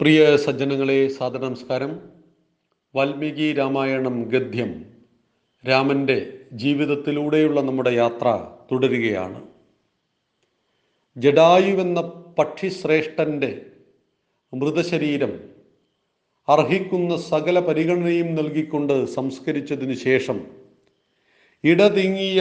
[0.00, 1.90] പ്രിയ സജ്ജനങ്ങളെ സാദര നമസ്കാരം
[2.94, 4.70] വാൽമീകി രാമായണം ഗദ്യം
[5.64, 6.16] രാമന്റെ
[6.52, 8.28] ജീവിതത്തിലൂടെയുള്ള നമ്മുടെ യാത്ര
[8.72, 9.40] തുടരുകയാണ്.
[11.16, 12.00] ജഡായുവെന്ന
[12.38, 13.52] പക്ഷിശ്രേഷ്ഠന്റെ
[14.52, 15.34] മൃതശരീരം
[16.48, 20.40] അർഹിക്കുന്ന സകല പരിഗണനയും നൽകിക്കൊണ്ട് സംസ്കരിച്ചതിനു ശേഷം
[21.64, 22.40] ഇടതിങ്ങിയ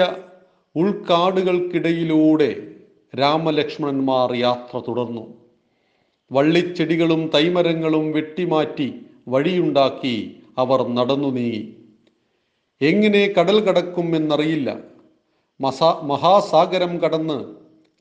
[0.75, 2.49] ഉൾക്കാടുകൾക്കിടയിലൂടെ
[3.13, 5.40] രാമലക്ഷ്മണന്മാർ യാത്ര തുടർന്നു.
[6.31, 11.75] വള്ളിച്ചെടികളും തൈമരങ്ങളും വെട്ടിമാറ്റി വഴിയുണ്ടാക്കി അവർ നടന്നു നീങ്ങി.
[12.81, 14.69] എങ്ങനെ കടൽ കടക്കും എന്നറിയില്ല.
[15.61, 17.55] മസാ മഹാസാഗരം കടന്ന്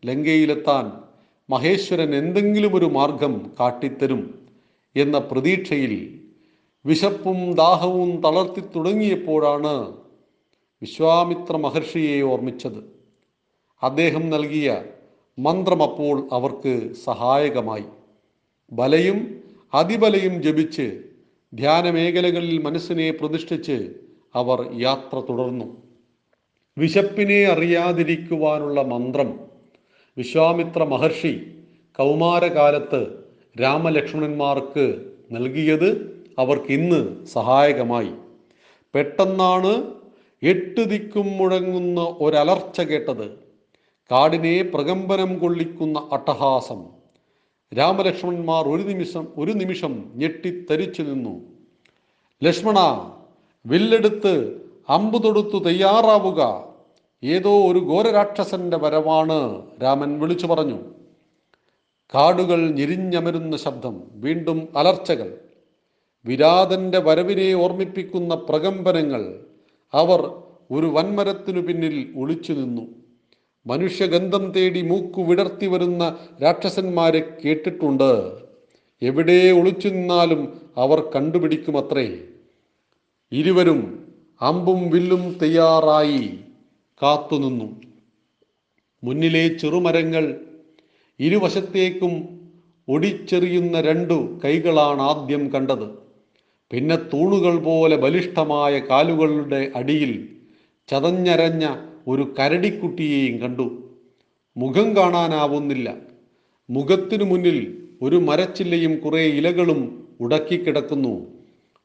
[0.06, 0.92] ലങ്കയിലെത്താൻ
[1.50, 4.48] മഹേശ്വരൻ എന്തെങ്കിലും ഒരു മാർഗം കാട്ടിത്തരും
[4.96, 6.20] എന്ന പ്രതീക്ഷയിൽ
[6.86, 9.94] വിശപ്പും ദാഹവും തളർത്തി തുടങ്ങിയപ്പോഴാണ്
[10.82, 12.80] വിശ്വാമിത്ര മഹർഷിയെ ഓർമ്മിച്ചത്.
[13.82, 14.84] അദ്ദേഹം നൽകിയ
[15.38, 17.99] മന്ത്രം അപ്പോൾ അവർക്ക് സഹായകമായി.
[18.72, 21.00] ബലയും അതിബലയും ജപിച്ച്
[21.54, 23.90] ധ്യാന മേഖലകളിൽ മനസ്സിനെ പ്രതിഷ്ഠിച്ച്
[24.34, 25.76] അവർ യാത്ര തുടർന്നു.
[26.78, 29.40] വിശപ്പിനെ അറിയാതിരിക്കുവാനുള്ള മന്ത്രം
[30.16, 31.54] വിശ്വാമിത്ര മഹർഷി
[31.98, 33.24] കൗമാരകാലത്ത്
[33.60, 38.12] രാമലക്ഷ്മണന്മാർക്ക് നൽകിയത് അവർക്ക് ഇന്ന് സഹായകമായി.
[38.94, 39.94] പെട്ടെന്നാണ്
[40.42, 43.30] എട്ട് ദിക്കും മുഴങ്ങുന്ന ഒരലർച്ച കേട്ടത്.
[44.10, 46.99] കാടിനെ പ്രകമ്പനം കൊള്ളിക്കുന്ന അട്ടഹാസം.
[47.78, 51.40] രാമലക്ഷ്മണന്മാർ ഒരു നിമിഷം ഒരു നിമിഷം ഞെട്ടിത്തരിച്ചു നിന്നു.
[52.44, 52.78] ലക്ഷ്മണ
[53.66, 56.68] വില്ലെടുത്ത് അമ്പു തൊടുത്തു തയ്യാറാവുക.
[57.24, 60.78] ഏതോ ഒരു ഘോരരാക്ഷസന്റെ വരവാണ് രാമൻ വിളിച്ചു പറഞ്ഞു.
[62.14, 65.38] കാടുകൾ ഞെരിഞ്ഞമരുന്ന ശബ്ദം വീണ്ടും അലർച്ചകൾ.
[66.24, 69.44] വിരാതന്റെ വരവിനെ ഓർമ്മിപ്പിക്കുന്ന പ്രകമ്പനങ്ങൾ
[69.94, 70.20] അവർ
[70.70, 72.99] ഒരു വൻമരത്തിനു പിന്നിൽ ഒളിച്ചു നിന്നു.
[73.66, 78.40] മനുഷ്യഗന്ധം തേടി മൂക്കു വിടർത്തി വരുന്ന രാക്ഷസന്മാരെ കേട്ടിട്ടുണ്ട്.
[79.02, 82.18] എവിടെ ഒളിച്ചു നിന്നാലും അവർ കണ്ടുപിടിക്കുമത്രേ.
[83.32, 84.08] ഇരുവരും
[84.40, 86.38] അമ്പും വില്ലും തയ്യാറായി
[87.02, 87.80] കാത്തുനിന്നു.
[89.04, 90.40] മുന്നിലെ ചെറുമരങ്ങൾ
[91.20, 92.40] ഇരുവശത്തേക്കും
[92.88, 95.98] ഒടിച്ചെറിയുന്ന രണ്ടു കൈകളാണ് ആദ്യം കണ്ടത്.
[96.70, 100.28] പിന്നെ തൂണുകൾ പോലെ ബലിഷ്ഠമായ കാലുകളുടെ അടിയിൽ
[100.88, 103.82] ചതഞ്ഞരഞ്ഞ ഒരു കരടിക്കുട്ടിയെയും കണ്ടു.
[104.56, 105.94] മുഖം കാണാനാവുന്നില്ല.
[106.70, 111.26] മുഖത്തിനു മുന്നിൽ ഒരു മരച്ചില്ലയും കുറേ ഇലകളും ഉടക്കിക്കിടക്കുന്നു.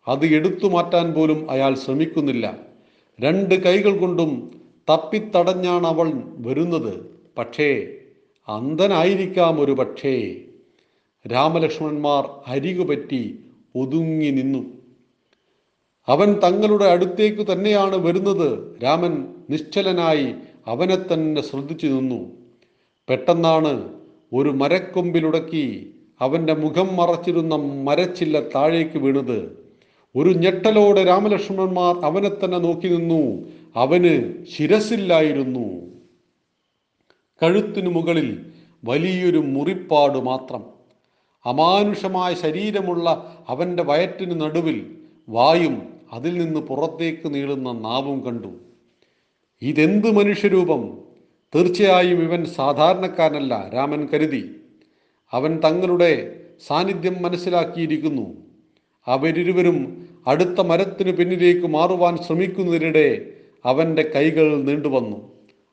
[0.07, 2.57] അത് എടുത്തു മാറ്റാൻ പോലും അയാൾ ശ്രമിക്കുന്നില്ല.
[3.21, 7.19] രണ്ട് കൈകൾ കൊണ്ടും തപ്പിത്തടഞ്ഞാണ് അവൾ വരുന്നത്.
[7.37, 7.87] പക്ഷേ
[8.47, 10.35] അന്ധനായിരിക്കാം ഒരു പക്ഷേ.
[11.31, 13.39] രാമലക്ഷ്മണന്മാർ അരികുപറ്റി
[13.75, 14.65] ഒതുങ്ങി നിന്നു.
[16.07, 18.83] അവൻ തങ്ങളുടെ അടുത്തേക്ക് തന്നെയാണ് വരുന്നത്.
[18.83, 20.35] രാമൻ നിശ്ചലനായി
[20.67, 22.31] അവനെ തന്നെ ശ്രദ്ധിച്ചു നിന്നു.
[23.09, 23.93] പെട്ടെന്നാണ്
[24.33, 29.65] ഒരു മരക്കൊമ്പിലുടക്കി അവന്റെ മുഖം മറച്ചിരുന്ന മരച്ചില്ല താഴേക്ക് വീണത്.
[30.15, 33.45] ഒരു ഞെട്ടലോടെ രാമലക്ഷ്മണന്മാർ അവനെ തന്നെ നോക്കി നിന്നു.
[33.75, 35.81] അവന് ശിരസില്ലായിരുന്നു.
[37.41, 38.45] കഴുത്തിനു മുകളിൽ
[38.85, 40.63] വലിയൊരു മുറിപ്പാട് മാത്രം.
[41.45, 44.97] അമാനുഷമായ ശരീരമുള്ള അവന്റെ വയറ്റിന് നടുവിൽ
[45.29, 48.64] വായും അതിൽ നിന്ന് പുറത്തേക്ക് നീളുന്ന നാവും കണ്ടു.
[49.61, 50.97] ഇതെന്ത് മനുഷ്യരൂപം?
[51.55, 54.55] തീർച്ചയായും ഇവൻ സാധാരണക്കാരനല്ല രാമൻ കരുതി.
[55.31, 58.37] അവൻ തങ്ങളുടെ സാന്നിധ്യം മനസ്സിലാക്കിയിരിക്കുന്നു.
[59.07, 63.33] അവരിരുവരും അടുത്ത മരത്തിനു പിന്നിലേക്ക് മാറുവാൻ ശ്രമിക്കുന്നതിനിടെ
[63.65, 65.31] അവന്റെ കൈകൾ നീണ്ടുവന്നു.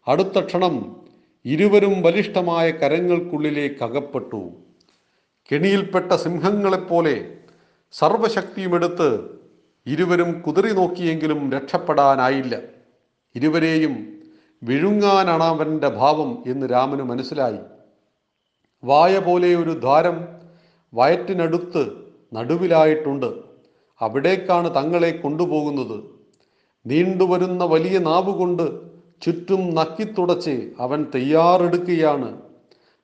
[0.08, 0.96] അടുത്ത ക്ഷണം
[1.44, 4.50] ഇരുവരും ബലിഷ്ഠമായ കരങ്ങൾക്കുള്ളിലേക്ക് അകപ്പെട്ടു.
[5.52, 7.26] കെണിയിൽപ്പെട്ട സിംഹങ്ങളെപ്പോലെ
[7.92, 9.28] സർവശക്തിയുമെടുത്ത്
[9.86, 12.60] ഇരുവരും കുതിറി നോക്കിയെങ്കിലും രക്ഷപ്പെടാനായില്ല.
[13.34, 14.22] ഇരുവരെയും
[14.62, 17.58] വിഴുങ്ങാനാണ് അവന്റെ ഭാവം എന്ന് രാമന് മനസ്സിലായി.
[18.84, 20.28] വായ പോലെ ഒരു ദ്വാരം
[20.94, 21.92] വയറ്റിനടുത്ത്
[22.34, 23.34] നടുവിലായിട്ടുണ്ട്.
[24.00, 26.04] അവിടേക്കാണ് തങ്ങളെ കൊണ്ടുപോകുന്നത്.
[26.86, 28.80] നീണ്ടുവരുന്ന വലിയ നാവുകൊണ്ട്
[29.22, 32.42] ചുറ്റും നക്കിത്തുടച്ച് അവൻ തയ്യാറെടുക്കുകയാണ്.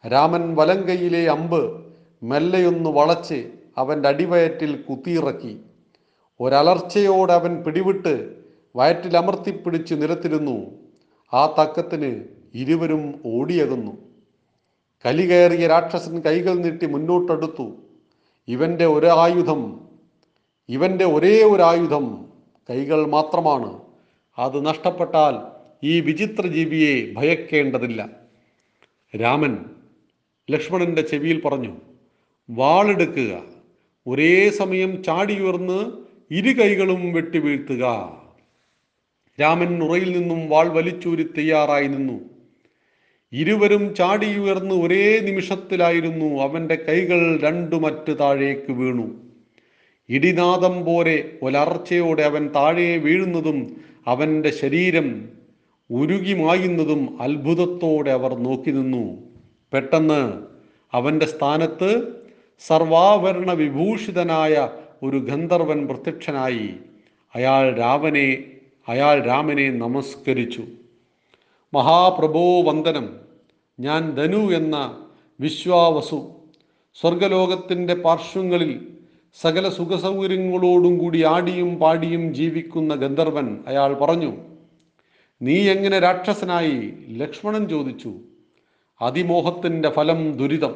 [0.07, 1.85] രാമൻ വലങ്കയിലെ അമ്പ്
[2.23, 5.61] മെല്ലെയൊന്ന് വളച്ച് അവന്റെ അടിവയറ്റിൽ കുത്തിയിറക്കി.
[6.41, 8.38] ഒരലർച്ചയോടെ അവൻ പിടിവിട്ട്
[8.79, 9.17] വയറ്റിൽ
[9.95, 10.71] നിരത്തിരുന്നു.
[11.33, 13.93] ആ തക്കത്തിന് ഇരുവരും ഓടിയകുന്നു.
[15.07, 17.77] കലി കയറിയ രാക്ഷസൻ കൈകൾ നീട്ടി മുന്നോട്ടെടുത്തു.
[18.49, 19.89] ഇവന്റെ ഒരായുധം
[20.69, 22.25] ഇവന്റെ ഒരേ ഒരു ആയുധം
[22.71, 23.81] കൈകൾ മാത്രമാണ്.
[24.39, 25.35] അത് നഷ്ടപ്പെട്ടാൽ
[25.83, 28.09] ഈ വിചിത്ര ജീവിയെ ഭയക്കേണ്ടതില്ല.
[29.21, 29.65] രാമൻ
[30.51, 31.77] ലക്ഷ്മണന്റെ ചെവിയിൽ പറഞ്ഞു
[32.51, 33.43] വാളെടുക്കുക.
[34.07, 35.93] ഒരേ സമയം ചാടിയുയർന്ന്
[36.31, 37.85] ഇരു കൈകളും വെട്ടി വീഴ്ത്തുക.
[39.41, 42.21] രാമൻ ഉറയിൽ നിന്നും വാൾ വലിച്ചൂരി തയ്യാറായി നിന്നു.
[43.33, 49.17] ഇരുവരും ചാടിയുയർന്ന് ഒരേ നിമിഷത്തിലായിരുന്നു അവന്റെ കൈകൾ രണ്ടുമറ്റ് താഴേക്ക് വീണു.
[50.09, 53.77] ഇടിനാദം പോലെ ഒലർച്ചയോടെ അവൻ താഴെ വീഴുന്നതും
[54.07, 55.29] അവന്റെ ശരീരം
[55.91, 59.19] ഉരുകി മായുന്നതും അത്ഭുതത്തോടെ അവർ നോക്കി നിന്നു.
[59.73, 60.33] പെട്ടെന്ന്
[60.93, 62.07] അവന്റെ സ്ഥാനത്ത്
[62.67, 64.69] സർവാഭരണ വിഭൂഷിതനായ
[65.03, 66.71] ഒരു ഗന്ധർവൻ പ്രത്യക്ഷനായി.
[67.35, 68.45] അയാൾ രാമനെ
[68.89, 70.63] അയാൾ രാമനെ നമസ്കരിച്ചു.
[71.75, 73.17] മഹാപ്രഭോ വന്ദനം.
[73.81, 75.07] ഞാൻ ധനു എന്ന
[75.41, 76.31] വിശ്വാവസു.
[76.95, 78.89] സ്വർഗലോകത്തിന്റെ പാർശ്വങ്ങളിൽ
[79.41, 84.37] സകല സുഖസൗകര്യങ്ങളോടും കൂടി ആടിയും പാടിയും ജീവിക്കുന്ന ഗന്ധർവൻ അയാൾ പറഞ്ഞു
[85.43, 86.93] നീ എങ്ങനെ രാക്ഷസനായി?
[87.09, 88.15] ലക്ഷ്മണൻ ചോദിച്ചു
[89.03, 90.75] അതിമോഹത്തിന്റെ ഫലം ദുരിതം.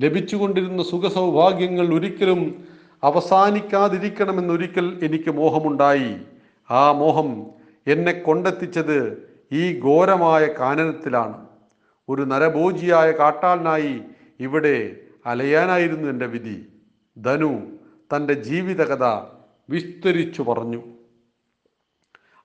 [0.00, 2.64] ലഭിച്ചുകൊണ്ടിരുന്ന സുഖസൗഭാഗ്യങ്ങൾ ഒരിക്കലും
[3.04, 6.29] അവസാനിക്കാതിരിക്കണമെന്നൊരിക്കൽ എനിക്ക് മോഹമുണ്ടായി.
[6.70, 7.46] ആ മോഹം
[7.86, 11.46] എന്നെ കൊണ്ടെത്തിച്ചത് ഈ ഘോരമായ കാനനത്തിലാണ്.
[12.08, 14.00] ഒരു നരഭോജിയായ കാട്ടാളനായി
[14.40, 14.96] ഇവിടെ
[15.26, 16.66] അലയാനായിരുന്നു എന്റെ വിധി.
[17.22, 17.60] ധനു
[18.16, 19.04] തന്റെ ജീവിതകഥ
[19.70, 20.82] വിസ്തരിച്ചു പറഞ്ഞു.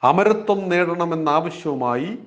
[0.03, 2.19] അമരത്വം നേടണമെന്നാവശ്യവുമായി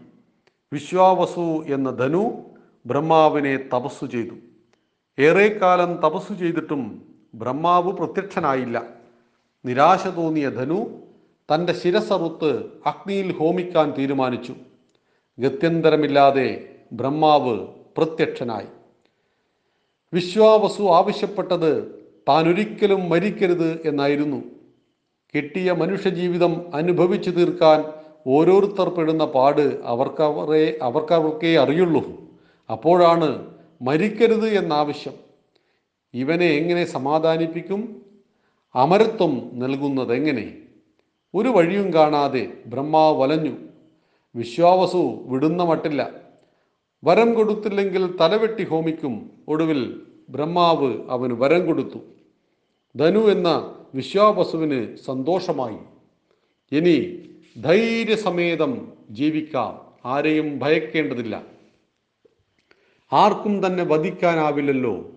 [0.73, 2.45] വിശ്വാവസു എന്ന ധനു
[2.87, 4.35] ബ്രഹ്മാവിനെ തപസ്സു ചെയ്തു.
[5.19, 7.03] ഏറെക്കാലം തപസ്സു ചെയ്തിട്ടും
[7.35, 8.83] ബ്രഹ്മാവ് പ്രത്യക്ഷനായില്ല.
[9.67, 11.08] നിരാശ തോന്നിയ ധനു
[11.55, 14.55] തന്റെ ശിരസറുത്ത് അഗ്നിയിൽ ഹോമിക്കാൻ തീരുമാനിച്ചു.
[15.39, 17.67] ഗത്യന്തരമില്ലാതെ ബ്രഹ്മാവ്
[17.97, 18.67] പ്രത്യക്ഷനായി.
[20.13, 24.43] വിശ്വാവസു ആവശ്യപ്പെട്ടത് താൻ ഒരിക്കലും മരിക്കരുത് എന്നായിരുന്നു.
[25.35, 27.85] കിട്ടിയ മനുഷ്യജീവിതം അനുഭവിച്ചു തീർക്കാൻ
[28.27, 32.05] ഓരോരുത്തർ പെടുന്ന പാട് അവർക്കവരെ അവർക്കവർക്കേ അറിയുള്ളൂ.
[32.71, 35.15] അപ്പോഴാണ് മരിക്കരുത് എന്നാവശ്യം.
[36.15, 38.03] ഇവനെ എങ്ങനെ സമാധാനിപ്പിക്കും?
[38.75, 40.57] അമരത്വം നൽകുന്നത് എങ്ങനെ
[41.35, 43.57] ഒരു വഴിയും കാണാതെ ബ്രഹ്മാവ് വലഞ്ഞു.
[44.35, 46.11] വിശ്വാവസു വിടുന്ന മട്ടില്ല.
[47.05, 51.99] വരം കൊടുത്തില്ലെങ്കിൽ തലവെട്ടി ഹോമിക്കും ഒടുവിൽ ബ്രഹ്മാവ് അവന് വരം കൊടുത്തു.
[52.97, 55.79] ധനു എന്ന വിശ്വാവസുവിന് സന്തോഷമായി.
[56.73, 57.19] ഇനി
[57.61, 59.81] ധൈര്യസമേതം ജീവിക്കാം.
[60.05, 61.43] ആരെയും ഭയക്കേണ്ടതില്ല.
[63.13, 65.11] ആർക്കും തന്നെ വധിക്കാനാവില്ലല്ലോ.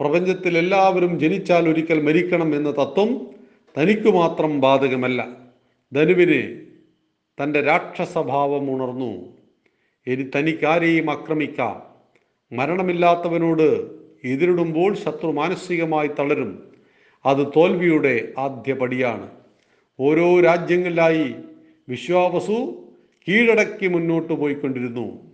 [0.00, 3.35] പ്രപഞ്ചത്തിൽ എല്ലാവരും ജനിച്ചാൽ ഒരിക്കൽ മരിക്കണം എന്ന തത്വം
[3.78, 5.28] തനിക്കു മാത്രം ബാധകമല്ല.
[5.92, 6.66] ധനുവിന്
[7.42, 9.36] തന്റെ രാക്ഷസഭാവം ഉണർന്നു.
[10.06, 11.82] ഇനി തനിക്കാരെയും ആക്രമിക്കാം.
[12.56, 13.90] മരണമില്ലാത്തവനോട്
[14.24, 16.72] എതിരിടുമ്പോൾ ശത്രു മാനസികമായി തളരും.
[17.26, 19.30] അത് തോൽവിയുടെ ആദ്യ പടിയാണ്.
[20.00, 21.34] ഓരോ രാജ്യങ്ങളിലായി
[21.88, 22.88] വിശ്വാവസു
[23.28, 25.30] കീഴടക്കി മുന്നോട്ട് പോയിക്കൊണ്ടിരുന്നു.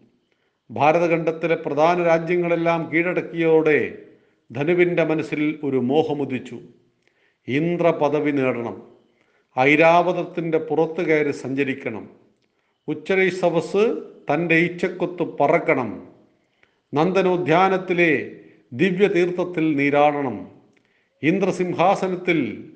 [0.70, 3.98] ഭാരതഖണ്ഡത്തിലെ പ്രധാന രാജ്യങ്ങളെല്ലാം കീഴടക്കിയതോടെ
[4.52, 6.58] ധനുവിന്റെ മനസ്സിൽ ഒരു മോഹമുദിച്ചു
[7.48, 8.82] ഇന്ദ്ര പദവി നേടണം.
[9.58, 12.10] ഐരാവതത്തിന്റെ പുറത്തു കയറി സഞ്ചരിക്കണം.
[12.88, 14.02] ഉച്ചരൈ സവസ്
[14.34, 16.08] തന്റെ ഇച്ഛക്കൊത്ത് പറക്കണം.
[16.94, 18.40] നന്ദനോദ്യാനത്തിലെ
[18.72, 20.48] ദിവ്യതീർത്ഥത്തിൽ നീരാടണം.
[21.22, 22.70] ഇന്ദ്രസിംഹാസനത്തിൽ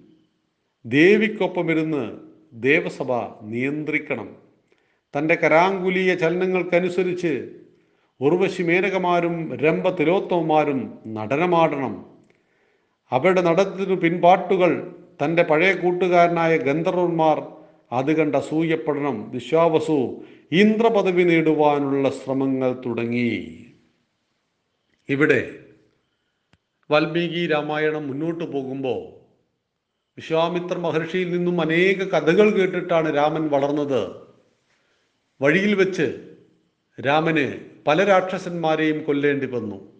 [0.86, 2.10] ദേവിക്കൊപ്പമിരുന്ന്
[2.52, 4.36] ദേവസഭ നിയന്ത്രിക്കണം.
[5.18, 7.50] തന്റെ കരാങ്കുലീയ ചലനങ്ങൾക്കനുസരിച്ച്
[8.20, 12.15] ഉർവശി മേനകമാരും രംഭ തിലോത്തമന്മാരും നടനമാടണം.
[13.12, 14.94] അവരുടെ നടത്തിനു പിൻപാട്ടുകൾ
[15.24, 17.52] തന്റെ പഴയ കൂട്ടുകാരനായ ഗന്ധർവന്മാർ
[17.92, 19.30] അത് കണ്ട അസൂയപ്പെടണം.
[19.30, 23.66] വിശ്വാവസു ഇന്ദ്രപദവി നേടുവാനുള്ള ശ്രമങ്ങൾ തുടങ്ങി.
[25.08, 25.58] ഇവിടെ
[26.90, 29.16] വാൽമീകി രാമായണം മുന്നോട്ട് പോകുമ്പോൾ
[30.16, 34.16] വിശ്വാമിത്ര മഹർഷിയിൽ നിന്നും അനേക കഥകൾ കേട്ടിട്ടാണ് രാമൻ വളർന്നത്.
[35.40, 36.34] വഴിയിൽ വെച്ച്
[37.06, 39.92] രാമന് പല രാക്ഷസന്മാരെയും കൊല്ലേണ്ടി വന്നു.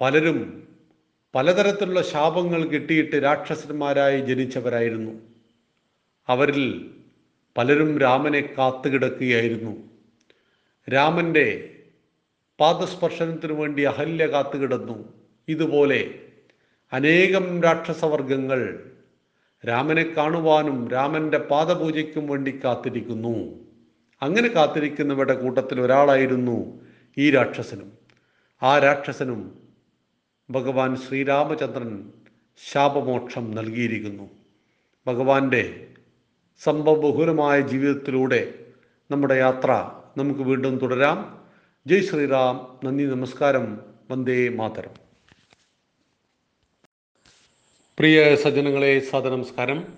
[0.00, 0.67] പലരും
[1.38, 5.12] പലതരത്തിലുള്ള ശാപങ്ങൾ കിട്ടിയിട്ട് രാക്ഷസന്മാരായി ജനിച്ചവരായിരുന്നു.
[6.28, 6.90] അവരിൽ
[7.56, 9.76] പലരും രാമനെ കാത്തുകിടക്കുകയായിരുന്നു.
[10.94, 11.76] രാമന്റെ
[12.60, 15.12] പാദസ്പർശനത്തിനു വേണ്ടി അഹല്യ കാത്തുകിടന്നു.
[15.48, 16.14] ഇതുപോലെ
[16.92, 18.90] അനേകം രാക്ഷസവർഗങ്ങൾ
[19.68, 23.64] രാമനെ കാണുവാനും രാമന്റെ പാദപൂജയ്ക്കും വേണ്ടി കാത്തിരിക്കുന്നു.
[24.22, 26.80] അങ്ങനെ കാത്തിരിക്കുന്നവരുടെ കൂട്ടത്തിൽ ഒരാളായിരുന്നു
[27.18, 27.92] ഈ രാക്ഷസനും.
[28.62, 29.57] ആ രാക്ഷസനും
[30.50, 32.12] ഭഗവാൻ ശ്രീരാമചന്ദ്രൻ
[32.70, 34.30] ശാപമോക്ഷം നൽകിയിരിക്കുന്നു.
[35.06, 35.86] ഭഗവാന്റെ
[36.58, 38.54] സംഭവബഹുലമായ ജീവിതത്തിലൂടെ
[39.10, 41.46] നമ്മുടെ യാത്ര നമുക്ക് വീണ്ടും തുടരാം.
[41.86, 43.80] ജയ് ശ്രീറാം നന്ദി നമസ്കാരം.
[44.10, 44.90] വന്ദേ മാതരം.
[47.98, 49.94] പ്രിയ സജ്ജനങ്ങളെ സദനമസ്കാരം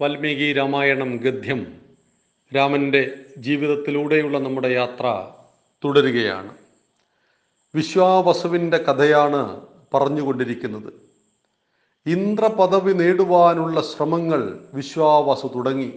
[0.00, 1.80] വാൽമീകി രാമായണം ഗദ്യം
[2.56, 5.30] രാമന്റെ ജീവിതത്തിലൂടെയുള്ള നമ്മുടെ യാത്ര
[5.84, 6.67] തുടരുകയാണ്.
[7.78, 9.60] വിശ്വാവസുവിന്റെ കഥയാണ്
[9.94, 10.92] പറഞ്ഞുകൊണ്ടിരിക്കുന്നത്.
[12.06, 15.92] ഇന്ദ്രപദവി നേടുവാനുള്ള ശ്രമങ്ങൾ വിശ്വാവസു തുടങ്ങി.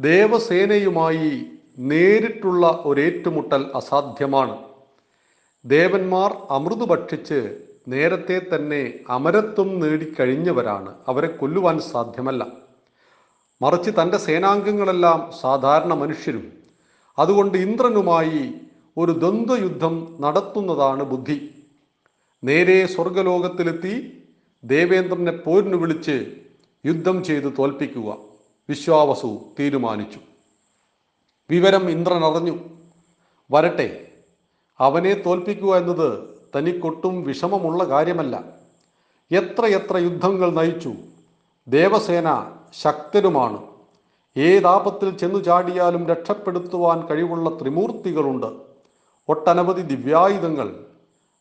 [0.00, 1.46] ദേവസേനയുമായി
[1.78, 4.58] നേരിട്ടുള്ള ഒരേറ്റുമുട്ടൽ അസാധ്യമാണ്.
[5.64, 7.58] ദേവന്മാർ അമൃത് ഭക്ഷിച്ച്
[7.88, 10.94] നേരത്തെ തന്നെ അമരത്വം നേടിക്കഴിഞ്ഞവരാണ്.
[11.08, 12.46] അവരെ കൊല്ലുവാൻ സാധ്യമല്ല.
[13.62, 16.52] മറിച്ച് തന്റെ സേനാംഗങ്ങളെല്ലാം സാധാരണ മനുഷ്യരും.
[17.18, 18.54] അതുകൊണ്ട് ഇന്ദ്രനുമായി
[18.98, 21.54] ഒരു ദ്വന്ദ്വയുദ്ധം നടത്തുന്നതാണ് ബുദ്ധി.
[22.44, 24.22] നേരെ സ്വർഗലോകത്തിലെത്തി
[24.64, 26.34] ദേവേന്ദ്രനെ പോരിനു വിളിച്ച്
[26.86, 28.16] യുദ്ധം ചെയ്ത് തോൽപ്പിക്കുക.
[28.68, 30.18] വിശ്വാവസു തീരുമാനിച്ചു.
[31.50, 32.58] വിവരം ഇന്ദ്രൻ അറിഞ്ഞു.
[33.50, 34.08] വരട്ടെ
[34.80, 38.44] അവനെ തോൽപ്പിക്കുക എന്നത് തനിക്കൊട്ടും വിഷമമുള്ള കാര്യമല്ല.
[39.32, 40.94] എത്രയെത്ര യുദ്ധങ്ങൾ നയിച്ചു.
[41.68, 43.66] ദേവസേന ശക്തരുമാണ്
[44.36, 48.63] ഏതാപത്തിൽ ചെന്നു ചാടിയാലും രക്ഷപ്പെടുത്തുവാൻ കഴിവുള്ള ത്രിമൂർത്തികളുണ്ട്.
[49.28, 50.86] ഒട്ടനവധി ദിവ്യായുധങ്ങൾ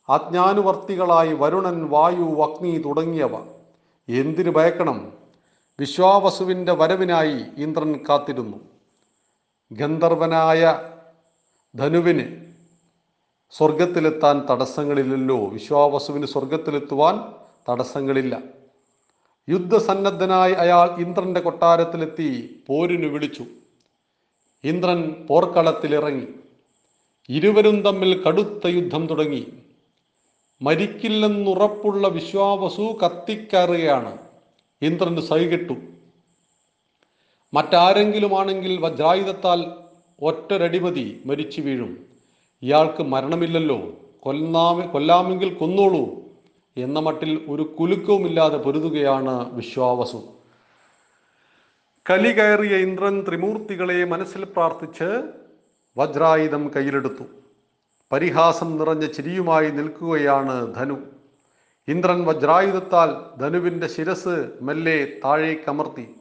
[0.09, 3.37] അജ്ഞാനുവർത്തികളായി വരുണൻ വായു അഗ്നി തുടങ്ങിയവ.
[4.09, 5.13] എന്തിനു ഭയക്കണം?
[5.79, 8.57] വിശ്വാവസുവിന്റെ വരവിനായി ഇന്ദ്രൻ കാത്തിരുന്നു.
[9.71, 10.89] ഗന്ധർവനായ
[11.75, 12.45] ധനുവിന്
[13.51, 15.45] സ്വർഗത്തിലെത്താൻ തടസ്സങ്ങളില്ലല്ലോ.
[15.45, 17.33] വിശ്വാവസുവിന് സ്വർഗത്തിലെത്തുവാൻ
[17.69, 18.39] തടസ്സങ്ങളില്ല.
[19.49, 23.45] യുദ്ധസന്നദ്ധനായി അയാൾ ഇന്ദ്രന്റെ കൊട്ടാരത്തിലെത്തി പോരിനു വിളിച്ചു.
[24.63, 26.27] ഇന്ദ്രൻ പോർക്കളത്തിലിറങ്ങി.
[27.29, 29.47] ഇരുവരും തമ്മിൽ കടുത്ത യുദ്ധം തുടങ്ങി.
[30.61, 34.17] മരിക്കില്ലെന്നുറപ്പുള്ള വിശ്വാവസു കത്തിക്കയറുകയാണ്.
[34.81, 35.73] ഇന്ദ്രന് സൈകിട്ടു.
[37.53, 39.65] മറ്റാരെങ്കിലുമാണെങ്കിൽ വജ്രായുധത്താൽ
[40.21, 42.05] ഒറ്റൊരടിമതി മരിച്ചു വീഴും.
[42.63, 43.93] ഇയാൾക്ക് മരണമില്ലല്ലോ.
[44.19, 46.23] കൊല്ലാമെ കൊല്ലാമെങ്കിൽ കൊന്നോളൂ.
[46.77, 50.23] എന്ന മട്ടിൽ ഒരു കുലുക്കവുമില്ലാതെ പൊരുതുകയാണ് വിശ്വാവസു.
[52.09, 55.42] കലി കയറിയ ഇന്ദ്രൻ ത്രിമൂർത്തികളെ മനസ്സിൽ പ്രാർത്ഥിച്ച്
[55.97, 57.23] വജ്രായുധം കയ്യിലെടുത്തു.
[58.11, 60.97] പരിഹാസം നിറഞ്ഞ ചിരിയുമായി നിൽക്കുകയാണ് ധനു.
[61.87, 66.15] ഇന്ദ്രൻ വജ്രായുധത്താൽ ധനുവിന്റെ ശിരസ് മെല്ലെ താഴേക്കമർത്തി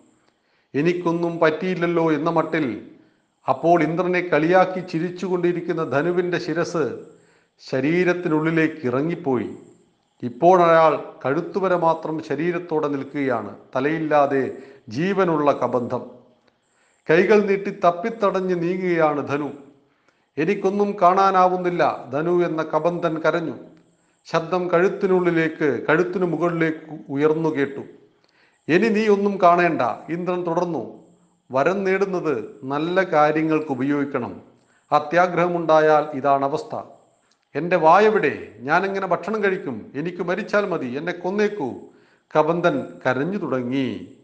[0.74, 2.90] എനിക്കൊന്നും പറ്റിയില്ലല്ലോ എന്ന മട്ടിൽ
[3.48, 6.98] അപ്പോൾ ഇന്ദ്രനെ കളിയാക്കി ചിരിച്ചുകൊണ്ടിരിക്കുന്ന ധനുവിന്റെ ശിരസ്
[7.70, 9.50] ശരീരത്തിനുള്ളിലേക്ക് ഇറങ്ങിപ്പോയി.
[10.22, 13.56] ഇപ്പോഴയാൾ കഴുത്തുവരെ മാത്രം ശരീരത്തോടെ നിൽക്കുകയാണ്.
[13.76, 14.56] തലയില്ലാതെ
[14.88, 16.21] ജീവനുള്ള കബന്ധം.
[17.10, 19.50] കൈകൾ നീട്ടി തപ്പിത്തടഞ്ഞ് നീങ്ങുകയാണ് ധനു.
[20.38, 23.54] എനിക്കൊന്നും കാണാനാവുന്നില്ല ധനു എന്ന കബന്ധൻ കരഞ്ഞു.
[24.24, 27.80] ശബ്ദം കഴുത്തിനുള്ളിലേക്ക് കഴുത്തിനു മുകളിലേക്ക് ഉയർന്നു കേട്ടു.
[28.68, 31.02] ഇനി നീ ഒന്നും കാണേണ്ട ഇന്ദ്രൻ തുടർന്നു.
[31.52, 34.42] വരം നേടുന്നത് നല്ല കാര്യങ്ങൾക്ക് ഉപയോഗിക്കണം.
[34.92, 36.82] അത്യാഗ്രഹമുണ്ടായാൽ ഇതാണ് അവസ്ഥ.
[37.54, 38.54] എന്റെ വായവിടെ?
[38.60, 39.92] ഞാനെങ്ങനെ ഭക്ഷണം കഴിക്കും?
[39.94, 41.74] എനിക്ക് മരിച്ചാൽ മതി എന്നെ കൊന്നേക്കൂ.
[42.38, 44.16] കബന്ധൻ കരഞ്ഞു തുടങ്ങി.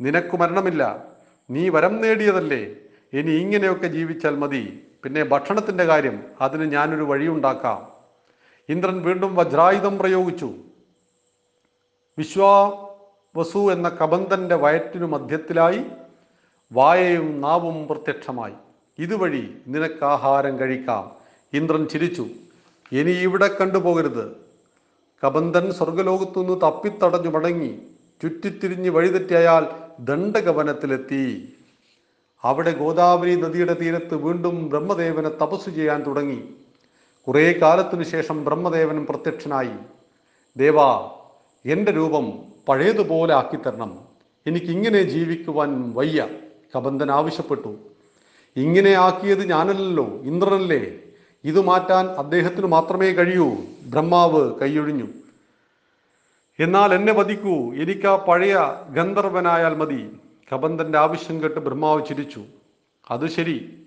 [0.00, 1.11] നിനക്ക് മരണമില്ല
[1.52, 2.74] നീ വരം നേടിയതല്ലേ?
[3.12, 4.82] ഇനി ഇങ്ങനെയൊക്കെ ജീവിച്ചാൽ മതി.
[5.04, 7.88] പിന്നെ ഭക്ഷണത്തിന്റെ കാര്യം അതിന് ഞാനൊരു വഴിയുണ്ടാക്കാം.
[8.68, 10.54] ഇന്ദ്രൻ വീണ്ടും വജ്രായുധം പ്രയോഗിച്ചു.
[12.18, 15.84] വിശ്വാവസു എന്ന കബന്ധന്റെ വയറ്റിനു മധ്യത്തിലായി
[16.72, 18.52] വായയും നാവും പ്രത്യക്ഷമായി.
[18.98, 21.12] ഇതുവഴി നിനക്ക് ആഹാരം കഴിക്കാം.
[21.52, 22.26] ഇന്ദ്രൻ ചിരിച്ചു.
[22.92, 24.36] ഇനി ഇവിടെ കണ്ടുപോകരുത്.
[25.26, 27.78] കബന്ധൻ സ്വർഗലോകത്തുനിന്ന് തപ്പിത്തടഞ്ഞു മടങ്ങി.
[28.22, 31.52] ചുറ്റിത്തിരിഞ്ഞ് വഴിതെറ്റി അയാൾ ദണ്ഡകവനത്തിലെത്തി.
[32.42, 36.42] അവിടെ ഗോദാവരി നദിയുടെ തീരത്ത് വീണ്ടും ബ്രഹ്മദേവനെ തപസ് ചെയ്യാൻ തുടങ്ങി.
[37.26, 39.70] കുറേ കാലത്തിനു ശേഷം ബ്രഹ്മദേവൻ പ്രത്യക്ഷനായി.
[40.56, 41.10] ദേവാ
[41.66, 42.32] എന്റെ രൂപം
[42.68, 43.98] പഴയതുപോലെ ആക്കിത്തരണം.
[44.46, 46.28] എനിക്കിങ്ങനെ ജീവിക്കുവാൻ വയ്യ
[46.76, 47.76] കബന്ധൻ ആവശ്യപ്പെട്ടു.
[48.56, 50.92] ഇങ്ങനെ ആക്കിയത് ഞാനല്ലല്ലോ ഇന്ദ്രനല്ലേ.
[51.44, 53.56] ഇത് മാറ്റാൻ അദ്ദേഹത്തിന് മാത്രമേ കഴിയൂ.
[53.86, 55.08] ബ്രഹ്മാവ് കൈയൊഴിഞ്ഞു.
[56.58, 57.74] എന്നാൽ എന്നെ വധിക്കൂ.
[57.74, 58.58] എനിക്ക് ആ പഴയ
[58.90, 60.16] ഗന്ധർവനായാൽ മതി.
[60.52, 62.44] കബന്ധന്റെ ആവശ്യം കേട്ട് ബ്രഹ്മാവ് ചിരിച്ചു.
[63.10, 63.86] അത് ശരി.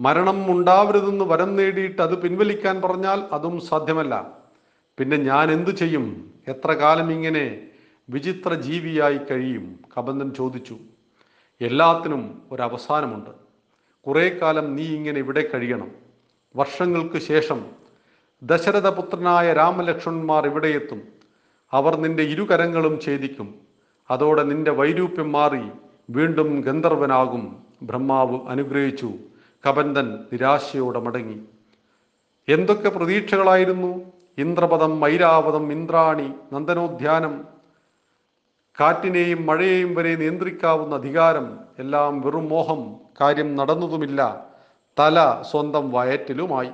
[0.00, 4.38] മരണം ഉണ്ടാവരുതെന്ന് വരം നേടിയിട്ട് അത് പിൻവലിക്കാൻ പറഞ്ഞാൽ അതും സാധ്യമല്ല.
[4.98, 6.34] പിന്നെ ഞാൻ എന്തു ചെയ്യും?
[6.48, 7.68] എത്ര കാലം ഇങ്ങനെ
[8.10, 9.80] വിചിത്ര ജീവിയായി കഴിയും?
[9.98, 10.76] കബന്ധൻ ചോദിച്ചു.
[11.60, 13.30] എല്ലാത്തിനും ഒരവസാനമുണ്ട്
[14.06, 15.90] കുറേ കാലം നീ ഇങ്ങനെ ഇവിടെ കഴിയണം.
[16.56, 17.66] വർഷങ്ങൾക്ക് ശേഷം
[18.42, 21.23] ദശരഥപുത്രനായ രാമലക്ഷ്മണന്മാർ ഇവിടെയെത്തും
[21.74, 23.54] അവർ നിന്റെ ഇരുകരങ്ങളും ഛേദിക്കും.
[24.10, 25.70] അതോടെ നിന്റെ വൈരൂപ്യം മാറി
[26.10, 27.62] വീണ്ടും ഗന്ധർവനാകും.
[27.82, 29.10] ബ്രഹ്മാവ് അനുഗ്രഹിച്ചു.
[29.68, 31.40] കബന്ധൻ നിരാശയോടെ മടങ്ങി.
[32.48, 34.12] എന്തൊക്കെ പ്രതീക്ഷകളായിരുന്നു?
[34.38, 37.44] ഇന്ദ്രപദം മൈരാവതം ഇന്ദ്രാണി നന്ദനോദ്യാനം.
[38.80, 42.96] കാറ്റിനെയും മഴയെയും വരെ നിയന്ത്രിക്കാവുന്ന അധികാരം എല്ലാം വെറും മോഹം.
[43.20, 44.46] കാര്യം നടന്നതുമില്ല.
[44.98, 46.70] തല സ്വന്തം വയറ്റിലുമായി.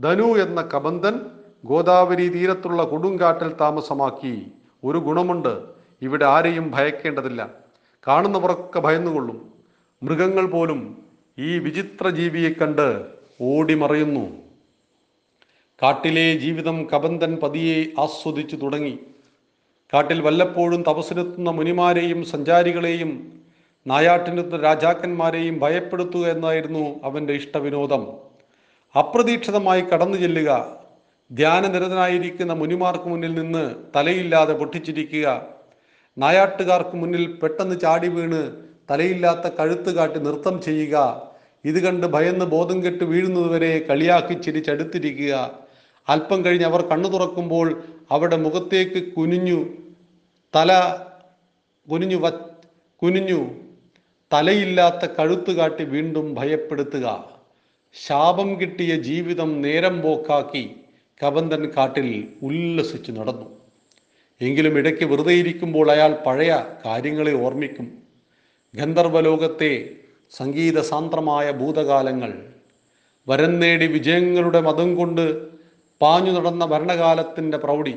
[0.00, 1.20] ധനു എന്ന കബന്ധൻ
[1.64, 4.52] ഗോദാവരി തീരത്തുള്ള കൊടുങ്കാട്ടിൽ താമസമാക്കി
[4.84, 5.62] ഒരു ഗുണമുണ്ട്.
[6.02, 7.48] ഇവിടെ ആരെയും ഭയക്കേണ്ടതില്ല.
[8.08, 9.52] കാണുന്നവരൊക്കെ ഭയന്നുകൊള്ളും.
[10.02, 11.02] മൃഗങ്ങൾ പോലും
[11.38, 13.06] ഈ വിചിത്ര ജീവിയെ കണ്ട്
[13.40, 14.42] ഓടിമറയുന്നു.
[15.82, 18.98] കാട്ടിലെ ജീവിതം കബന്ധൻ പതിയെ ആസ്വദിച്ചു തുടങ്ങി.
[19.94, 23.32] കാട്ടിൽ വല്ലപ്പോഴും തപസ്സിനെത്തുന്ന മുനിമാരെയും സഞ്ചാരികളെയും
[23.86, 28.06] നായാട്ടിനെത്തുന്ന രാജാക്കന്മാരെയും ഭയപ്പെടുത്തുക എന്നായിരുന്നു അവന്റെ ഇഷ്ടവിനോദം.
[28.98, 30.81] അപ്രതീക്ഷിതമായി കടന്നു ചെല്ലുക
[31.32, 35.42] ധ്യാനനിരതനായിരിക്കുന്ന മുനിമാർക്ക് മുന്നിൽ നിന്ന് തലയില്ലാതെ പൊട്ടിച്ചിരിക്കുക.
[36.18, 38.40] നായാട്ടുകാർക്ക് മുന്നിൽ പെട്ടെന്ന് ചാടി വീണ്
[38.90, 40.96] തലയില്ലാത്ത കഴുത്ത് കാട്ടി നൃത്തം ചെയ്യുക.
[41.64, 45.50] ഇത് കണ്ട് ഭയന്ന് ബോധം കെട്ട് വീഴുന്നതുവരെ കളിയാക്കി ചിരിച്ചടുത്തിരിക്കുക.
[46.08, 49.64] അല്പം കഴിഞ്ഞ് അവർ കണ്ണു തുറക്കുമ്പോൾ അവിടെ മുഖത്തേക്ക് കുനിഞ്ഞു
[50.56, 50.72] തല
[51.90, 52.30] കുനിഞ്ഞു വ
[53.02, 53.40] കുനിഞ്ഞു
[54.32, 57.06] തലയില്ലാത്ത കഴുത്ത് കാട്ടി വീണ്ടും ഭയപ്പെടുത്തുക.
[57.92, 60.81] ശാപം കിട്ടിയ ജീവിതം നേരം പോക്കാക്കി.
[61.22, 62.08] കബന്ധൻ കാട്ടിൽ
[62.42, 63.48] ഉല്ലസിച്ച് നടന്നു.
[64.40, 66.52] എങ്കിലും ഇടയ്ക്ക് വെറുതെ ഇരിക്കുമ്പോൾ അയാൾ പഴയ
[66.86, 67.86] കാര്യങ്ങളെ ഓർമ്മിക്കും.
[68.74, 69.72] ഗന്ധർവലോകത്തെ
[70.32, 72.32] സംഗീത സാന്ദ്രമായ ഭൂതകാലങ്ങൾ
[73.28, 75.24] വരം നേടി വിജയങ്ങളുടെ മതം കൊണ്ട്
[76.00, 77.94] പാഞ്ഞു നടന്ന ഭരണകാലത്തിന്റെ പ്രൗഢി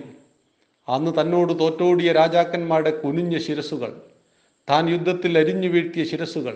[0.89, 3.91] അന്ന് തന്നോട് തോറ്റോടിയ രാജാക്കന്മാരുടെ കുനിഞ്ഞ ശിരസുകൾ
[4.69, 6.55] താൻ യുദ്ധത്തിൽ അരിഞ്ഞു വീഴ്ത്തിയ ശിരസുകൾ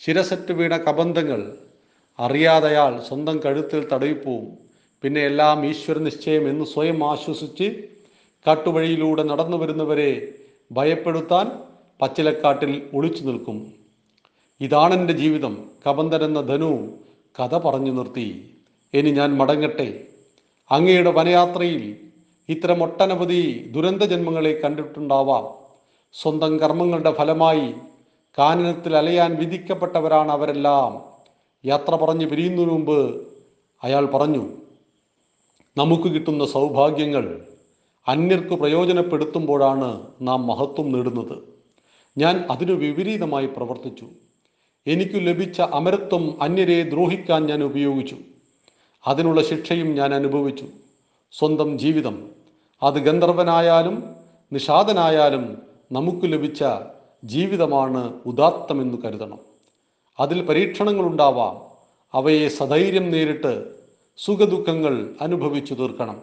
[0.00, 1.40] ശിരസറ്റ് വീണ കബന്ധങ്ങൾ
[2.18, 4.69] അറിയാതയാൾ സ്വന്തം കഴുത്തിൽ തടവിപ്പോവും.
[5.02, 7.84] പിന്നെ എല്ലാം ഈശ്വര നിശ്ചയം എന്ന് സ്വയം ആശ്വസിച്ച്
[8.46, 10.34] കാട്ടുവഴിയിലൂടെ നടന്നു വരുന്നവരെ
[10.72, 11.50] ഭയപ്പെടുത്താൻ
[12.02, 13.72] പച്ചിലക്കാട്ടിൽ ഒളിച്ചു നിൽക്കും.
[14.60, 15.70] ഇതാണെന്റെ ജീവിതം.
[15.88, 16.88] കബന്ധൻ എന്ന ധനു
[17.40, 18.50] കഥ പറഞ്ഞു നിർത്തി.
[18.94, 20.04] ഇനി ഞാൻ മടങ്ങട്ടെ.
[20.70, 21.96] അങ്ങയുടെ വനയാത്രയിൽ
[22.48, 25.44] ഇത്തരം ഒട്ടനവധി ദുരന്ത ജന്മങ്ങളെ കണ്ടിട്ടുണ്ടാവാം.
[26.12, 27.74] സ്വന്തം കർമ്മങ്ങളുടെ ഫലമായി
[28.38, 31.04] കാനനത്തിൽ അലയാൻ വിധിക്കപ്പെട്ടവരാണ് അവരെല്ലാം.
[31.64, 33.28] യാത്ര പറഞ്ഞ് പിരിയുന്നതിനു മുമ്പ്
[33.84, 34.48] അയാൾ പറഞ്ഞു
[35.76, 37.46] നമുക്ക് കിട്ടുന്ന സൗഭാഗ്യങ്ങൾ
[38.08, 41.38] അന്യർക്ക് പ്രയോജനപ്പെടുത്തുമ്പോഴാണ് നാം മഹത്വം നേടുന്നത്.
[42.18, 44.06] ഞാൻ അതിനു വിപരീതമായി പ്രവർത്തിച്ചു.
[44.86, 48.16] എനിക്കു ലഭിച്ച അമരത്വം അന്യരെ ദ്രോഹിക്കാൻ ഞാൻ ഉപയോഗിച്ചു.
[49.06, 50.64] അതിനുള്ള ശിക്ഷയും ഞാൻ അനുഭവിച്ചു.
[51.32, 52.30] സ്വന്തം ജീവിതം.
[52.82, 54.16] അത് ഗന്ധർവനായാലും
[54.52, 55.62] നിഷാദനായാലും
[55.92, 56.64] നമുക്ക് ലഭിച്ച
[57.24, 59.38] ജീവിതമാണ് ഉദാത്തമെന്ന് കരുതണം.
[60.20, 61.70] അതിൽ പരീക്ഷണങ്ങളുണ്ടാവാം.
[62.14, 63.79] അവയെ സധൈര്യം നേരിട്ട്
[64.24, 66.22] സുഖദുഃഖങ്ങൾ അനുഭവിച്ചു തീർക്കണം.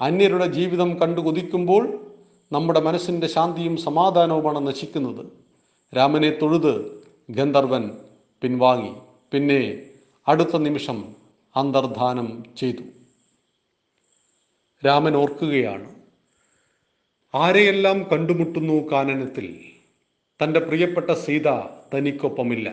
[0.00, 2.12] അന്യരുടെ ജീവിതം കണ്ടു കൊതിക്കുമ്പോൾ
[2.52, 5.26] നമ്മുടെ മനസ്സിന്റെ ശാന്തിയും സമാധാനവുമാണ് നശിക്കുന്നത്.
[5.96, 7.90] രാമനെ തൊഴുത് ഗന്ധർവൻ
[8.42, 8.92] പിൻവാങ്ങി.
[9.32, 9.82] പിന്നെ
[10.28, 11.14] അടുത്ത നിമിഷം
[11.56, 12.82] അന്തർധാനം ചെയ്തു.
[14.86, 15.94] രാമൻ ഓർക്കുകയാണ്
[17.34, 19.58] ആരെയെല്ലാം കണ്ടുമുട്ടുന്നു കാനനത്തിൽ?
[20.42, 21.48] തന്റെ പ്രിയപ്പെട്ട സീത
[21.94, 22.72] തനിക്കൊപ്പമില്ല.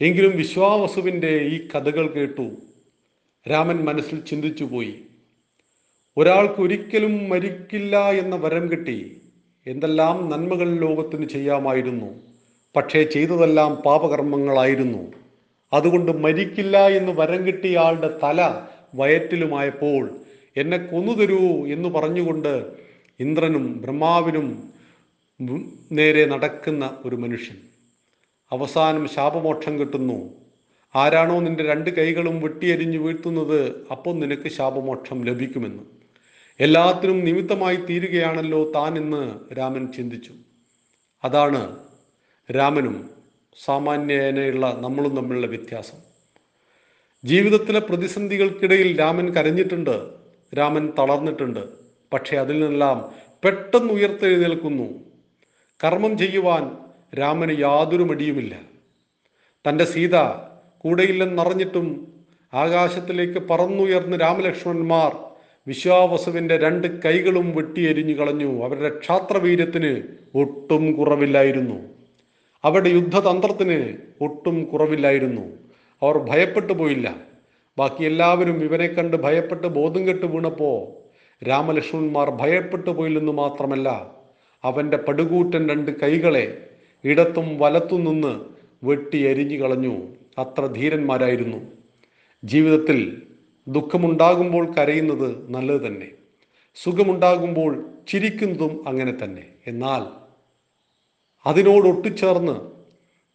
[0.00, 2.50] എങ്കിലും വിശ്വാവസുവിന്റെ ഈ കഥകൾ കേട്ടു
[3.50, 4.94] രാമൻ മനസ്സിൽ ചിന്തിച്ചു പോയി.
[6.16, 9.22] ഒരാൾക്ക് ഒരിക്കലും മരിക്കില്ല എന്ന വരം കിട്ടി.
[9.66, 12.06] എന്തെല്ലാം നന്മകൾ ലോകത്തിന് ചെയ്യാമായിരുന്നു.
[12.76, 15.12] പക്ഷേ ചെയ്തതെല്ലാം പാപകർമ്മങ്ങളായിരുന്നു.
[15.72, 18.62] അതുകൊണ്ട് മരിക്കില്ല എന്ന് വരം കിട്ടിയ ആളുടെ തല
[18.94, 20.18] വയറ്റിലുമായപ്പോൾ
[20.56, 22.72] എന്നെ കൊന്നു തരൂ എന്ന് പറഞ്ഞുകൊണ്ട്
[23.20, 24.72] ഇന്ദ്രനും ബ്രഹ്മാവിനും
[25.92, 27.56] നേരെ നടക്കുന്ന ഒരു മനുഷ്യൻ.
[28.52, 30.47] അവസാനം ശാപമോക്ഷം കിട്ടുന്നു.
[30.94, 35.82] ആരാണോ നിന്റെ രണ്ട് കൈകളും വെട്ടിയരിഞ്ഞു വീഴ്ത്തുന്നത് അപ്പോൾ നിനക്ക് ശാപമോക്ഷം ലഭിക്കുമെന്ന്.
[36.60, 40.32] എല്ലാത്തിനും നിമിത്തമായി തീരുകയാണല്ലോ താൻ എന്ന് രാമൻ ചിന്തിച്ചു.
[41.24, 41.78] അതാണ്
[42.50, 43.10] രാമനും
[43.64, 45.98] സാമാന്യേനയുള്ള നമ്മളും തമ്മിലുള്ള വ്യത്യാസം.
[47.24, 50.10] ജീവിതത്തിലെ പ്രതിസന്ധികൾക്കിടയിൽ രാമൻ കരഞ്ഞിട്ടുണ്ട്
[50.58, 51.68] രാമൻ തളർന്നിട്ടുണ്ട്
[52.12, 53.12] പക്ഷേ അതിൽ നിന്നെല്ലാം
[53.44, 54.94] പെട്ടെന്ന് ഉയർത്തെഴുന്നേൽക്കുന്നു.
[55.84, 56.76] കർമ്മം ചെയ്യുവാൻ
[57.18, 58.60] രാമന് യാതൊരു മടിയുമില്ല.
[59.68, 60.16] തന്റെ സീത
[60.78, 61.86] കൂടെയില്ലെന്നറിഞ്ഞിട്ടും
[62.54, 65.16] ആകാശത്തിലേക്ക് പറന്നുയർന്ന് രാമലക്ഷ്മണന്മാർ
[65.66, 68.64] വിശ്വാവസുവിന്റെ രണ്ട് കൈകളും വെട്ടിയെരിഞ്ഞു കളഞ്ഞു.
[68.64, 70.02] അവരുടെ ക്ഷാത്രവീര്യത്തിന്
[70.34, 71.78] ഒട്ടും കുറവില്ലായിരുന്നു.
[72.64, 75.42] അവരുടെ യുദ്ധതന്ത്രത്തിന് ഒട്ടും കുറവില്ലായിരുന്നു.
[76.02, 77.16] അവർ ഭയപ്പെട്ടു പോയില്ല.
[77.78, 80.78] ബാക്കി എല്ലാവരും ഇവനെ കണ്ട് ഭയപ്പെട്ട് ബോധം കെട്ട് വീണപ്പോൾ
[81.48, 84.12] രാമലക്ഷ്മണന്മാർ ഭയപ്പെട്ടു പോയില്ലെന്ന് മാത്രമല്ല
[84.64, 86.70] അവന്റെ പടുകൂറ്റൻ രണ്ട് കൈകളെ
[87.04, 88.40] ഇടത്തും വലത്തും നിന്ന്
[88.86, 89.96] വെട്ടി എരിഞ്ഞു കളഞ്ഞു.
[90.38, 91.56] അത്ര ധീരന്മാരായിരുന്നു.
[92.44, 93.22] ജീവിതത്തിൽ
[93.68, 96.08] ദുഃഖമുണ്ടാകുമ്പോൾ കരയുന്നത് നല്ലത് തന്നെ.
[96.82, 99.46] സുഖമുണ്ടാകുമ്പോൾ ചിരിക്കുന്നതും അങ്ങനെ തന്നെ.
[99.66, 100.28] എന്നാൽ
[101.48, 102.78] അതിനോട് ഒട്ടിച്ചേർന്ന്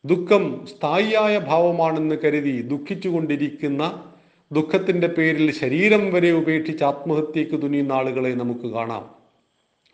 [0.05, 4.13] ദുഃഖം സ്ഥായിയായ ഭാവമാണെന്ന് കരുതി ദുഃഖിച്ചുകൊണ്ടിരിക്കുന്ന
[4.51, 9.09] ദുഃഖത്തിന്റെ പേരിൽ ശരീരം വരെ ഉപേക്ഷിച്ച് ആത്മഹത്യക്ക് തുനിയുന്ന ആളുകളെ നമുക്ക് കാണാം.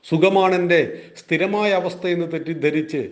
[0.03, 3.11] സുഖമാണെന്റെ സ്ഥിരമായ അവസ്ഥയെന്ന് തെറ്റിദ്ധരിച്ച്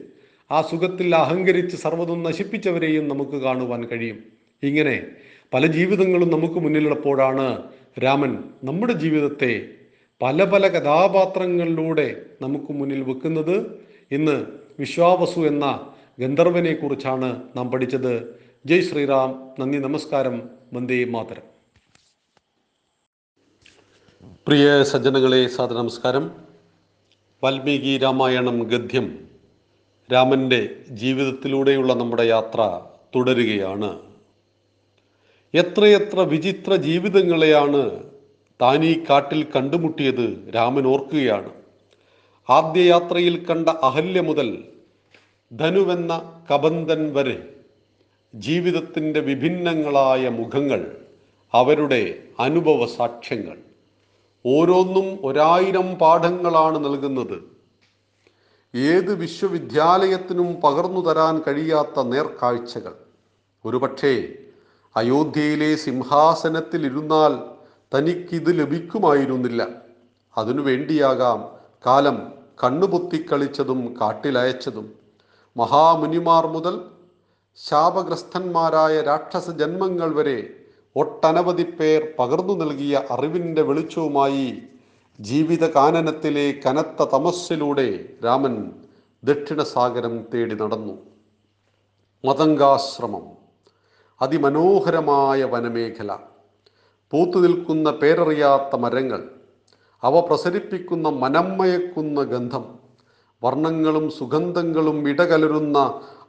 [0.51, 4.23] ആ സുഖത്തിൽ അഹങ്കരിച്ച് സർവതും നശിപ്പിച്ചവരെയും നമുക്ക് കാണുവാൻ കഴിയും.
[4.63, 5.07] ഇങ്ങനെ
[5.53, 7.63] പല ജീവിതങ്ങളും നമുക്ക് മുന്നിലുള്ളപ്പോഴാണ്
[8.03, 9.69] രാമൻ നമ്മുടെ ജീവിതത്തെ
[10.21, 13.85] പല പല കഥാപാത്രങ്ങളിലൂടെ നമുക്ക് മുന്നിൽ വെക്കുന്നത്.
[14.11, 14.45] ഇന്ന്
[14.79, 18.39] വിശ്വാവസു എന്ന ഗന്ധർവനെ കുറിച്ചാണ് നാം പഠിച്ചത്.
[18.65, 21.43] ജയ് ശ്രീറാം നന്ദി നമസ്കാരം വന്ദേ മാതരം.
[24.47, 26.31] പ്രിയ സജ്ജനങ്ങളെ സാദ നമസ്കാരം.
[27.43, 29.26] വാൽമീകി രാമായണം ഗദ്യം.
[30.13, 32.81] രാമന്റെ ജീവിതത്തിലൂടെയുള്ള നമ്മുടെ യാത്ര
[33.15, 33.99] തുടരുകയാണ്.
[35.53, 38.03] എത്രയെത്ര വിചിത്ര ജീവിതങ്ങളെയാണ്
[38.61, 41.49] താൻ ഈ കാട്ടിൽ കണ്ടുമുട്ടിയത് രാമൻ ഓർക്കുകയാണ്.
[42.49, 44.63] ആദ്യ യാത്രയിൽ കണ്ട അഹല്യ മുതൽ
[45.51, 47.53] ധനുവെന്ന കബന്ധൻ വരെ
[48.35, 50.97] ജീവിതത്തിന്റെ വിഭിന്നങ്ങളായ മുഖങ്ങൾ
[51.53, 53.57] അവരുടെ അനുഭവ സാക്ഷ്യങ്ങൾ.
[54.45, 57.56] ഓരോന്നും ഒരായിരം പാഠങ്ങളാണ് നൽകുന്നത്.
[58.77, 62.93] ഏത് വിശ്വവിദ്യാലയത്തിനും പകർന്നു തരാൻ കഴിയാത്ത നേർക്കാഴ്ചകൾ.
[63.65, 64.33] ഒരുപക്ഷേ
[64.95, 67.33] അയോധ്യയിലെ സിംഹാസനത്തിൽ ഇരുന്നാൽ
[67.93, 69.67] തനിക്കിത് ലഭിക്കുമായിരുന്നില്ല.
[70.37, 71.39] അതിനു വേണ്ടിയാകാം
[71.85, 72.17] കാലം
[72.63, 74.87] കണ്ണുപൊത്തിക്കളിച്ചതും കാട്ടിലയച്ചതും.
[75.57, 76.81] മഹാമുനിമാർ മുതൽ
[77.57, 80.49] ശാപഗ്രസ്തന്മാരായ രാക്ഷസ ജന്മങ്ങൾ വരെ
[80.95, 84.61] ഒട്ടനവധി പേർ പകർന്നു നൽകിയ അറിവിന്റെ വെളിച്ചവുമായി
[85.19, 87.85] ജീവിത കാനനത്തിലെ കനത്ത തമസ്സിലൂടെ
[88.25, 88.55] രാമൻ
[89.23, 90.93] ദക്ഷിണസാഗരം തേടി നടന്നു.
[92.23, 93.23] മതങ്കാശ്രമം
[94.21, 96.11] അതിമനോഹരമായ വനമേഖല
[97.13, 99.21] പൂത്തു നിൽക്കുന്ന പേരറിയാത്ത മരങ്ങൾ
[100.03, 102.65] അവ പ്രസരിപ്പിക്കുന്ന മനമ്മയക്കുന്ന ഗന്ധം
[103.41, 105.79] വർണങ്ങളും സുഗന്ധങ്ങളും ഇടകലരുന്ന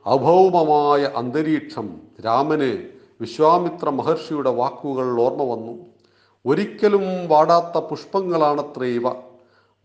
[0.07, 1.89] അഭൗമമായ അന്തരീക്ഷം
[2.27, 2.73] രാമന്
[3.21, 5.77] വിശ്വാമിത്ര മഹർഷിയുടെ വാക്കുകൾ ഓർമ്മ വന്നു.
[6.47, 9.09] ഒരിക്കലും വാടാത്ത പുഷ്പങ്ങളാണത്രേ ഇവ.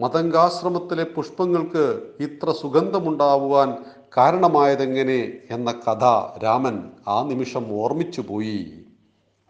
[0.02, 3.78] മതങ്കാശ്രമത്തിലെ പുഷ്പങ്ങൾക്ക് ഇത്ര സുഗന്ധമുണ്ടാവുവാൻ
[4.18, 6.04] കാരണമായതെങ്ങനെ എന്ന കഥ
[6.44, 8.86] രാമൻ ആ നിമിഷം ഓർമ്മിച്ചു പോയി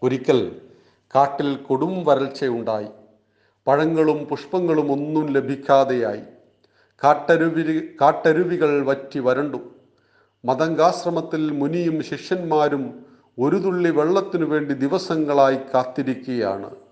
[0.04, 0.62] ഒരിക്കൽ
[1.16, 2.88] കാട്ടിൽ കൊടും വരൾച്ചയുണ്ടായി.
[3.68, 6.22] പഴങ്ങളും പുഷ്പങ്ങളും ഒന്നും ലഭിക്കാതെയായി.
[7.04, 9.58] കാട്ടരുവി കാട്ടരുവികൾ വറ്റി വരണ്ടു.
[10.46, 13.06] മതങ്കാശ്രമത്തിൽ മുനിയും ശിഷ്യന്മാരും
[13.40, 16.83] ഒരു തുള്ളി വെള്ളത്തിനു വേണ്ടി ദിവസങ്ങളായി കാത്തിരിക്കുകയാണ്.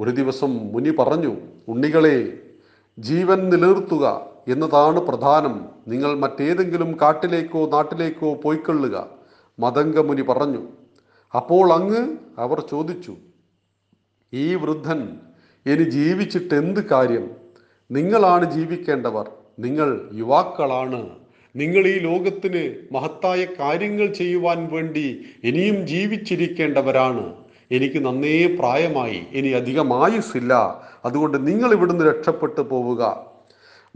[0.00, 1.36] ഒരു ദിവസം മുനി പറഞ്ഞു
[1.68, 2.42] ഉണ്ണികളെ
[2.98, 5.68] ജീവൻ നിലനിർത്തുക എന്നതാണ് പ്രധാനം.
[5.88, 9.08] നിങ്ങൾ മറ്റേതെങ്കിലും കാട്ടിലേക്കോ നാട്ടിലേക്കോ പോയിക്കൊള്ളുക
[9.60, 10.62] മതംഗമുനി പറഞ്ഞു.
[11.34, 13.16] അപ്പോൾ അങ്ങ് അവർ ചോദിച്ചു
[14.34, 15.18] ഈ വൃദ്ധൻ
[15.66, 17.30] ഇനി ജീവിച്ചിട്ട് എന്ത് കാര്യം?
[17.90, 21.10] നിങ്ങളാണ് ജീവിക്കേണ്ടവർ നിങ്ങൾ യുവാക്കളാണ്.
[21.56, 27.24] നിങ്ങൾ ഈ ലോകത്തിന് മഹത്തായ കാര്യങ്ങൾ ചെയ്യുവാൻ വേണ്ടി ഇനിയും ജീവിച്ചിരിക്കേണ്ടവരാണ്.
[27.70, 30.52] എനിക്ക് നന്നേ പ്രായമായി ഇനി അധികം ആയുസ്സില്ല.
[31.04, 33.26] അതുകൊണ്ട് നിങ്ങൾ ഇവിടുന്ന് രക്ഷപ്പെട്ടു പോവുക.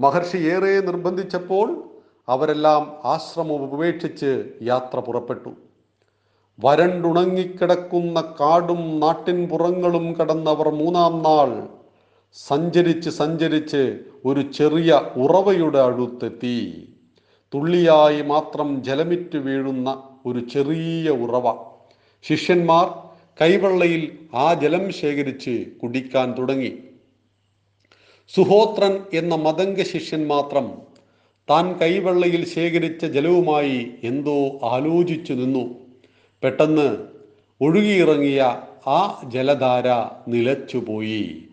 [0.00, 1.90] മഹർഷി ഏറെ നിർബന്ധിച്ചപ്പോൾ
[2.28, 5.48] അവരെല്ലാം ആശ്രമം ഉപേക്ഷിച്ച് യാത്ര പുറപ്പെട്ടു.
[6.64, 11.68] വരണ്ടുണങ്ങിക്കിടക്കുന്ന കാടും നാട്ടിൻ പുറങ്ങളും കടന്നവർ മൂന്നാം നാൾ
[12.32, 16.88] സഞ്ചരിച്ച് സഞ്ചരിച്ച് ഒരു ചെറിയ ഉറവയുടെ അടുത്തെത്തി.
[17.54, 21.56] തുള്ളിയായി മാത്രം ജലമിറ്റ് വീഴുന്ന ഒരു ചെറിയ ഉറവ.
[22.22, 23.03] ശിഷ്യന്മാർ
[23.40, 26.73] കൈവെള്ളയിൽ ആ ജലം ശേഖരിച്ച് കുടിക്കാൻ തുടങ്ങി.
[28.29, 30.73] സുഹോത്രൻ എന്ന മതംഗ ശിഷ്യൻ മാത്രം
[31.51, 35.75] താൻ കൈവെള്ളയിൽ ശേഖരിച്ച ജലവുമായി എന്തോ ആലോചിച്ചു നിന്നു.
[36.42, 37.07] പെട്ടെന്ന്
[37.61, 38.42] ഒഴുകിയിറങ്ങിയ
[38.87, 39.88] ആ ജലധാര
[40.31, 41.49] നിലച്ചുപോയി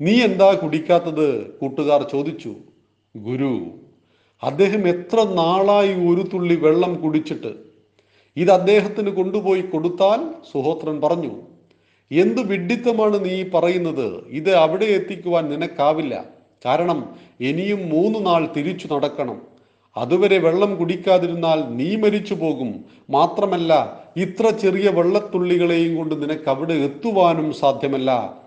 [0.00, 1.58] നീ എന്താ കുടിക്കാത്തത്?
[1.58, 2.56] കൂട്ടുകാർ ചോദിച്ചു.
[3.16, 3.80] ഗുരു
[4.42, 7.69] അദ്ദേഹം എത്ര നാളായി ഒരു തുള്ളി വെള്ളം കുടിച്ചിട്ട്
[8.36, 11.32] ഇത് അദ്ദേഹത്തിന് കൊണ്ടുപോയി കൊടുത്താൽ സുഹോത്രൻ പറഞ്ഞു
[12.12, 14.24] എന്ത് വിഡ്ഢിത്തമാണ് നീ പറയുന്നത്?
[14.28, 16.24] ഇത് അവിടെ എത്തിക്കുവാൻ നിനക്കാവില്ല.
[16.66, 19.40] കാരണം ഇനിയും മൂന്ന് നാൾ തിരിച്ചു നടക്കണം.
[19.96, 22.84] അതുവരെ വെള്ളം കുടിക്കാതിരുന്നാൽ നീ മരിച്ചു പോകും.
[23.10, 28.40] മാത്രമല്ല ഇത്ര ചെറിയ വെള്ളത്തുള്ളികളെയും കൊണ്ട് നിനക്ക് അവിടെ എത്തുവാനും സാധ്യമല്ല.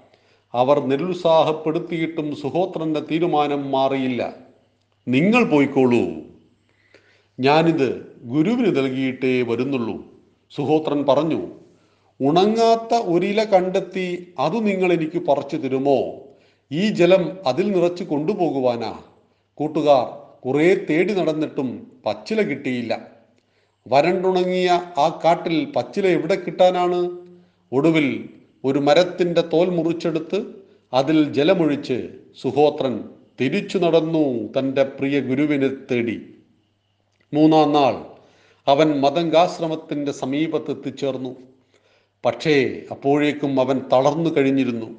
[0.54, 4.34] അവർ നിരുത്സാഹപ്പെടുത്തിയിട്ടും സുഹോത്രന്റെ തീരുമാനം മാറിയില്ല.
[5.08, 6.23] നിങ്ങൾ പോയിക്കോളൂ.
[7.40, 10.06] ഞാനിത് ഗുരുവിന് നൽകിയിട്ടേ വരുന്നുള്ളൂ.
[10.52, 11.48] സുഹോത്രൻ പറഞ്ഞു
[12.22, 16.14] ഉണങ്ങാത്ത ഒരില കണ്ടെത്തി അത് നിങ്ങൾ എനിക്ക് പറിച്ചു തരുമോ?
[16.72, 19.00] ഈ ജലം അതിൽ നിറച്ച് കൊണ്ടുപോകുവാനാ.
[19.56, 23.08] കൂട്ടുകാർ കുറേ തേടി നടന്നിട്ടും പച്ചില കിട്ടിയില്ല.
[23.88, 27.18] വരണ്ടുണങ്ങിയ ആ കാട്ടിൽ പച്ചില എവിടെ കിട്ടാനാണ്?
[27.72, 28.30] ഒടുവിൽ
[28.66, 30.46] ഒരു മരത്തിന്റെ തോൽ മുറിച്ചെടുത്ത്
[30.94, 32.10] അതിൽ ജലമൊഴിച്ച്
[32.42, 33.04] സുഹോത്രൻ
[33.40, 36.33] തിരിച്ചു നടന്നു തന്റെ പ്രിയ ഗുരുവിനെ തേടി.
[37.34, 38.06] മൂന്നാം നാൾ
[38.68, 41.36] അവൻ മതങ്കാശ്രമത്തിന്റെ സമീപത്ത് എത്തിച്ചേർന്നു.
[42.26, 44.96] പക്ഷേ അപ്പോഴേക്കും അവൻ തളർന്നു കഴിഞ്ഞിരുന്നു.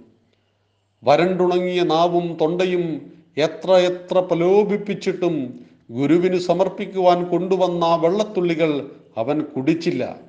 [1.04, 10.20] വരണ്ടുണങ്ങിയ നാവും തൊണ്ടയും എത്ര എത്ര പ്രലോഭിപ്പിച്ചിട്ടും ഗുരുവിന് സമർപ്പിക്കുവാൻ കൊണ്ടുവന്ന വെള്ളത്തുള്ളികൾ അവൻ കുടിച്ചില്ല.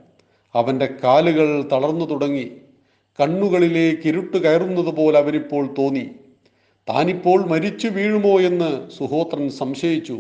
[0.55, 2.51] അവന്റെ കാലുകൾ തളർന്നു തുടങ്ങി.
[3.21, 6.09] കണ്ണുകളിലേക്ക് ഇരുട്ട് കയറുന്നത് പോലെ അവനിപ്പോൾ തോന്നി.
[6.89, 10.19] താനിപ്പോൾ മരിച്ചു വീഴുമോ എന്ന് സുഹോത്രൻ സംശയിച്ചു.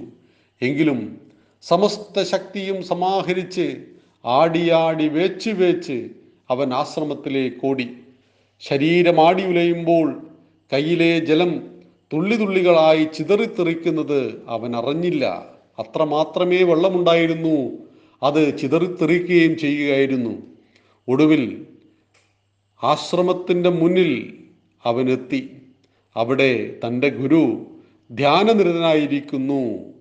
[0.61, 1.24] എങ്കിലും
[1.69, 3.83] സമസ്ത ശക്തിയും സമാഹരിച്ച്
[4.25, 6.09] ആടിയാടി വേച്ച് വേച്ച്
[6.49, 7.89] അവൻ ആശ്രമത്തിലേക്ക് ഓടി
[8.59, 10.27] ശരീരമാടി ഉലയുമ്പോൾ
[10.73, 11.81] കയ്യിലെ ജലം
[12.13, 15.25] തുള്ളി തുള്ളികളായി ചിതറിത്തെറിക്കുന്നത് അവൻ അറിഞ്ഞില്ല.
[15.79, 17.71] അത്രമാത്രമേ വെള്ളമുണ്ടായിരുന്നു.
[18.23, 20.43] അത് ചിതറിത്തെറിക്കുകയും ചെയ്യുകയായിരുന്നു.
[21.07, 21.65] ഒടുവിൽ
[22.83, 24.37] ആശ്രമത്തിന്റെ മുന്നിൽ
[24.85, 25.61] അവനെത്തി
[26.15, 27.65] അവിടെ തന്റെ ഗുരു
[28.11, 29.94] ധ്യാനനിരതനായിരിക്കുന്നു.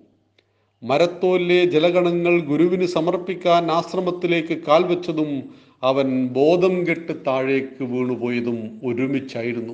[0.85, 5.49] മരത്തോലിലെ ജലഗണങ്ങൾ ഗുരുവിന് സമർപ്പിക്കാൻ ആശ്രമത്തിലേക്ക് കാൽവെച്ചതും
[5.83, 9.73] അവൻ ബോധം കെട്ട് താഴേക്ക് വീണുപോയതും ഒരുമിച്ചായിരുന്നു.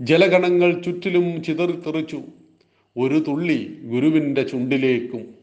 [0.00, 2.22] ജലഗണങ്ങൾ ചുറ്റിലും ചിതറിത്തെറിച്ചു
[2.96, 5.34] ഒരു തുള്ളി ഗുരുവിന്റെ ചുണ്ടിലേക്കും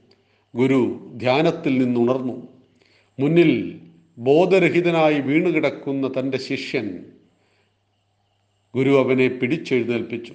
[0.56, 2.48] ഗുരു ധ്യാനത്തിൽ നിന്നുണർന്നു.
[3.20, 3.80] മുന്നിൽ
[4.18, 7.06] ബോധരഹിതനായി വീണുകിടക്കുന്ന തന്റെ ശിഷ്യൻ
[8.76, 10.34] ഗുരു അവനെ പിടിച്ചെഴുന്നേൽപ്പിച്ചു.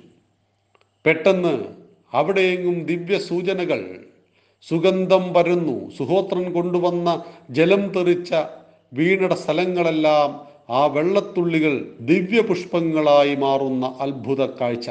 [1.07, 1.85] പെട്ടെന്ന്
[2.15, 4.04] അവിടെയെങ്ങും ദിവ്യ സൂചനകൾ
[4.69, 8.35] സുഗന്ധം പരന്നു സുഹോത്രൻ കൊണ്ടുവന്ന ജലം തെറിച്ച
[8.93, 14.91] വീണട സ്ഥലങ്ങളെല്ലാം ആ വെള്ളത്തുള്ളികൾ ദിവ്യപുഷ്പങ്ങളായി മാറുന്ന അത്ഭുത കാഴ്ച.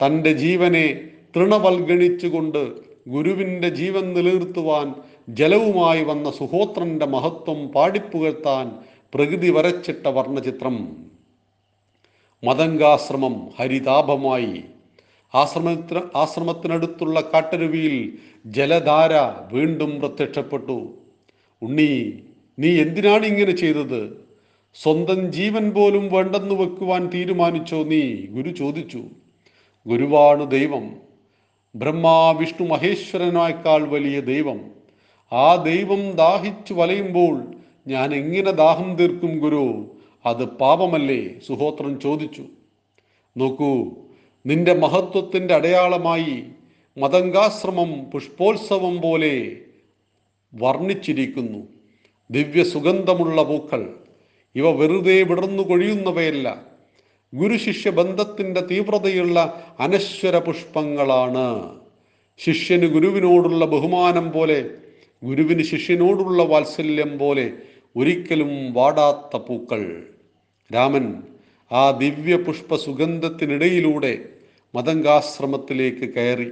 [0.00, 1.00] തന്റെ ജീവനെ
[1.36, 2.72] തൃണവൽഗണിച്ചുകൊണ്ട്
[3.08, 4.94] ഗുരുവിന്റെ ജീവൻ നിലനിർത്തുവാൻ
[5.28, 8.78] ജലവുമായി വന്ന സുഹോത്രന്റെ മഹത്വം പാടിപ്പുകഴ്ത്താൻ
[9.14, 10.96] പ്രകൃതി വരച്ചിട്ട വർണചിത്രം.
[12.44, 14.64] മതങ്കാശ്രമം ഹരിതാഭമായി
[15.34, 19.12] ആശ്രമത്തിന് ആശ്രമത്തിനടുത്തുള്ള കാട്ടരുവിയിൽ ജലധാര
[19.54, 20.94] വീണ്ടും പ്രത്യക്ഷപ്പെട്ടു.
[21.62, 22.12] ഉണ്ണി
[22.58, 24.24] നീ എന്തിനാണ് ഇങ്ങനെ ചെയ്തത്?
[24.74, 28.26] സ്വന്തം ജീവൻ പോലും വേണ്ടെന്ന് വെക്കുവാൻ തീരുമാനിച്ചോ നീ?
[28.26, 29.04] ഗുരു ചോദിച്ചു.
[29.86, 30.96] ഗുരുവാണ് ദൈവം.
[31.74, 34.60] ബ്രഹ്മാ വിഷ്ണു മഹേശ്വരനേക്കാൾ വലിയ ദൈവം.
[35.32, 37.44] ആ ദൈവം ദാഹിച്ചു വലയുമ്പോൾ
[37.86, 39.90] ഞാൻ എങ്ങനെ ദാഹം തീർക്കും ഗുരു?
[40.26, 41.38] അത് പാപമല്ലേ?
[41.48, 42.44] സുഹോത്രൻ ചോദിച്ചു.
[43.36, 44.03] നോക്കൂ
[44.46, 46.44] നിന്റെ മഹത്വത്തിന്റെ അടയാളമായി
[46.98, 49.56] മതങ്കാശ്രമം പുഷ്പോത്സവം പോലെ
[50.54, 51.58] വർണിച്ചിരിക്കുന്നു.
[52.30, 53.94] ദിവ്യ സുഗന്ധമുള്ള പൂക്കൾ.
[54.54, 56.66] ഇവ വെറുതെ വിടർന്നു കൊഴിയുന്നവയല്ല.
[57.34, 61.80] ഗുരുശിഷ്യ ബന്ധത്തിന്റെ തീവ്രതയുള്ള അനശ്വര പുഷ്പങ്ങളാണ്.
[62.38, 64.70] ശിഷ്യന് ഗുരുവിനോടുള്ള ബഹുമാനം പോലെ
[65.24, 67.52] ഗുരുവിന് ശിഷ്യനോടുള്ള വാത്സല്യം പോലെ
[67.96, 70.06] ഒരിക്കലും വാടാത്ത പൂക്കൾ.
[70.74, 71.22] രാമൻ
[71.72, 74.18] ആ ദിവ്യ പുഷ്പ സുഗന്ധത്തിനിടയിലൂടെ
[74.74, 76.50] മതങ്കാശ്രമത്തിലേക്ക് കയറി.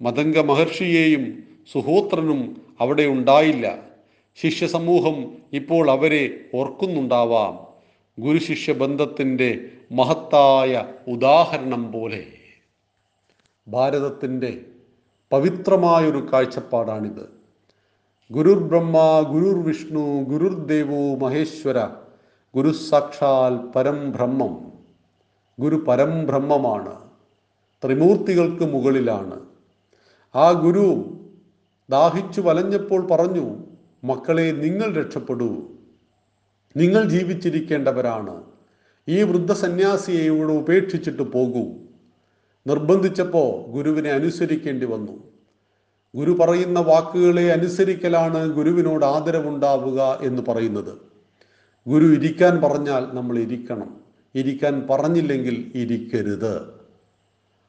[0.00, 3.78] മതംഗ മഹർഷിയെയും സുഹോത്രനും അവിടെ ഉണ്ടായില്ല.
[4.34, 7.66] ശിഷ്യസമൂഹം ഇപ്പോൾ അവരെ ഓർക്കുന്നുണ്ടാവാം.
[8.20, 12.26] ഗുരുശിഷ്യ ബന്ധത്തിന്റെ മഹത്തായ ഉദാഹരണം പോലെ.
[13.68, 14.60] ഭാരതത്തിന്റെ
[15.32, 17.36] പവിത്രമായൊരു കാഴ്ചപ്പാടാണിത്.
[18.32, 21.78] ഗുരുർ ബ്രഹ്മ ഗുരുർ വിഷ്ണു ഗുരുർ ദേവോ മഹേശ്വര
[22.54, 24.72] ഗുരുസാക്ഷാൽ പരം ബ്രഹ്മം
[25.60, 27.05] ഗുരു പരം ബ്രഹ്മമാണ്
[27.84, 29.40] ത്രിമൂർത്തികൾക്ക് മുകളിലാണ്.
[30.34, 31.12] ആ ഗുരു
[31.90, 33.58] ദാഹിച്ചു വലഞ്ഞപ്പോൾ പറഞ്ഞു
[34.04, 35.62] മക്കളെ നിങ്ങൾ രക്ഷപ്പെടൂ.
[36.76, 38.42] നിങ്ങൾ ജീവിച്ചിരിക്കേണ്ടവരാണ്.
[39.08, 39.52] ഈ വൃദ്ധ
[40.10, 41.64] ഇവിടെ ഉപേക്ഷിച്ചിട്ട് പോകൂ.
[42.66, 45.22] നിർബന്ധിച്ചപ്പോൾ ഗുരുവിനെ അനുസരിക്കേണ്ടി വന്നു.
[46.16, 50.98] ഗുരു പറയുന്ന വാക്കുകളെ അനുസരിക്കലാണ് ഗുരുവിനോട് ആദരവുണ്ടാവുക എന്ന് പറയുന്നത്.
[51.88, 54.00] ഗുരു ഇരിക്കാൻ പറഞ്ഞാൽ നമ്മൾ ഇരിക്കണം.
[54.34, 56.75] ഇരിക്കാൻ പറഞ്ഞില്ലെങ്കിൽ ഇരിക്കരുത്.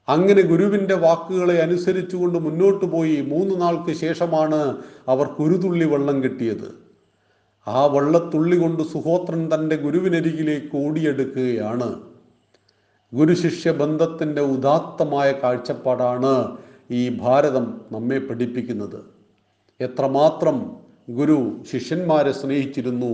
[0.10, 6.88] അങ്ങനെ ഗുരുവിന്റെ വാക്കുകളെ അനുസരിച്ചുകൊണ്ട് മുന്നോട്ട് പോയി മൂന്ന് നാൾക്ക് ശേഷമാണ് അവർ കുരുതുള്ളി വെള്ളം കിട്ടിയത്.
[7.67, 12.02] ആ വെള്ളത്തുള്ളി കൊണ്ട് സുഹോത്രൻ തന്റെ ഗുരുവിനരികിലേക്ക് ഓടിയെടുക്കുകയാണ്.
[13.13, 16.58] ഗുരുശിഷ്യ ബന്ധത്തിന്റെ ഉദാത്തമായ കാഴ്ചപ്പാടാണ്
[16.91, 19.00] ഈ ഭാരതം നമ്മെ പഠിപ്പിക്കുന്നത്.
[19.82, 20.72] എത്രമാത്രം
[21.10, 23.12] ഗുരു ശിഷ്യന്മാരെ സ്നേഹിച്ചിരുന്നു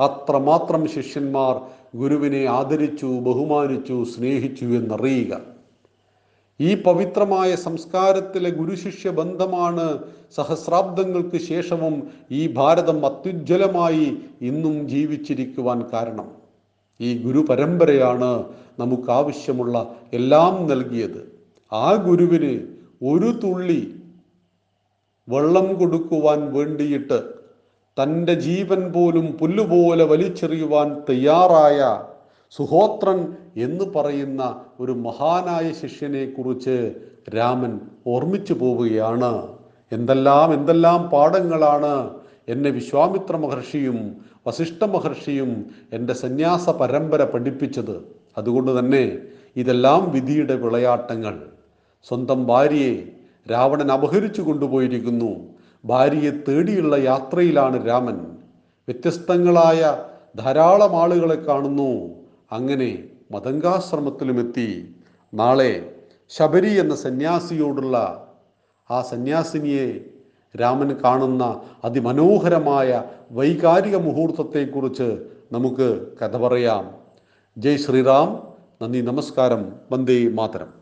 [0.00, 1.54] അത്രമാത്രം ശിഷ്യന്മാർ
[1.96, 5.53] ഗുരുവിനെ ആദരിച്ചു ബഹുമാനിച്ചു സ്നേഹിച്ചു എന്നറിയുക.
[6.60, 9.86] ഈ പവിത്രമായ സംസ്കാരത്തിലെ ഗുരുശിഷ്യ ബന്ധമാണ്
[10.36, 11.94] സഹസ്രാബ്ദങ്ങൾക്ക് ശേഷവും
[12.30, 14.06] ഈ ഭാരതം അത്യുജ്വലമായി
[14.40, 16.28] ഇന്നും ജീവിച്ചിരിക്കുവാൻ കാരണം.
[17.00, 18.44] ഈ ഗുരു പരമ്പരയാണ്
[18.78, 19.76] നമുക്ക് ആവശ്യമുള്ള
[20.12, 21.20] എല്ലാം നൽകിയത്.
[21.72, 22.54] ആ ഗുരുവിന്
[23.02, 23.82] ഒരു തുള്ളി
[25.28, 27.18] വെള്ളം കൊടുക്കുവാൻ വേണ്ടിയിട്ട്
[27.96, 31.80] തന്റെ ജീവൻ പോലും പുല്ലുപോലെ വലിച്ചെറിയുവാൻ തയ്യാറായ
[32.56, 36.94] സുഹോത്രൻ എന്ന് പറയുന്ന ഒരു മഹാനായ ശിഷ്യനെ കുറിച്ച്
[37.36, 39.48] രാമൻ ഓർമ്മിച്ചു പോവുകയാണ്.
[39.92, 42.10] എന്തെല്ലാം എന്തെല്ലാം പാഠങ്ങളാണ്
[42.48, 48.04] എന്നെ വിശ്വാമിത്ര മഹർഷിയും വസിഷ്ഠ മഹർഷിയും എന്റെ സന്യാസ പരമ്പര പഠിപ്പിച്ചത്.
[48.38, 49.18] അതുകൊണ്ട് തന്നെ
[49.56, 51.42] ഇതെല്ലാം വിധിയുടെ വിളയാട്ടങ്ങൾ.
[52.08, 53.02] സ്വന്തം ഭാര്യയെ
[53.50, 55.36] രാവണൻ അപഹരിച്ചു കൊണ്ടുപോയിരിക്കുന്നു.
[55.84, 58.16] ഭാര്യയെ തേടിയുള്ള യാത്രയിലാണ് രാമൻ.
[58.88, 59.96] വ്യത്യസ്തങ്ങളായ
[60.38, 62.23] ധാരാളം ആളുകളെ കാണുന്നു.
[62.52, 64.96] അങ്ങനെ മതങ്കാശ്രമത്തിലുമെത്തി
[65.34, 68.20] നാളെ ശബരി എന്ന സന്യാസിയോടുള്ള
[68.90, 70.00] ആ സന്യാസിനിയെ
[70.60, 76.98] രാമൻ കാണുന്ന അതിമനോഹരമായ വൈകാരിക മുഹൂർത്തത്തെക്കുറിച്ച് നമുക്ക് കഥ പറയാം.
[77.58, 78.54] ജയ് ശ്രീറാം.
[78.82, 79.80] നന്ദി നമസ്കാരം.
[79.92, 80.72] വന്ദേ മാതരം.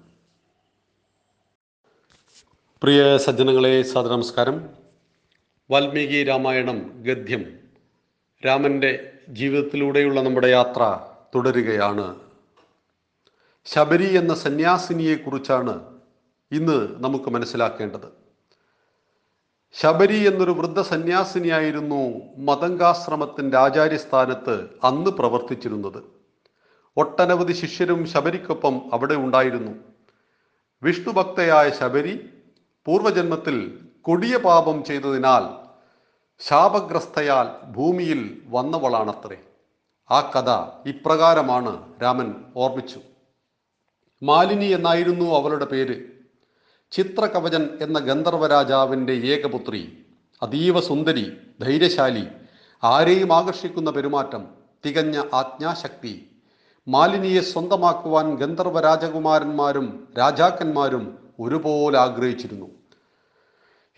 [2.82, 4.70] പ്രിയ സജ്ജനങ്ങളെ നമസ്കാരം
[5.70, 7.44] വാൽമീകി രാമായണം ഗദ്യം.
[8.46, 12.20] രാമന്റെ ജീവിതത്തിലൂടെയുള്ള നമ്മുടെ യാത്ര തുടരുകയാണ്.
[13.64, 16.00] ശബരി എന്ന സന്യാസിനിയെക്കുറിച്ചാണ്
[16.52, 18.12] ഇന്ന് നമുക്ക് മനസ്സിലാക്കേണ്ടത്.
[19.72, 26.02] ശബരി എന്നൊരു വൃദ്ധ സന്യാസിനിയായിരുന്നു മതങ്കാശ്രമത്തിന്റെ ആചാര്യസ്ഥാനത്ത് അന്ന് പ്രവർത്തിച്ചിരുന്നത്.
[26.96, 29.70] ഒട്ടനവധി ശിഷ്യരും ശബരിക്കൊപ്പം അവിടെ ഉണ്ടായിരുന്നു.
[30.82, 32.28] വിഷ്ണുഭക്തയായ ശബരി
[32.84, 35.66] പൂർവജന്മത്തിൽ കൊടിയ പാപം ചെയ്തതിനാൽ
[36.38, 39.36] ശാപഗ്രസ്തയാൽ ഭൂമിയിൽ വന്നവളാണത്രേ.
[40.10, 40.50] ആ കഥ
[40.88, 43.00] ഇപ്രകാരമാണ് രാമൻ ഓർമ്മിച്ചു.
[44.22, 46.02] മാലിനി എന്നായിരുന്നു അവളുടെ പേര്.
[46.90, 50.06] ചിത്രകവചൻ എന്ന ഗന്ധർവ രാജാവിന്റെ ഏകപുത്രി
[50.42, 52.26] അതീവ സുന്ദരി ധൈര്യശാലി
[52.84, 54.48] ആരെയും ആകർഷിക്കുന്ന പെരുമാറ്റം
[54.86, 56.30] തികഞ്ഞ ആജ്ഞാശക്തി
[56.88, 62.66] മാലിനിയെ സ്വന്തമാക്കുവാൻ ഗന്ധർവ രാജകുമാരന്മാരും രാജാക്കന്മാരും ഒരുപോലെ ആഗ്രഹിച്ചിരുന്നു.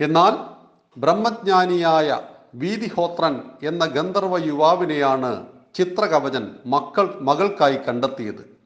[0.01, 0.55] എന്നാൽ
[1.01, 2.21] ബ്രഹ്മജ്ഞാനിയായ
[2.55, 8.59] വീതിഹോത്രൻ എന്ന ഗന്ധർവ യുവാവിനെയാണ് ചിത്രകവചൻ മക്കൾ മകൾക്കായി കണ്ടെത്തിയത്.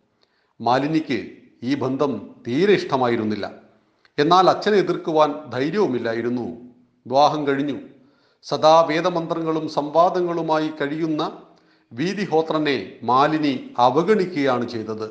[0.60, 1.28] മാലിനിക്ക്
[1.62, 3.50] ഈ ബന്ധം തീരെ ഇഷ്ടമായിരുന്നില്ല.
[4.18, 6.42] എന്നാൽ അച്ഛനെ എതിർക്കുവാൻ ധൈര്യവുമില്ലായിരുന്നു.
[7.06, 7.78] വിവാഹം കഴിഞ്ഞു.
[8.42, 11.42] സദാ വേദമന്ത്രങ്ങളും സംവാദങ്ങളുമായി കഴിയുന്ന
[11.92, 15.10] വീതിഹോത്രനെ മാലിനി അവഗണിക്കുകയാണ് ചെയ്തത്.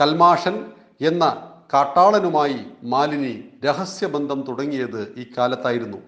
[0.00, 5.98] കൽമാഷൻ എന്ന കാട്ടാളനുമായി മാലിനി രഹസ്യബന്ധം തുടങ്ങിയത് ഇക്കാലത്തായിരുന്നു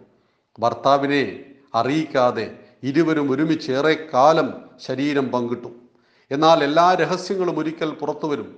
[0.58, 1.44] ഭർത്താവിനെ
[1.74, 3.72] അറിയിക്കാതെ ഇരുവരും ഒരുമിച്ച്
[4.14, 5.68] കാലം ശരീരം പങ്കിട്ടു.
[6.30, 8.56] എന്നാൽ എല്ലാ രഹസ്യങ്ങളും ഒരിക്കൽ പുറത്തുവരും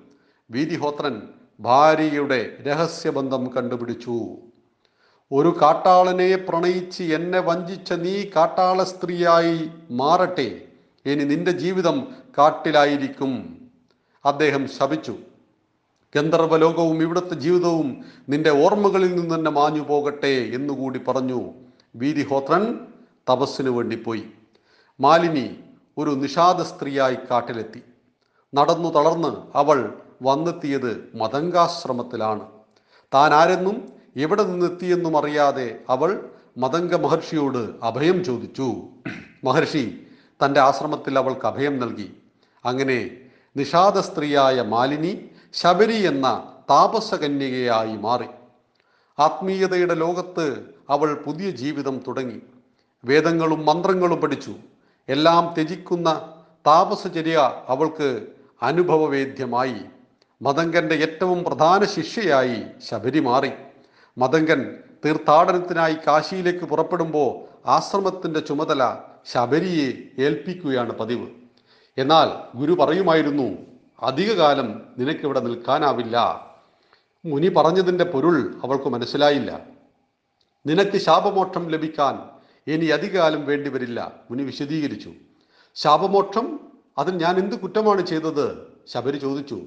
[0.50, 1.22] വീതിഹോത്രൻ
[1.60, 4.36] ഭാര്യയുടെ രഹസ്യബന്ധം കണ്ടുപിടിച്ചു.
[5.32, 10.62] ഒരു കാട്ടാളനെ പ്രണയിച്ച് എന്നെ വഞ്ചിച്ച നീ കാട്ടാള സ്ത്രീയായി മാറട്ടെ.
[11.06, 12.08] ഇനി നിന്റെ ജീവിതം
[12.38, 13.58] കാട്ടിലായിരിക്കും.
[14.24, 15.14] അദ്ദേഹം ശപിച്ചു.
[16.16, 21.52] ഗന്ധർവലോകവും ഇവിടുത്തെ ജീവിതവും നിന്റെ ഓർമ്മകളിൽ നിന്ന് തന്നെ മാഞ്ഞു പോകട്ടെ എന്നുകൂടി പറഞ്ഞു.
[21.96, 22.78] വീതിഹോത്രൻ
[23.30, 24.24] തപസ്സിനു വേണ്ടി പോയി.
[25.00, 25.56] മാലിനി
[25.98, 27.82] ഒരു നിഷാദ സ്ത്രീയായി കാട്ടിലെത്തി.
[28.54, 32.48] നടന്നു തളർന്ന് അവൾ വന്നെത്തിയത് മതങ്കാശ്രമത്തിലാണ്
[33.14, 38.82] താൻ ആരെന്നും എവിടെ നിന്നെത്തിയെന്നും അറിയാതെ അവൾ മതംഗ മഹർഷിയോട് അഭയം ചോദിച്ചു.
[39.44, 40.06] മഹർഷി
[40.44, 42.16] തന്റെ ആശ്രമത്തിൽ അവൾക്ക് അഭയം നൽകി.
[42.64, 43.10] അങ്ങനെ
[43.56, 48.26] നിഷാദ സ്ത്രീയായ മാലിനി ശബരി എന്ന താപസകന്യകയായി മാറി.
[49.18, 52.40] ആത്മീയതയുടെ ലോകത്ത് അവൾ പുതിയ ജീവിതം തുടങ്ങി.
[53.04, 54.54] വേദങ്ങളും മന്ത്രങ്ങളും പഠിച്ചു.
[55.08, 56.34] എല്ലാം ത്യജിക്കുന്ന
[56.66, 58.26] താപസചര്യ അവൾക്ക്
[58.62, 59.76] അനുഭവവേദ്യമായി.
[60.42, 63.50] മതങ്കന്റെ ഏറ്റവും പ്രധാന ശിഷ്യയായി ശബരി മാറി.
[64.18, 68.96] മതങ്കൻ തീർത്ഥാടനത്തിനായി കാശിയിലേക്ക് പുറപ്പെടുമ്പോൾ ആശ്രമത്തിന്റെ ചുമതല
[69.32, 71.26] ശബരിയെ ഏൽപ്പിക്കുകയാണ് പതിവ്.
[71.98, 73.56] എന്നാൽ ഗുരു പറയുമായിരുന്നു
[74.02, 76.46] അധികകാലം നിനക്കിവിടെ നിൽക്കാനാവില്ല.
[77.24, 79.60] മുനി പറഞ്ഞതിന്റെ പൊരുൾ അവൾക്ക് മനസ്സിലായില്ല.
[80.66, 82.33] നിനക്ക് ശാപമോക്ഷം ലഭിക്കാൻ
[82.66, 85.12] ഇനി അധികാലം വേണ്ടിവരില്ല മുനി വിശദീകരിച്ചു.
[85.74, 86.60] ശാപമോക്ഷം?
[86.98, 88.72] അതിൽ ഞാൻ എന്ത് കുറ്റമാണ് ചെയ്തത്?
[88.86, 89.62] ശബരി ചോദിച്ചു.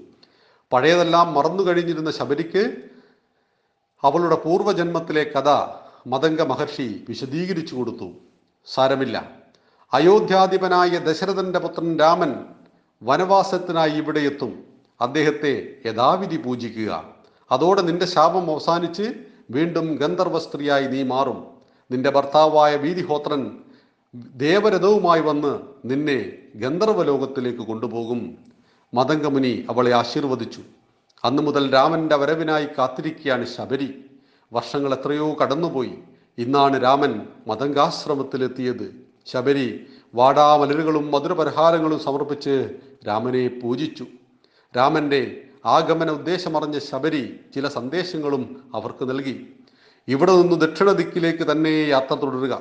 [0.74, 2.78] പഴയതെല്ലാം മറന്നു കഴിഞ്ഞിരുന്ന ശബരിക്ക്
[4.04, 5.68] അവളുടെ പൂർവജന്മത്തിലെ കഥ
[6.08, 8.12] മതംഗ മഹർഷി വിശദീകരിച്ചു കൊടുത്തു.
[8.66, 9.32] സാരമില്ല.
[9.94, 12.36] അയോധ്യാധിപനായ ദശരഥന്റെ പുത്രൻ രാമൻ
[13.04, 14.64] വനവാസത്തിനായി ഇവിടെ എത്തും.
[15.02, 17.14] അദ്ദേഹത്തെ യഥാവിധി പൂജിക്കുക.
[17.52, 19.14] അതോടെ നിന്റെ ശാപം അവസാനിച്ച്
[19.52, 21.57] വീണ്ടും ഗന്ധർവ സ്ത്രീയായി നീ മാറും.
[21.91, 23.58] നിന്റെ ഭർത്താവായ വീതിഹോത്രൻ
[24.15, 28.38] ദേവരഥവുമായി വന്ന് നിന്നെ ഗന്ധർവലോകത്തിലേക്ക് കൊണ്ടുപോകും.
[28.93, 30.62] മതംഗമുനി അവളെ ആശീർവദിച്ചു.
[31.23, 34.06] അന്നു മുതൽ രാമന്റെ വരവിനായി കാത്തിരിക്കുകയാണ് ശബരി.
[34.54, 35.93] വർഷങ്ങൾ എത്രയോ കടന്നുപോയി.
[36.38, 44.06] ഇന്നാണ് രാമൻ മതങ്കാശ്രമത്തിലെത്തിയത് ശബരി വാടാമലരുകളും മധുരപരിഹാരങ്ങളും സമർപ്പിച്ച് രാമനെ പൂജിച്ചു.
[44.78, 49.54] രാമന്റെ ആഗമന ഉദ്ദേശമറിഞ്ഞ ശബരി ചില സന്ദേശങ്ങളും അവർക്ക് നൽകി.
[50.08, 52.60] ഇവിടെ നിന്ന് ദക്ഷിണ ദിക്കിലേക്ക് തന്നെ യാത്ര തുടരുക.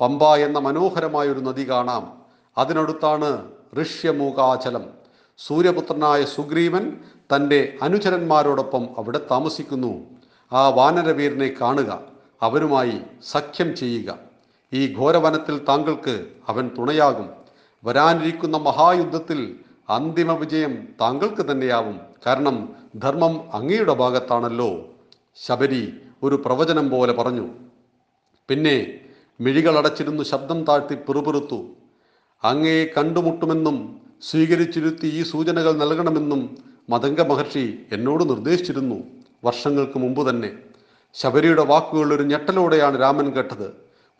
[0.00, 2.12] പമ്പ എന്ന മനോഹരമായ ഒരു നദി കാണാം.
[2.58, 3.50] അതിനടുത്താണ്
[3.82, 4.84] ഋഷ്യമൂകാചലം.
[5.38, 6.92] സൂര്യപുത്രനായ സുഗ്രീവൻ
[7.34, 10.04] തന്റെ അനുചരന്മാരോടൊപ്പം അവിടെ താമസിക്കുന്നു.
[10.52, 12.00] ആ വാനരവീരനെ കാണുക
[12.42, 13.00] അവരുമായി
[13.30, 14.18] സഖ്യം ചെയ്യുക.
[14.72, 17.30] ഈ ഘോരവനത്തിൽ താങ്കൾക്ക് അവൻ തുണയാകും.
[17.84, 19.54] വരാനിരിക്കുന്ന മഹായുദ്ധത്തിൽ
[19.88, 22.00] അന്തിമ വിജയം താങ്കൾക്ക് തന്നെയാവും.
[22.26, 24.88] കാരണം ധർമ്മം അങ്ങയുടെ ഭാഗത്താണല്ലോ.
[25.36, 27.48] ശബരി ഒരു പ്രവചനം പോലെ പറഞ്ഞു.
[28.48, 29.00] പിന്നെ
[29.40, 31.66] മിഴികളടച്ചിരുന്നു ശബ്ദം താഴ്ത്തി പിറുപിറുത്തു.
[32.44, 36.58] അങ്ങേ കണ്ടുമുട്ടുമെന്നും സ്വീകരിച്ചിരുത്തി ഈ സൂചനകൾ നൽകണമെന്നും
[36.90, 39.02] മതംഗ മഹർഷി എന്നോട് നിർദ്ദേശിച്ചിരുന്നു
[39.44, 40.58] വർഷങ്ങൾക്ക് മുമ്പ് തന്നെ.
[41.14, 43.72] ശബരിയുടെ വാക്കുകൾ ഒരു ഞെട്ടലോടെയാണ് രാമൻ കേട്ടത്.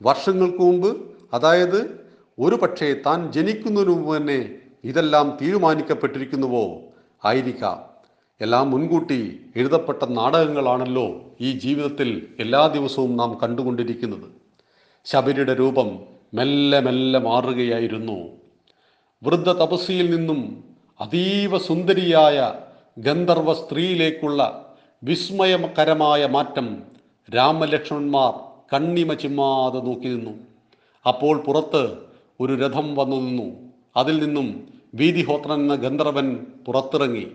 [0.03, 2.01] വർഷങ്ങൾക്ക് മുമ്പ് അതായത്
[2.39, 6.81] ഒരു പക്ഷേ താൻ ജനിക്കുന്നതിന് മുമ്പ് തന്നെ ഇതെല്ലാം തീരുമാനിക്കപ്പെട്ടിരിക്കുന്നുവോ?
[7.25, 7.90] ആയിരിക്കാം.
[8.41, 14.31] എല്ലാം മുൻകൂട്ടി എഴുതപ്പെട്ട നാടകങ്ങളാണല്ലോ ഈ ജീവിതത്തിൽ എല്ലാ ദിവസവും നാം കണ്ടുകൊണ്ടിരിക്കുന്നത്.
[15.05, 16.01] ശബരിയുടെ രൂപം
[16.35, 18.29] മെല്ലെ മെല്ലെ മാറുകയായിരുന്നു.
[19.23, 20.65] വൃദ്ധ തപസ്സിയിൽ നിന്നും
[21.01, 22.55] അതീവ സുന്ദരിയായ
[22.99, 24.73] ഗന്ധർവ സ്ത്രീയിലേക്കുള്ള
[25.05, 26.83] വിസ്മയകരമായ മാറ്റം
[27.37, 28.35] രാമലക്ഷ്മണന്മാർ
[28.75, 30.31] കണ്ണിമ ചിമ്മാതെ നോക്കി നിന്നു.
[31.09, 31.97] അപ്പോൾ പുറത്ത്
[32.41, 33.57] ഒരു രഥം വന്നു നിന്നു.
[33.97, 37.27] അതിൽ നിന്നും വീതിഹോത്രൻ എന്ന ഗന്ധർവൻ പുറത്തിറങ്ങി.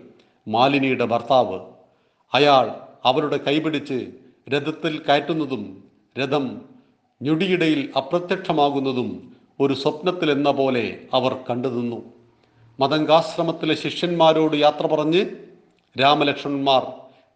[0.46, 1.58] മാലിനിയുടെ ഭർത്താവ്.
[2.34, 2.66] അയാൾ
[3.04, 3.98] അവരുടെ കൈപിടിച്ച്
[4.48, 5.62] രഥത്തിൽ കയറ്റുന്നതും
[6.18, 6.60] രഥം
[7.22, 10.84] ഞൊടിയിടയിൽ അപ്രത്യക്ഷമാകുന്നതും ഒരു സ്വപ്നത്തിലെന്ന പോലെ
[11.14, 11.98] അവർ കണ്ടുനിന്നു
[12.80, 15.22] മതങ്കാശ്രമത്തിലെ ശിഷ്യന്മാരോട് യാത്ര പറഞ്ഞ്
[16.00, 16.82] രാമലക്ഷ്മണന്മാർ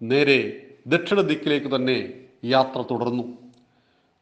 [0.02, 0.38] നേരെ
[0.86, 1.98] ദക്ഷിണ ദിക്കിലേക്ക് തന്നെ
[2.44, 3.24] യാത്ര തുടർന്നു.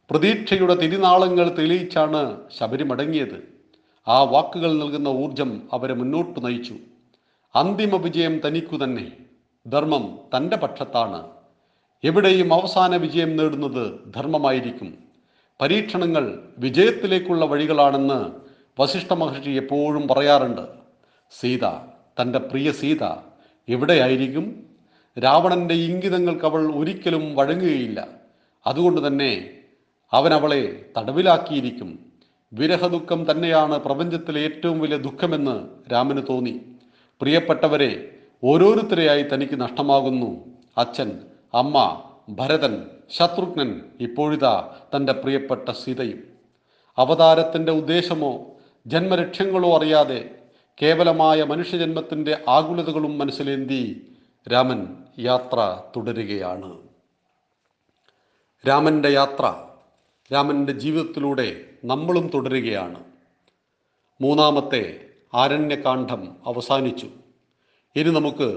[0.09, 2.21] പ്രതീക്ഷയുടെ തിരിനാളങ്ങൾ തെളിയിച്ചാണ്
[2.57, 3.39] ശബരി മടങ്ങിയത്
[4.07, 6.75] ആ വാക്കുകൾ നൽകുന്ന ഊർജം അവരെ മുന്നോട്ട് നയിച്ചു.
[7.55, 9.11] അന്തിമ വിജയം തനിക്കു തന്നെ.
[9.67, 11.27] ധർമ്മം തന്റെ പക്ഷത്താണ്.
[12.03, 14.97] എവിടെയും അവസാന വിജയം നേടുന്നത് ധർമ്മമായിരിക്കും.
[15.61, 18.31] പരീക്ഷണങ്ങൾ വിജയത്തിലേക്കുള്ള വഴികളാണെന്ന്
[18.81, 20.61] വസിഷ്ഠ മഹർഷി എപ്പോഴും പറയാറുണ്ട്.
[21.39, 21.65] സീത
[22.21, 23.03] തന്റെ പ്രിയ സീത
[23.69, 24.65] എവിടെയായിരിക്കും?
[25.23, 28.07] രാവണന്റെ ഇംഗിതങ്ങൾക്ക് അവൾ ഒരിക്കലും വഴങ്ങുകയില്ല.
[28.67, 29.49] അതുകൊണ്ട് തന്നെ
[30.13, 31.99] അവൻ അവളെ തടവിലാക്കിയിരിക്കും.
[32.53, 36.59] വിരഹദുഃഖം തന്നെയാണ് പ്രപഞ്ചത്തിലെ ഏറ്റവും വലിയ ദുഃഖമെന്ന് രാമന് തോന്നി.
[37.21, 40.45] പ്രിയപ്പെട്ടവരെ ഓരോരുത്തരെയായി തനിക്ക് നഷ്ടമാകുന്നു
[40.77, 41.19] അച്ഛൻ
[41.53, 46.23] അമ്മ ഭരതൻ ശത്രുഘ്നൻ ഇപ്പോഴിതാ തന്റെ പ്രിയപ്പെട്ട സീതയും.
[46.97, 48.45] അവതാരത്തിന്റെ ഉദ്ദേശമോ
[48.87, 50.29] ജന്മലക്ഷ്യങ്ങളോ അറിയാതെ
[50.81, 54.13] കേവലമായ മനുഷ്യജന്മത്തിന്റെ ആകുലതകളും മനസ്സിലേന്തി
[54.51, 56.77] രാമൻ യാത്ര തുടരുകയാണ്.
[58.67, 59.53] രാമന്റെ യാത്ര
[60.33, 63.03] രാമന്റെ ജീവിതത്തിലൂടെ നമ്മളും തുടരുകയാണ്.
[64.21, 67.07] മൂന്നാമത്തെ ആരണ്യകാന്ഡം അവസാനിച്ചു.
[67.95, 68.47] ഇനി നമുക്ക്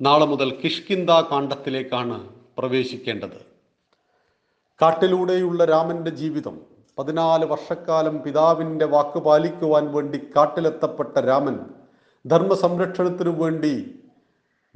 [0.00, 2.28] നാളെ മുതൽ കിഷ്കിന്ദ കാണ്ഡത്തിലേക്കാണ്
[2.58, 3.38] പ്രവേശിക്കേണ്ടത്.
[4.82, 6.56] കാട്ടിലൂടെയുള്ള രാമന്റെ ജീവിതം
[6.98, 11.56] പതിനാല് വർഷക്കാലം പിതാവിന്റെ വാക്ക് പാലിക്കുവാൻ വേണ്ടി കാട്ടിലെത്തപ്പെട്ട രാമൻ
[12.26, 14.00] ധർമ്മ സംരക്ഷണത്തിനു വേണ്ടി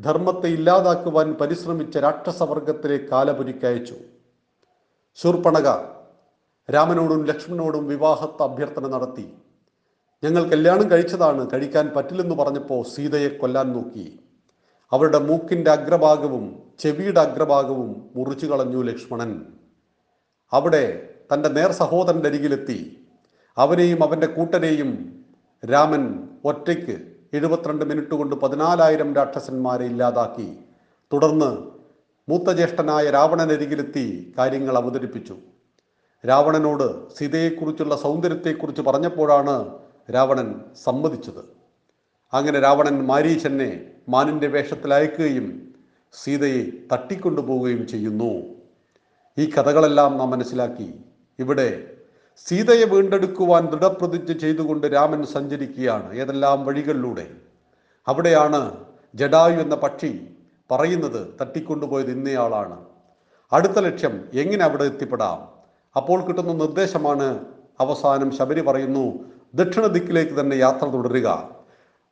[0.01, 3.95] ധർമ്മത്തെ ഇല്ലാതാക്കുവാൻ പരിശ്രമിച്ച രാക്ഷസവർഗത്തിലെ കാലപുരിക്കയച്ചു
[5.19, 5.69] ശൂർപ്പണക
[6.69, 9.27] രാമനോടും ലക്ഷ്മണനോടും വിവാഹത്തെ അഭ്യർത്ഥന നടത്തി.
[10.25, 14.19] ഞങ്ങൾ കല്യാണം കഴിച്ചതാണ് കഴിക്കാൻ പറ്റില്ലെന്ന് പറഞ്ഞപ്പോൾ സീതയെ കൊല്ലാൻ നോക്കി.
[14.93, 19.47] അവരുടെ മൂക്കിന്റെ അഗ്രഭാഗവും ചെവിയുടെ അഗ്രഭാഗവും മുറിച്ചു കളഞ്ഞു ലക്ഷ്മണൻ.
[20.53, 23.09] അവിടെ തന്റെ നേർ സഹോദരന്റെ അരികിലെത്തി.
[23.59, 25.25] അവനെയും അവന്റെ കൂട്ടരെയും
[25.73, 30.59] രാമൻ ഒറ്റയ്ക്ക് എഴുപത്തിരണ്ട് മിനിറ്റ് കൊണ്ട് പതിനാലായിരം രാക്ഷസന്മാരെ ഇല്ലാതാക്കി.
[31.13, 31.59] തുടർന്ന്
[32.31, 35.37] മൂത്തജ്യേഷ്ഠനായ രാവണനരികിലെത്തി കാര്യങ്ങൾ അവതരിപ്പിച്ചു.
[36.29, 39.81] രാവണനോട് സീതയെക്കുറിച്ചുള്ള സൗന്ദര്യത്തെക്കുറിച്ച് പറഞ്ഞപ്പോഴാണ്
[40.15, 41.45] രാവണൻ സമ്മതിച്ചത്.
[42.33, 45.75] അങ്ങനെ രാവണൻ മാരീചനെ മാനിന്റെ വേഷത്തിൽ അയക്കുകയും
[46.13, 48.45] സീതയെ തട്ടിക്കൊണ്ടുപോവുകയും ചെയ്യുന്നു.
[49.39, 50.95] ഈ കഥകളെല്ലാം നാം മനസ്സിലാക്കി.
[51.39, 51.97] ഇവിടെ
[52.37, 57.31] സീതയെ വീണ്ടെടുക്കുവാൻ ദൃഢപ്രതിജ്ഞ ചെയ്തുകൊണ്ട് രാമൻ സഞ്ചരിക്കുകയാണ് ഏതെല്ലാം വഴികളിലൂടെ.
[58.09, 58.85] അവിടെയാണ്
[59.15, 60.29] ജഡായു എന്ന പക്ഷി
[60.71, 62.85] പറയുന്നത് തട്ടിക്കൊണ്ടുപോയത് ഇന്നയാളാണ്
[63.53, 65.49] അടുത്ത ലക്ഷ്യം എങ്ങനെ അവിടെ എത്തിപ്പെടാം?
[65.97, 67.45] അപ്പോൾ കിട്ടുന്ന നിർദ്ദേശമാണ്
[67.81, 71.51] അവസാനം ശബരി പറയുന്നു ദക്ഷിണ ദിക്കിലേക്ക് തന്നെ യാത്ര തുടരുക.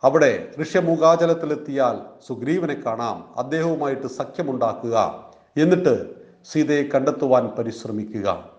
[0.04, 3.38] അവിടെ ഋഷ്യമൂകാചലത്തിലെത്തിയാൽ സുഗ്രീവനെ കാണാം.
[3.38, 5.26] അദ്ദേഹവുമായിട്ട് സഖ്യമുണ്ടാക്കുക.
[5.56, 6.14] എന്നിട്ട്
[6.44, 8.50] സീതയെ കണ്ടെത്തുവാൻ പരിശ്രമിക്കുക.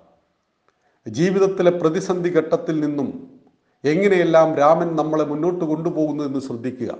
[1.07, 3.39] ജീവിതത്തിലെ പ്രതിസന്ധി ഘട്ടത്തിൽ നിന്നും
[3.83, 6.97] എങ്ങനെയെല്ലാം രാമൻ നമ്മളെ മുന്നോട്ട് കൊണ്ടുപോകുന്നു എന്ന് ശ്രദ്ധിക്കുക.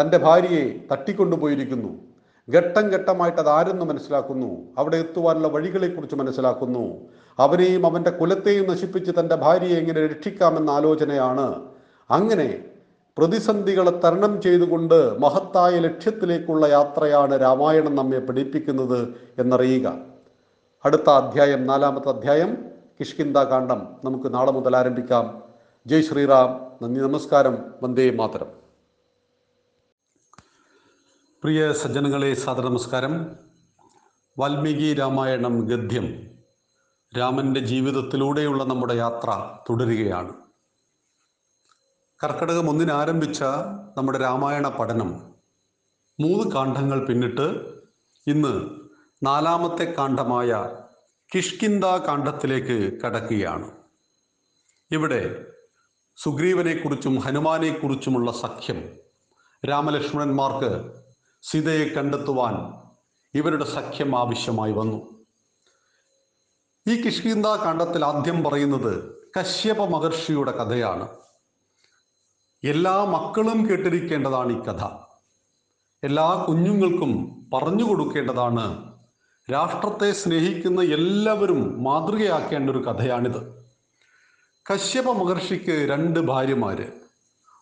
[0.00, 2.07] തന്റെ ഭാര്യയെ തട്ടിക്കൊണ്ടുപോയിരിക്കുന്നു.
[2.50, 4.62] ഘട്ടം ഘട്ടമായിട്ട് അതാരെന്ന് മനസ്സിലാക്കുന്നു?
[4.78, 6.96] അവിടെ എത്തുവാനുള്ള വഴികളെക്കുറിച്ച് മനസ്സിലാക്കുന്നു.
[7.38, 11.62] അവനെയും അവന്റെ കുലത്തെയും നശിപ്പിച്ച് തന്റെ ഭാര്യയെ എങ്ങനെ രക്ഷിക്കാമെന്ന ആലോചനയാണ്.
[12.10, 12.64] അങ്ങനെ
[13.18, 19.92] പ്രതിസന്ധികളെ തരണം ചെയ്തുകൊണ്ട് മഹത്തായ ലക്ഷ്യത്തിലേക്കുള്ള യാത്രയാണ് രാമായണം നമ്മെ പഠിപ്പിക്കുന്നത് എന്നറിയുക.
[20.84, 22.64] അടുത്ത അധ്യായം നാലാമത്തെ അധ്യായം
[23.00, 23.88] കിഷ്കിന്ദ കാണ്ഡം.
[24.04, 25.42] നമുക്ക് നാളെ മുതൽ ആരംഭിക്കാം.
[25.86, 26.66] ജയ് ശ്രീറാം.
[26.82, 27.58] നന്ദി നമസ്കാരം.
[27.82, 28.57] വന്ദേ മാതരം.
[31.42, 33.36] പ്രിയ സജ്ജനങ്ങളെ സാദര നമസ്കാരം.
[34.38, 36.30] വാൽമീകി രാമായണം ഗദ്യം
[37.18, 40.34] രാമന്റെ ജീവിതത്തിലൂടെയുള്ള നമ്മുടെ യാത്ര തുടരുകയാണ്.
[42.24, 43.42] കർക്കടകം ഒന്നിന് ആരംഭിച്ച
[43.96, 45.34] നമ്മുടെ രാമായണ പഠനം
[46.20, 47.72] മൂന്ന് കാണ്ഡങ്ങൾ പിന്നിട്ട്
[48.26, 48.70] ഇന്ന്
[49.22, 50.76] നാലാമത്തെ കാണ്ഡമായ
[51.34, 53.70] കിഷ്കിന്ദ കാണ്ഡത്തിലേക്ക് കടക്കുകയാണ്.
[54.90, 55.46] ഇവിടെ
[56.16, 58.96] സുഗ്രീവനെക്കുറിച്ചും ഹനുമാനെക്കുറിച്ചുമുള്ള സഖ്യം
[59.68, 60.98] രാമലക്ഷ്മണന്മാർക്ക്
[61.50, 62.82] സീതയെ കണ്ടെത്തുവാൻ
[63.34, 65.24] ഇവരുടെ സഖ്യം ആവശ്യമായി വന്നു.
[66.88, 71.08] ഈ കിഷ്കിന്ദ കാണ്ഡത്തിൽ ആദ്യം പറയുന്നത് കശ്യപ മഹർഷിയുടെ കഥയാണ്.
[72.64, 74.84] എല്ലാ മക്കളും കേട്ടിരിക്കേണ്ടതാണ് ഈ കഥ.
[76.04, 78.92] എല്ലാ കുഞ്ഞുങ്ങൾക്കും പറഞ്ഞു കൊടുക്കേണ്ടതാണ്
[79.52, 83.66] രാഷ്ട്രത്തെ സ്നേഹിക്കുന്ന എല്ലാവരും മാതൃകയാക്കേണ്ട ഒരു കഥയാണിത്.
[84.72, 87.00] കശ്യപ മഹർഷിക്ക് രണ്ട് ഭാര്യമാര്.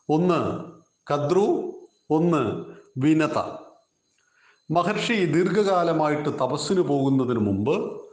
[0.09, 0.65] ഒന്ന്
[1.13, 1.73] കദ്രു
[2.11, 2.65] ഒന്ന്
[2.99, 3.66] വിനത.
[4.71, 8.05] മഹർഷി ദീർഘകാലമായിട്ട് തപസ്സിന് പോകുന്നതിന് മുമ്പ്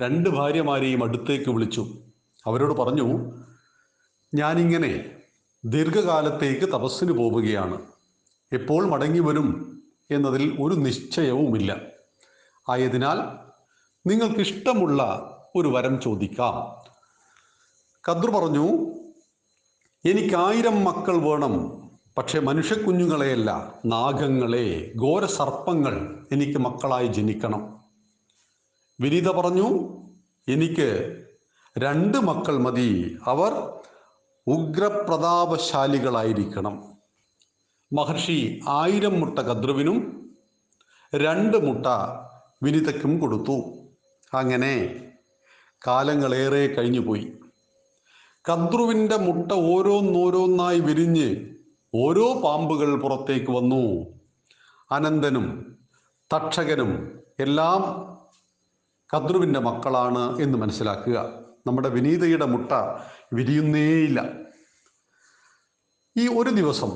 [0.00, 1.86] രണ്ട് ഭാര്യമാരെയും അടുത്തേക്ക് വിളിച്ചു.
[2.46, 3.32] അവരോട് പറഞ്ഞു
[4.34, 5.10] ഞാനിങ്ങനെ
[5.64, 7.82] ദീർഘകാലത്തേക്ക് തപസ്സിന് പോവുകയാണ്.
[8.52, 11.80] എപ്പോൾ മടങ്ങി വരും എന്നതിൽ ഒരു നിശ്ചയവുമില്ല.
[12.68, 13.18] ആയതിനാൽ
[14.08, 15.02] നിങ്ങൾക്കിഷ്ടമുള്ള
[15.56, 16.84] ഒരു വരം ചോദിക്കാം.
[18.08, 18.94] കദ്രു പറഞ്ഞു
[20.04, 21.82] എനിക്കായിരം മക്കൾ വേണം.
[22.18, 27.80] പക്ഷെ മനുഷ്യക്കുഞ്ഞുങ്ങളെയല്ല നാഗങ്ങളെ ഘോര സർപ്പങ്ങൾ എനിക്ക് മക്കളായി ജനിക്കണം.
[29.00, 29.96] വിനീത പറഞ്ഞു
[30.48, 31.16] എനിക്ക്
[31.78, 33.72] രണ്ട് മക്കൾ മതി അവർ
[34.46, 36.84] ഉഗ്രപ്രതാപശാലികളായിരിക്കണം.
[37.92, 40.30] മഹർഷി ആയിരം മുട്ട കദ്രുവിനും
[41.14, 41.86] രണ്ട് മുട്ട
[42.62, 43.74] വിനിതയ്ക്കും കൊടുത്തു.
[44.34, 45.04] അങ്ങനെ
[45.86, 47.32] കാലങ്ങളേറെ കഴിഞ്ഞുപോയി.
[48.50, 51.59] കദ്രുവിന്റെ മുട്ട ഓരോന്നോരോന്നായി വിരിഞ്ഞ്
[51.94, 54.06] ഓരോ പാമ്പുകൾ പുറത്തേക്ക് വന്നു.
[54.92, 55.78] അനന്തനും
[56.34, 57.82] തക്ഷകനും എല്ലാം
[59.14, 61.40] കദ്രുവിന്റെ മക്കളാണ് എന്ന് മനസ്സിലാക്കുക.
[61.66, 62.72] നമ്മുടെ വിനീതയുടെ മുട്ട
[63.32, 64.32] വിരിയുന്നേയില്ല.
[66.16, 66.90] ഈ ഒരു ദിവസം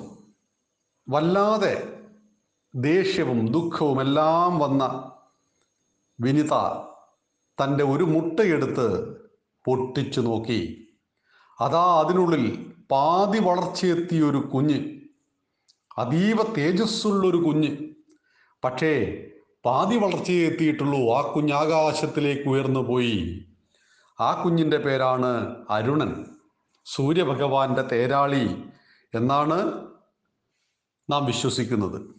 [1.09, 2.01] വല്ലാതെ
[2.75, 5.13] ദേഷ്യവും ദുഃഖവും എല്ലാം വന്ന
[6.21, 6.51] വിനിത
[7.65, 9.17] തന്റെ ഒരു മുട്ടയെടുത്ത്
[9.65, 10.89] പൊട്ടിച്ചു നോക്കി.
[11.61, 15.01] അതാ അതിനുള്ളിൽ പാതി വളർച്ചയെത്തിയ ഒരു കുഞ്ഞ്
[15.99, 17.77] അതീവ തേജസ്സുള്ളൊരു കുഞ്ഞ്.
[18.65, 19.17] പക്ഷേ
[19.65, 23.45] പാതി വളർച്ചയെ എത്തിയിട്ടുള്ളൂ ആ കുഞ്ഞ് ആകാശത്തിലേക്ക് ഉയർന്നു പോയി.
[24.21, 26.25] ആ കുഞ്ഞിന്റെ പേരാണ് അരുണൻ.
[26.85, 28.65] സൂര്യഭഗവാന്റെ തേരാളി
[29.15, 29.89] എന്നാണ്
[31.11, 32.15] നാം വിശ്വസിക്കുന്നത്.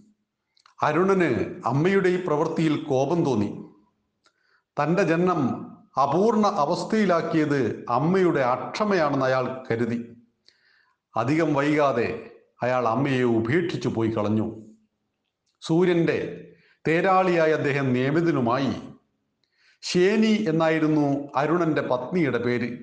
[0.84, 3.66] അരുണന് അമ്മയുടെ ഈ പ്രവൃത്തിയിൽ കോപം തോന്നി.
[4.82, 10.15] തന്റെ ജന്മം അപൂർണ അവസ്ഥയിലാക്കിയത് അമ്മയുടെ അക്ഷമയാണെന്ന് അയാൾ കരുതി.
[11.18, 12.32] അധികം വൈകാതെ
[12.64, 14.66] അയാൾ അമ്മയെ ഉപേക്ഷിച്ചു പോയി കളഞ്ഞു.
[15.62, 16.48] സൂര്യന്റെ
[16.88, 18.74] തേരാളിയായ അദ്ദേഹം നിയമിതനുമായി
[19.82, 22.78] ശേനി എന്നായിരുന്നു അരുണന്റെ പത്നിയുടെ പേര്.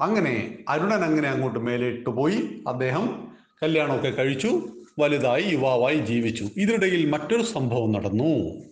[0.00, 2.64] അങ്ങനെ അരുണൻ അങ്ങനെ അങ്ങോട്ട് മേലിട്ട് പോയി.
[2.68, 3.28] അദ്ദേഹം
[3.62, 6.44] കല്യാണമൊക്കെ കഴിച്ചു വലുതായി യുവാവായി ജീവിച്ചു.
[6.56, 8.62] ഇതിനിടയിൽ മറ്റൊരു സംഭവം നടന്നു.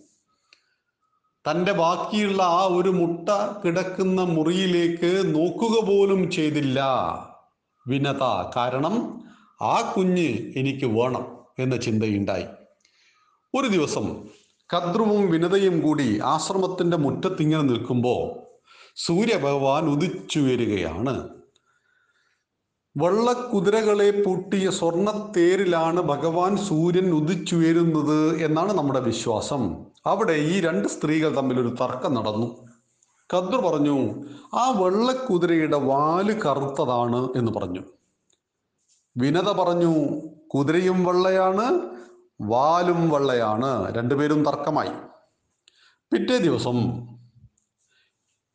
[1.51, 3.29] തന്റെ ബാക്കിയുള്ള ആ ഒരു മുട്ട
[3.65, 6.81] കിടക്കുന്ന മുറിയിലേക്ക് നോക്കുക പോലും ചെയ്തില്ല.
[7.87, 8.51] വിനത.
[8.55, 9.21] കാരണം
[9.61, 11.25] ആ കുഞ്ഞ് എനിക്ക് വേണം
[11.59, 12.45] എന്ന ചിന്തയുണ്ടായി.
[13.55, 14.27] ഒരു ദിവസം
[14.73, 18.51] കദ്രുവും വിനതയും കൂടി ആശ്രമത്തിന്റെ മുറ്റത്തിങ്ങനെ നിൽക്കുമ്പോൾ
[18.95, 21.29] സൂര്യഭഗവാൻ ഉദിച്ചുയരുകയാണ്
[22.97, 29.85] വെള്ളക്കുതിരകളെ പൂട്ടിയ സ്വർണത്തേരിലാണ് ഭഗവാൻ സൂര്യൻ ഉദിച്ചുയരുന്നത് എന്നാണ് നമ്മുടെ വിശ്വാസം.
[30.05, 32.70] അവിടെ ഈ രണ്ട് സ്ത്രീകൾ തമ്മിൽ ഒരു തർക്കം നടന്നു.
[33.33, 37.81] കദ്രു പറഞ്ഞു ആ വെള്ളക്കുതിരയുടെ വാൽ കറുത്തതാണ് എന്ന് പറഞ്ഞു.
[39.17, 40.21] വിനത പറഞ്ഞു
[40.55, 41.89] കുതിരയും വെള്ളയാണ്
[42.41, 43.95] വാലും വെള്ളയാണ്.
[43.95, 44.89] രണ്ടുപേരും തർക്കമായി.
[46.11, 47.07] പിറ്റേ ദിവസം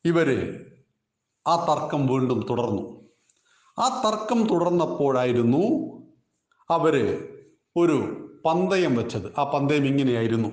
[0.04, 0.60] ഇവർ
[1.46, 3.04] ആ തർക്കം വീണ്ടും തുടർന്നു.
[3.78, 5.96] ആ തർക്കം തുടർന്നപ്പോഴായിരുന്നു
[6.70, 7.24] അവർ
[7.76, 9.32] ഒരു പന്തയം വെച്ചത്.
[9.38, 10.48] ആ പന്തയം ഇങ്ങനെയായിരുന്നു.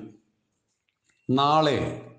[1.30, 2.10] നാളെ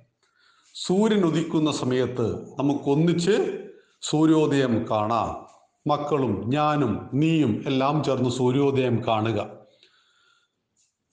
[0.75, 3.63] സൂര്യൻ ഉദിക്കുന്ന സമയത്ത് നമുക്കൊന്നിച്ച്
[4.03, 5.47] സൂര്യോദയം കാണാം.
[5.87, 9.47] മക്കളും ഞാനും നീയും എല്ലാം ചേർന്ന് സൂര്യോദയം കാണുക.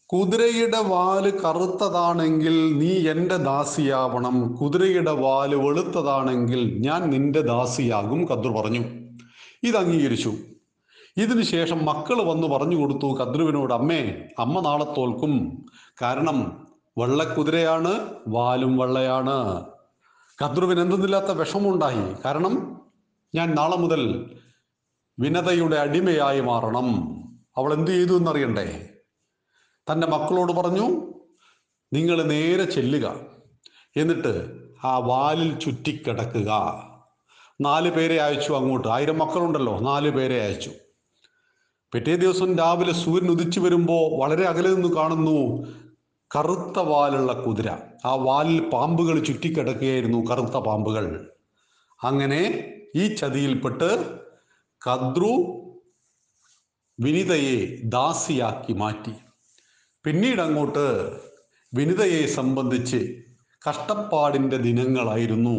[0.06, 4.56] കുതിരയുടെ വാൽ കറുത്തതാണെങ്കിൽ നീ എന്റെ ദാസിയാവണം.
[4.56, 8.80] കുതിരയുടെ വാൽ വെളുത്തതാണെങ്കിൽ ഞാൻ നിന്റെ ദാസിയാകും കദ്രു പറഞ്ഞു.
[9.64, 10.34] ഇത് അംഗീകരിച്ചു.
[11.18, 15.66] ഇതിനുശേഷം മക്കൾ വന്ന് പറഞ്ഞു കൊടുത്തു കദ്രുവിനോട് അമ്മേ അമ്മ നാളെ തോൽക്കും.
[16.02, 19.66] കാരണം വെള്ളക്കുതിരയാണ് വാലും വള്ളയാണ്.
[20.44, 22.16] കദ്രുവിന് എന്തെന്നില്ലാത്ത വിഷമമുണ്ടായി.
[22.26, 22.82] കാരണം
[23.36, 24.32] ഞാൻ നാളെ മുതൽ
[25.20, 27.18] വിനതയുടെ അടിമയായി മാറണം.
[27.58, 28.90] അവൾ എന്ത് ചെയ്തു എന്നറിയണ്ടേ?
[29.92, 31.14] തന്റെ മക്കളോട് പറഞ്ഞു
[31.94, 33.16] നിങ്ങൾ നേരെ ചെല്ലുക.
[33.98, 36.52] എന്നിട്ട് ആ വാലിൽ ചുറ്റിക്കിടക്കുക.
[37.62, 38.88] നാല് പേരെ അയച്ചു അങ്ങോട്ട്.
[38.88, 40.72] ആയിരം മക്കളുണ്ടല്ലോ നാല് പേരെ അയച്ചു.
[41.94, 45.68] പിറ്റേ ദിവസം രാവിലെ സൂര്യൻ ഉദിച്ചു വരുമ്പോൾ വളരെ അകലെ നിന്ന് കാണുന്നു
[46.36, 47.72] കറുത്ത വാലുള്ള കുതിര.
[48.06, 51.32] ആ വാലിൽ പാമ്പുകൾ ചുറ്റിക്കിടക്കുകയായിരുന്നു കറുത്ത പാമ്പുകൾ.
[52.04, 54.20] അങ്ങനെ ഈ ചതിയിൽപ്പെട്ട്
[54.88, 55.32] കദ്രു
[57.00, 59.12] വിനിതയെ ദാസിയാക്കി മാറ്റി.
[60.04, 61.20] പിന്നീട് അങ്ങോട്ട്
[61.74, 63.22] വിനിതയെ സംബന്ധിച്ച്
[63.70, 65.58] കഷ്ടപ്പാടിന്റെ ദിനങ്ങളായിരുന്നു.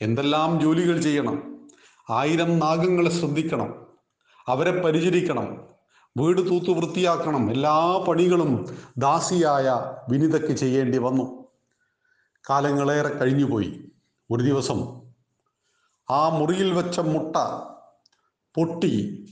[0.00, 1.66] എന്തെല്ലാം ജോലികൾ ചെയ്യണം?
[2.10, 3.86] ആയിരം നാഗങ്ങളെ ശ്രദ്ധിക്കണം.
[4.46, 5.75] അവരെ പരിചരിക്കണം.
[6.16, 7.50] വീട് തൂത്ത് വൃത്തിയാക്കണം.
[7.50, 8.66] എല്ലാ പണികളും
[8.98, 11.46] ദാസിയായ വിനിതയ്ക്ക് ചെയ്യേണ്ടി വന്നു.
[12.50, 13.80] കാലങ്ങളേറെ കഴിഞ്ഞുപോയി.
[14.30, 15.00] ഒരു ദിവസം
[16.10, 17.36] ആ മുറിയിൽ വെച്ച മുട്ട
[18.54, 19.24] പൊട്ടി.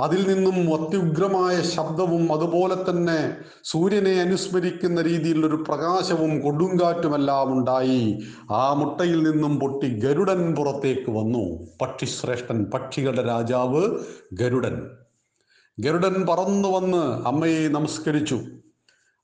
[0.00, 8.18] അതിൽ നിന്നും അത്യുഗ്രമായ ശബ്ദവും അതുപോലെ തന്നെ സൂര്യനെ അനുസ്മരിക്കുന്ന രീതിയിലൊരു പ്രകാശവും കൊടുങ്കാറ്റുമെല്ലാം ഉണ്ടായി.
[8.52, 11.66] ആ മുട്ടയിൽ നിന്നും പൊട്ടി ഗരുഡൻ പുറത്തേക്ക് വന്നു.
[11.80, 13.98] പക്ഷിശ്രേഷ്ഠൻ പക്ഷികളുടെ രാജാവ്
[14.32, 14.88] ഗരുഡൻ.
[15.80, 18.34] ഗരുഡൻ പറന്നു വന്ന് അമ്മയെ നമസ്കരിച്ചു.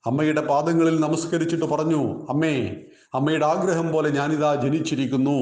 [0.05, 2.75] അമ്മയുടെ പാദങ്ങളിൽ നമസ്കരിച്ചിട്ട് പറഞ്ഞു അമ്മേ
[3.13, 5.39] അമ്മയുടെ ആഗ്രഹം പോലെ ഞാനിതാ ജനിച്ചിരിക്കുന്നു.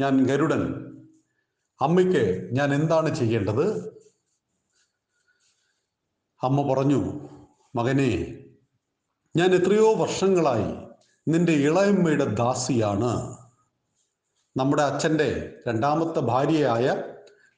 [0.00, 0.74] ഞാൻ ഗരുഡൻ.
[1.82, 3.86] അമ്മയ്ക്ക് ഞാൻ എന്താണ് ചെയ്യേണ്ടത്?
[6.42, 7.28] അമ്മ പറഞ്ഞു
[7.74, 8.38] മകനെ
[9.36, 10.74] ഞാൻ എത്രയോ വർഷങ്ങളായി
[11.28, 13.36] നിന്റെ ഇളയമ്മയുടെ ദാസിയാണ്.
[14.56, 17.02] നമ്മുടെ അച്ഛന്റെ രണ്ടാമത്തെ ഭാര്യയായ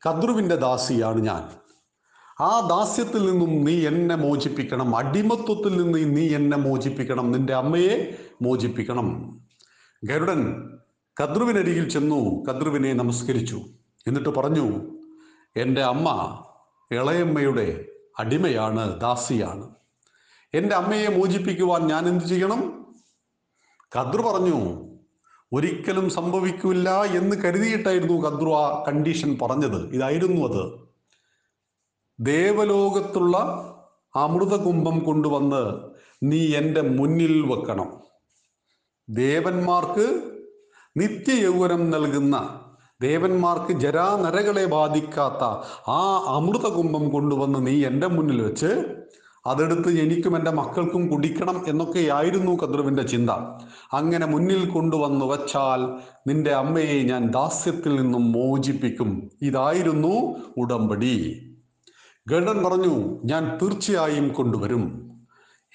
[0.09, 1.62] കദ്രുവിന്റെ ദാസിയാണ് ഞാൻ.
[2.41, 4.97] ആ ദാസ്യത്തിൽ നിന്നും നീ എന്നെ മോചിപ്പിക്കണം.
[4.97, 7.33] അടിമത്വത്തിൽ നിന്ന് നീ എന്നെ മോചിപ്പിക്കണം.
[7.33, 9.41] നിന്റെ അമ്മയെ മോചിപ്പിക്കണം.
[10.05, 10.71] ഗരുഡൻ
[11.21, 13.61] കദ്രുവിനരികിൽ ചെന്നു കദ്രുവിനെ നമസ്കരിച്ചു.
[14.07, 14.81] എന്നിട്ട് പറഞ്ഞു
[15.57, 16.39] എന്റെ അമ്മ
[16.93, 17.85] ഇളയമ്മയുടെ
[18.19, 19.71] അടിമയാണ് ദാസിയാണ്.
[20.55, 22.87] എന്റെ അമ്മയെ മോചിപ്പിക്കുവാൻ ഞാൻ എന്തു ചെയ്യണം?
[23.97, 24.89] കദ്രു പറഞ്ഞു
[25.53, 29.95] ഒരിക്കലും സംഭവിക്കില്ല എന്ന് കരുതിയിട്ടായിരുന്നു കദ്രു ആ കണ്ടീഷൻ പറഞ്ഞത്.
[29.95, 30.82] ഇതായിരുന്നു അത്.
[32.23, 33.37] ദേവലോകത്തുള്ള
[34.17, 35.79] അമൃതകുംഭം കൊണ്ടുവന്ന്
[36.23, 38.03] നീ എന്റെ മുന്നിൽ വെക്കണം.
[39.09, 40.23] ദേവന്മാർക്ക്
[40.97, 42.59] നിത്യയൗവനം നൽകുന്ന
[43.01, 45.45] ദേവന്മാർക്ക് ജരാനരകളെ ബാധിക്കാത്ത
[45.89, 49.03] ആ അമൃതകുംഭം കൊണ്ടുവന്ന് നീ എന്റെ മുന്നിൽ വെച്ച്
[49.47, 53.31] അതെടുത്ത് എനിക്കും എന്റെ മക്കൾക്കും കുടിക്കണം എന്നൊക്കെയായിരുന്നു കദ്രുവിന്റെ ചിന്ത.
[53.93, 55.81] അങ്ങനെ മുന്നിൽ കൊണ്ടുവന്ന് വച്ചാൽ
[56.27, 59.31] നിന്റെ അമ്മയെ ഞാൻ ദാസ്യത്തിൽ നിന്നും മോചിപ്പിക്കും.
[59.43, 61.52] ഇതായിരുന്നു ഉടമ്പടി.
[62.31, 64.83] ഗരുഡൻ പറഞ്ഞു ഞാൻ തീർച്ചയായും കൊണ്ടുവരും.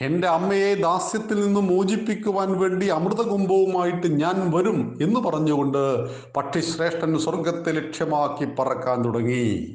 [0.02, 9.06] എന്റെ അമ്മയെ ദാസ്യത്തിൽ നിന്ന് മോചിപ്പിക്കുവാൻ വേണ്ടി അമൃതകുംഭവുമായിട്ട് ഞാൻ വരും എന്ന് പറഞ്ഞുകൊണ്ട് പക്ഷിശ്രേഷ്ഠൻ സ്വർഗത്തെ ലക്ഷ്യമാക്കി പറക്കാൻ
[9.06, 9.68] തുടങ്ങി.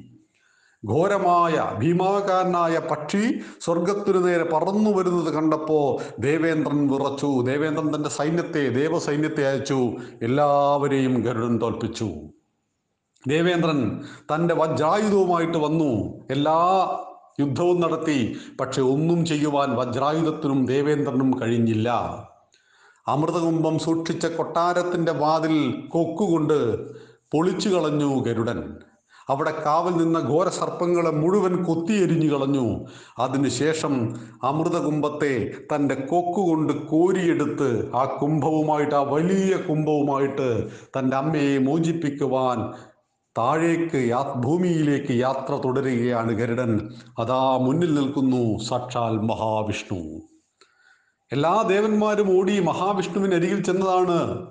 [0.91, 7.43] ഘോരമായ ഭീമാകാരനായ പക്ഷി സ്വർഗത്തിനു നേരെ പറന്നു വരുന്നത് കണ്ടപ്പോ ദേവേന്ദ്രൻ വിറച്ചു.
[7.47, 9.97] ദേവേന്ദ്രൻ തന്റെ സൈന്യത്തെ ദേവസൈന്യത്തെ അയച്ചു.
[10.23, 12.11] എല്ലാവരെയും ഗരുഡൻ തോൽപ്പിച്ചു.
[13.29, 14.01] ദേവേന്ദ്രൻ
[14.35, 16.15] തന്റെ വജ്രായുധവുമായിട്ട് വന്നു.
[16.31, 16.89] എല്ലാ
[17.41, 18.37] യുദ്ധവും നടത്തി.
[18.61, 21.89] പക്ഷെ ഒന്നും ചെയ്യുവാൻ വജ്രായുധത്തിനും ദേവേന്ദ്രനും കഴിഞ്ഞില്ല.
[23.09, 26.89] അമൃതകുംഭം സൂക്ഷിച്ച കൊട്ടാരത്തിന്റെ വാതിൽ കൊക്കുകൊണ്ട്
[27.33, 28.77] പൊളിച്ചു കളഞ്ഞു ഗരുഡൻ.
[29.29, 32.87] അവിടെ കാവൽ നിന്ന ഘോരസർപ്പങ്ങളെ മുഴുവൻ കൊത്തിയെരിഞ്ഞു കളഞ്ഞു.
[33.19, 40.69] അതിനുശേഷം അമൃതകുംഭത്തെ തന്റെ കൊക്കുകൊണ്ട് കോരിയെടുത്ത് ആ കുംഭവുമായിട്ട് ആ വലിയ കുംഭവുമായിട്ട്
[40.99, 42.73] തന്റെ അമ്മയെ മോചിപ്പിക്കുവാൻ
[43.39, 46.91] താഴേക്ക് യാ ഭൂമിയിലേക്ക് യാത്ര തുടരുകയാണ് ഗരുഡൻ.
[47.19, 50.01] അതാ മുന്നിൽ നിൽക്കുന്നു സാക്ഷാൽ മഹാവിഷ്ണു.
[51.33, 54.47] എല്ലാ ദേവന്മാരും ഓടി മഹാവിഷ്ണുവിന് അരികിൽ ചെന്നതാണ്.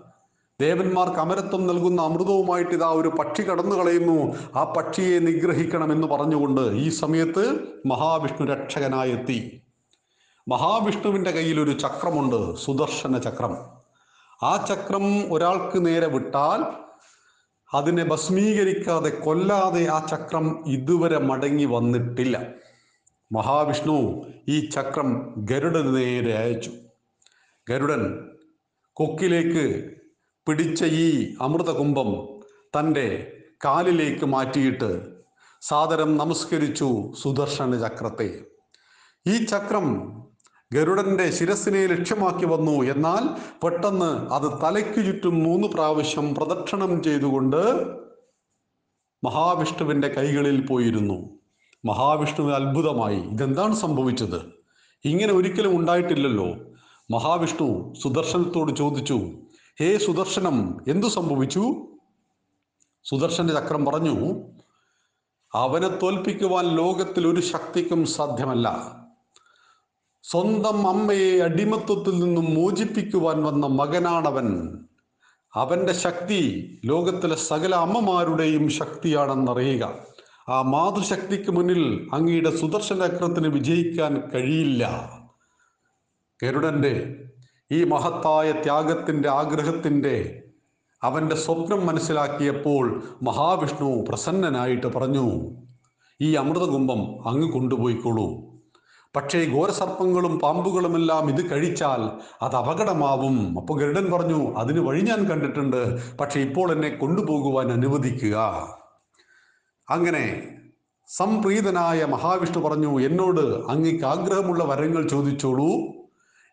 [0.62, 4.36] ദേവന്മാർക്ക് അമരത്വം നൽകുന്ന അമൃതവുമായിട്ട് ഇതാ ഒരു പക്ഷി കടന്നു കളയുന്നു.
[4.56, 7.44] ആ പക്ഷിയെ നിഗ്രഹിക്കണം നിഗ്രഹിക്കണമെന്ന് പറഞ്ഞുകൊണ്ട് ഈ സമയത്ത്
[7.86, 9.62] മഹാവിഷ്ണു രക്ഷകനായി എത്തി
[10.50, 13.58] മഹാവിഷ്ണുവിന്റെ കയ്യിൽ ഒരു ചക്രമുണ്ട് സുദർശന ചക്രം.
[14.44, 16.81] ആ ചക്രം ഒരാൾക്ക് നേരെ വിട്ടാൽ
[17.74, 22.54] അതിനെ ഭസ്മീകരിക്കാതെ കൊല്ലാതെ ആ ചക്രം ഇതുവരെ മടങ്ങി വന്നിട്ടില്ല.
[23.32, 26.72] മഹാവിഷ്ണു ഈ ചക്രം ഗരുഡന് നേരെ അയച്ചു.
[27.70, 28.04] ഗരുഡൻ
[28.94, 29.92] കൊക്കിലേക്ക്
[30.48, 32.10] പിടിച്ച ഈ അമൃതകുംഭം
[32.78, 33.32] തന്റെ
[33.66, 34.90] കാലിലേക്ക് മാറ്റിയിട്ട്
[35.62, 38.42] സാദരം നമസ്കരിച്ചു സുദർശന ചക്രത്തെ
[39.28, 39.88] ഈ ചക്രം
[40.74, 42.72] ഗരുഡന്റെ ശിരസിനെ ലക്ഷ്യമാക്കി വന്നു.
[42.72, 47.86] എന്നാൽ പെട്ടെന്ന് അത് തലയ്ക്ക് ചുറ്റും മൂന്ന് പ്രാവശ്യം പ്രദക്ഷിണം ചെയ്തുകൊണ്ട്
[49.24, 51.30] മഹാവിഷ്ണുവിന്റെ കൈകളിൽ പോയിരുന്നു.
[51.86, 53.16] മഹാവിഷ്ണുവിന് അത്ഭുതമായി.
[53.16, 54.42] ഇതെന്താണ് സംഭവിച്ചത്?
[55.06, 56.48] ഇങ്ങനെ ഒരിക്കലും ഉണ്ടായിട്ടില്ലല്ലോ.
[57.12, 59.20] മഹാവിഷ്ണു സുദർശനത്തോട് ചോദിച്ചു
[59.80, 61.88] ഹേ സുദർശനം എന്തു സംഭവിച്ചു?
[63.04, 64.44] സുദർശന്റെ ചക്രം പറഞ്ഞു
[65.56, 69.01] അവനെ തോൽപ്പിക്കുവാൻ ലോകത്തിൽ ഒരു ശക്തിക്കും സാധ്യമല്ല.
[70.24, 74.80] സ്വന്തം അമ്മയെ അടിമത്വത്തിൽ നിന്നും മോചിപ്പിക്കുവാൻ വന്ന മകനാണവൻ.
[75.56, 76.42] അവന്റെ ശക്തി
[76.86, 79.94] ലോകത്തിലെ സകല അമ്മമാരുടെയും ശക്തിയാണെന്നറിയുക.
[80.50, 85.10] ആ മാതൃശക്തിക്ക് മുന്നിൽ അങ്ങയുടെ സുദർശന ചക്രത്തിന് വിജയിക്കാൻ കഴിയില്ല.
[86.44, 87.16] ഗരുഡന്റെ
[87.72, 90.44] ഈ മഹത്തായ ത്യാഗത്തിന്റെ ആഗ്രഹത്തിന്റെ
[91.04, 95.56] അവന്റെ സ്വപ്നം മനസ്സിലാക്കിയപ്പോൾ മഹാവിഷ്ണു പ്രസന്നനായിട്ട് പറഞ്ഞു
[96.22, 98.51] ഈ അമൃതകുംഭം അങ്ങ് കൊണ്ടുപോയിക്കോളൂ.
[99.16, 103.60] പക്ഷേ ഘോരസർപ്പങ്ങളും പാമ്പുകളുമെല്ലാം ഇത് കഴിച്ചാൽ അത് അപകടമാവും.
[103.60, 106.00] അപ്പോൾ ഗരുഡൻ പറഞ്ഞു അതിന് വഴി ഞാൻ കണ്ടിട്ടുണ്ട്.
[106.18, 108.36] പക്ഷെ ഇപ്പോൾ എന്നെ കൊണ്ടുപോകുവാൻ അനുവദിക്കുക.
[109.90, 110.48] അങ്ങനെ
[111.18, 115.70] സംപ്രീതനായ മഹാവിഷ്ണു പറഞ്ഞു എന്നോട് അങ്ങേക്ക് ആഗ്രഹമുള്ള വരങ്ങൾ ചോദിച്ചോളൂ.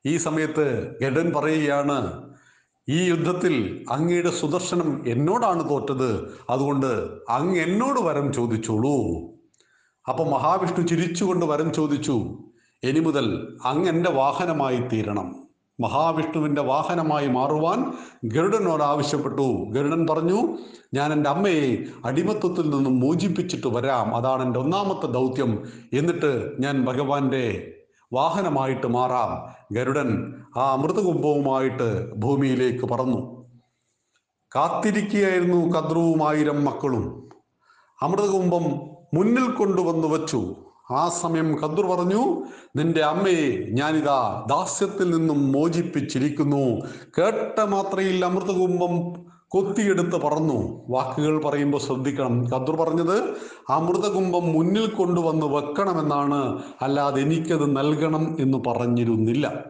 [0.07, 2.29] ഈ സമയത്ത് ഗരുഡൻ പറയുകയാണ്
[2.89, 6.35] ഈ യുദ്ധത്തിൽ അങ്ങയുടെ സുദർശനം എന്നോടാണ് തോറ്റത്.
[6.51, 8.97] അതുകൊണ്ട് അങ്ങ് എന്നോട് വരം ചോദിച്ചോളൂ.
[10.09, 12.48] അപ്പൊ മഹാവിഷ്ണു ചിരിച്ചുകൊണ്ട് വരം ചോദിച്ചു
[12.83, 15.35] ഇനി മുതൽ അങ്ങ് എന്റെ വാഹനമായി തീരണം.
[15.81, 17.93] മഹാവിഷ്ണുവിന്റെ വാഹനമായി മാറുവാൻ
[18.25, 19.67] ഗരുഡനോട് ആവശ്യപ്പെട്ടു.
[19.71, 20.59] ഗരുഡൻ പറഞ്ഞു
[20.95, 24.17] ഞാൻ എന്റെ അമ്മയെ അടിമത്വത്തിൽ നിന്നും മോചിപ്പിച്ചിട്ട് വരാം.
[24.17, 25.69] അതാണ് എന്റെ ഒന്നാമത്തെ ദൗത്യം.
[25.93, 27.75] എന്നിട്ട് ഞാൻ ഭഗവാന്റെ
[28.13, 29.65] വാഹനമായിട്ട് മാറാം.
[29.73, 33.51] ഗരുഡൻ ആ അമൃതകുംഭവുമായിട്ട് ഭൂമിയിലേക്ക് പറന്നു.
[34.57, 37.29] കാത്തിരിക്കുകയായിരുന്നു കദ്രുവും ആയിരം മക്കളും.
[38.03, 38.65] അമൃതകുംഭം
[39.15, 40.55] മുന്നിൽ കൊണ്ടുവന്നു വച്ചു.
[40.91, 42.43] ആ സമയം കദ്രു പറഞ്ഞു
[42.77, 46.81] നിന്റെ അമ്മയെ ഞാനിതാ ദാസ്യത്തിൽ നിന്നും മോചിപ്പിച്ചിരിക്കുന്നു.
[47.19, 50.83] കേട്ട മാത്രയിൽ അമൃതകുംഭം കൊത്തിയെടുത്ത് പറന്നു.
[50.89, 52.45] വാക്കുകൾ പറയുമ്പോൾ ശ്രദ്ധിക്കണം.
[52.45, 53.37] കദ്ർ പറഞ്ഞത്
[53.71, 56.63] അമൃതകുംഭം മുന്നിൽ കൊണ്ടുവന്ന് വെക്കണമെന്നാണ്.
[56.83, 59.65] അല്ലാതെ എനിക്കത് നൽകണം എന്ന് പറഞ്ഞിരുന്നില്ല.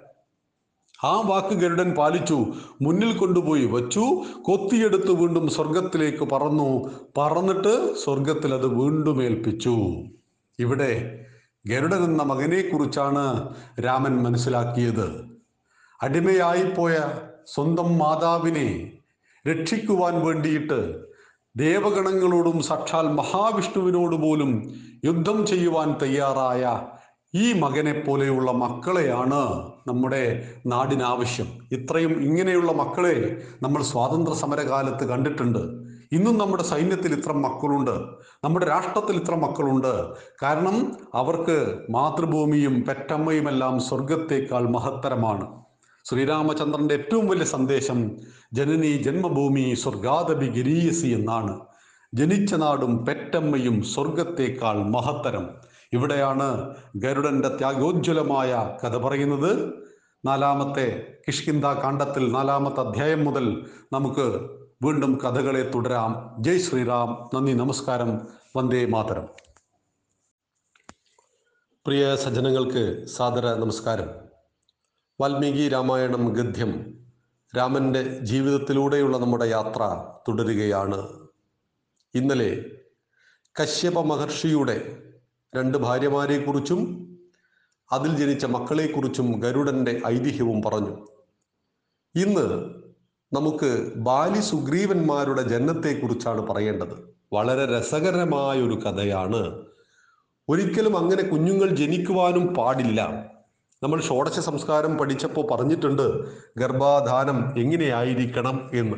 [1.05, 2.47] ആ വാക്ക് ഗരുഡൻ പാലിച്ചു.
[2.83, 4.01] മുന്നിൽ കൊണ്ടുപോയി വച്ചു.
[4.43, 6.91] കൊത്തിയെടുത്ത് വീണ്ടും സ്വർഗത്തിലേക്ക് പറന്നു.
[7.19, 9.77] പറന്നിട്ട് സ്വർഗത്തിൽ അത് വീണ്ടും ഏൽപ്പിച്ചു.
[10.59, 11.25] ഇവിടെ
[11.67, 15.27] ഗരുഡൻ എന്ന മകനെ കുറിച്ചാണ് രാമൻ മനസ്സിലാക്കിയത്.
[16.03, 16.97] അടിമയായിപ്പോയ
[17.47, 18.93] സ്വന്തം മാതാവിനെ
[19.49, 21.05] രക്ഷിക്കുവാൻ വേണ്ടിയിട്ട്
[21.57, 26.81] ദേവഗണങ്ങളോടും സാക്ഷാൽ മഹാവിഷ്ണുവിനോട് പോലും യുദ്ധം ചെയ്യുവാൻ തയ്യാറായ
[27.35, 29.41] ഈ മകനെ പോലെയുള്ള മക്കളെയാണ്
[29.87, 31.47] നമ്മുടെ നാടിനാവശ്യം.
[31.73, 35.78] ഇത്രയും ഇങ്ങനെയുള്ള മക്കളെ നമ്മൾ സ്വാതന്ത്ര്യ സമരകാലത്ത് കണ്ടിട്ടുണ്ട്.
[36.13, 37.91] ഇന്നും നമ്മുടെ സൈന്യത്തിൽ ഇത്ര മക്കളുണ്ട്.
[38.45, 40.15] നമ്മുടെ രാഷ്ട്രത്തിൽ ഇത്ര മക്കളുണ്ട്.
[40.43, 45.63] കാരണം അവർക്ക് മാതൃഭൂമിയും പെറ്റമ്മയുമെല്ലാം സ്വർഗത്തേക്കാൾ മഹത്തരമാണ്.
[46.05, 48.17] ശ്രീരാമചന്ദ്രന്റെ ഏറ്റവും വലിയ സന്ദേശം
[48.53, 51.61] ജനനി ജന്മഭൂമി സ്വർഗാദപി ഗിരീയസി എന്നാണ്.
[52.15, 55.49] ജനിച്ച നാടും പെറ്റമ്മയും സ്വർഗത്തേക്കാൾ മഹത്തരം.
[55.93, 59.73] ഇവിടെയാണ് ഗരുഡന്റെ ത്യാഗോജ്വലമായ കഥ പറയുന്നത്.
[60.25, 66.37] നാലാമത്തെ കിഷ്കിന്ത കാണ്ഡത്തിൽ നാലാമത്തെ അധ്യായം മുതൽ നമുക്ക് വീണ്ടും കഥകളെ തുടരാം.
[66.39, 67.31] ജയ് ശ്രീറാം.
[67.35, 68.29] നന്ദി നമസ്കാരം.
[68.57, 69.29] വന്ദേ മാതരം.
[71.87, 74.11] പ്രിയ സജ്ജനങ്ങൾക്ക് സാദര നമസ്കാരം.
[75.20, 76.99] വാൽമീകി രാമായണം ഗദ്യം
[77.57, 81.29] രാമന്റെ ജീവിതത്തിലൂടെയുള്ള നമ്മുടെ യാത്ര തുടരുകയാണ്.
[82.14, 82.64] ഇന്നലെ
[83.62, 85.03] കശ്യപ മഹർഷിയുടെ
[85.57, 87.09] രണ്ട് ഭാര്യമാരെക്കുറിച്ചും
[87.93, 91.07] അതിൽ ജനിച്ച മക്കളെക്കുറിച്ചും ഗരുഡന്റെ ഐതിഹ്യവും പറഞ്ഞു.
[92.14, 92.78] ഇന്ന്
[93.33, 97.16] നമുക്ക് ബാലി സുഗ്രീവന്മാരുടെ ജന്മത്തെക്കുറിച്ചാണ് പറയേണ്ടത്.
[97.33, 99.64] വളരെ രസകരമായ ഒരു കഥയാണ്.
[100.49, 103.01] ഒരിക്കലും അങ്ങനെ കുഞ്ഞുങ്ങൾ ജനിക്കുവാനും പാടില്ല.
[103.83, 106.24] നമ്മൾ ഷോഡശ സംസ്കാരം പഠിച്ചപ്പോൾ പറഞ്ഞിട്ടുണ്ട്
[106.57, 108.97] ഗർഭാധാനം എങ്ങനെയായിരിക്കണം എന്ന്.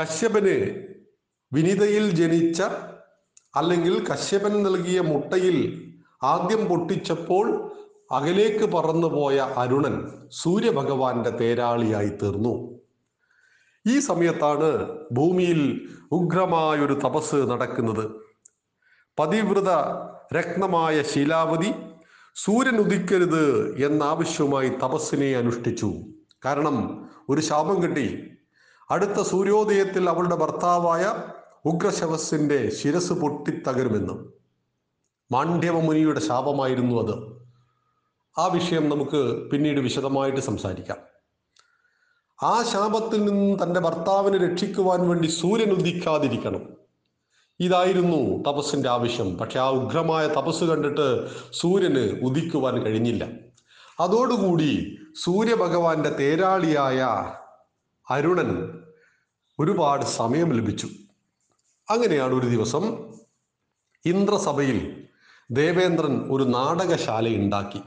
[0.00, 0.86] കശ്യപന്
[1.52, 2.62] വിനിതയിൽ ജനിച്ച
[3.56, 5.58] അല്ലെങ്കിൽ കശ്യപൻ നൽകിയ മുട്ടയിൽ
[6.22, 7.72] ആദ്യം പൊട്ടിച്ചപ്പോൾ
[8.10, 12.80] അകലേക്ക് പറന്നുപോയ അരുണൻ സൂര്യഭഗവാന്റെ തേരാളിയായി തീർന്നു.
[13.86, 18.10] ഈ സമയത്താണ് ഭൂമിയിൽ ഉഗ്രമായൊരു തപസ് നടക്കുന്നത്.
[19.18, 19.70] പതിവ്രത
[20.36, 21.74] രക്തമായ ശീലാവതി
[22.34, 25.92] സൂര്യൻ ഉദിക്കരുത് എന്നാവശ്യവുമായി തപസ്സിനെ അനുഷ്ഠിച്ചു.
[26.44, 28.30] കാരണം ഒരു ശാപം കിട്ടി.
[28.90, 31.14] അടുത്ത സൂര്യോദയത്തിൽ അവളുടെ ഭർത്താവായ
[31.64, 34.14] ഉഗ്രശവസിന്റെ ശിരസ് പൊട്ടിത്തകരുമെന്ന്
[35.32, 37.43] മാണ്ഡ്യവ മുനിയുടെ ശാപമായിരുന്നു അത്.
[38.38, 40.96] ആ വിഷയം നമുക്ക് പിന്നീട് വിശദമായിട്ട് സംസാരിക്കാം.
[42.42, 46.62] ആ ശാപത്തിൽ നിന്ന് തന്റെ ഭർത്താവിനെ രക്ഷിക്കുവാൻ വേണ്ടി സൂര്യൻ ഉദിക്കാതിരിക്കണം.
[47.60, 49.38] ഇതായിരുന്നു തപസ്സിന്റെ ആവശ്യം.
[49.38, 53.28] പക്ഷെ ആ ഉഗ്രമായ തപസ് കണ്ടിട്ട് സൂര്യന് ഉദിക്കുവാൻ കഴിഞ്ഞില്ല.
[54.00, 57.06] അതോടുകൂടി സൂര്യഭഗവാന്റെ തേരാളിയായ
[58.10, 58.80] അരുണൻ
[59.60, 60.88] ഒരുപാട് സമയം ലഭിച്ചു.
[61.90, 63.12] അങ്ങനെയാണ് ഒരു ദിവസം
[64.04, 65.06] ഇന്ദ്രസഭയിൽ
[65.50, 67.80] ദേവേന്ദ്രൻ ഒരു നാടകശാല ഉണ്ടാക്കി.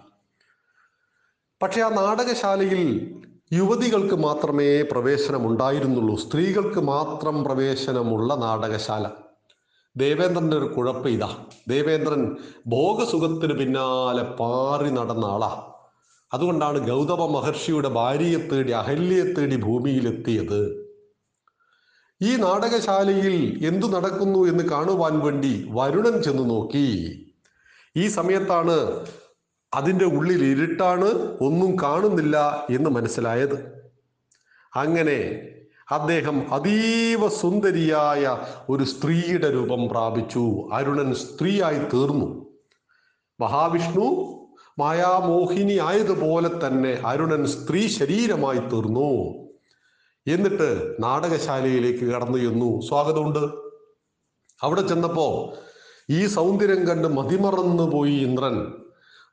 [1.63, 3.11] പക്ഷെ ആ നാടകശാലയിൽ
[3.53, 9.09] യുവതികൾക്ക് മാത്രമേ പ്രവേശനം ഉണ്ടായിരുന്നുള്ളൂ സ്ത്രീകൾക്ക് മാത്രം പ്രവേശനമുള്ള നാടകശാല.
[9.97, 11.29] ദേവേന്ദ്രന്റെ ഒരു കുഴപ്പം ഇതാ.
[11.67, 12.37] ദേവേന്ദ്രൻ
[12.67, 15.73] ഭോഗസുഖത്തിന് പിന്നാലെ പാറി നടന്ന ആളാ.
[16.33, 20.87] അതുകൊണ്ടാണ് ഗൗതമ മഹർഷിയുടെ ഭാര്യയെ തേടി അഹല്യയെ തേടി ഭൂമിയിലെത്തിയത്.
[22.21, 26.87] ഈ നാടകശാലയിൽ എന്തു നടക്കുന്നു എന്ന് കാണുവാൻ വേണ്ടി വരുണൻ ചെന്ന് നോക്കി.
[27.97, 29.05] ഈ സമയത്താണ്
[29.73, 33.77] അതിന്റെ ഉള്ളിൽ ഇരുട്ടാണ് ഒന്നും കാണുന്നില്ല എന്ന് മനസ്സിലായത്.
[34.75, 35.49] അങ്ങനെ
[35.91, 38.37] അദ്ദേഹം അതീവ സുന്ദരിയായ
[38.69, 40.69] ഒരു സ്ത്രീയുടെ രൂപം പ്രാപിച്ചു.
[40.73, 42.45] അരുണൻ സ്ത്രീയായി തീർന്നു.
[43.39, 44.33] മഹാവിഷ്ണു
[44.79, 49.33] മായാമോഹിനി ആയതുപോലെ തന്നെ അരുണൻ സ്ത്രീ ശരീരമായി തീർന്നു.
[50.27, 52.81] എന്നിട്ട് നാടകശാലയിലേക്ക് കടന്നു ചെന്നു.
[52.81, 53.39] സ്വാഗതമുണ്ട്.
[54.61, 55.53] അവിടെ ചെന്നപ്പോ
[56.09, 58.86] ഈ സൗന്ദര്യം കണ്ട് മതിമറന്നു പോയി ഇന്ദ്രൻ.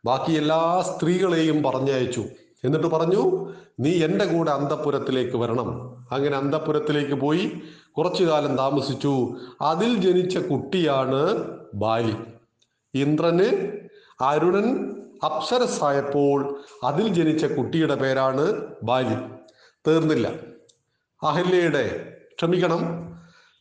[0.05, 2.25] ബാക്കി എല്ലാ സ്ത്രീകളെയും പറഞ്ഞയച്ചു.
[2.65, 5.97] എന്നിട്ട് പറഞ്ഞു നീ എന്റെ കൂടെ അന്തപുരത്തിലേക്ക് വരണം.
[6.13, 7.63] അങ്ങനെ അന്തപുരത്തിലേക്ക് പോയി
[7.99, 9.37] കുറച്ചു കാലം താമസിച്ചു.
[9.63, 12.15] അതിൽ ജനിച്ച കുട്ടിയാണ് ബാലി.
[12.95, 13.73] ഇന്ദ്രന്
[14.21, 19.15] അരുണൻ അപ്സരസായപ്പോൾ അതിൽ ജനിച്ച കുട്ടിയുടെ പേരാണ് ബാലി.
[19.87, 20.29] തീർന്നില്ല.
[21.23, 23.05] അഹല്യയുടെ ക്ഷമിക്കണം.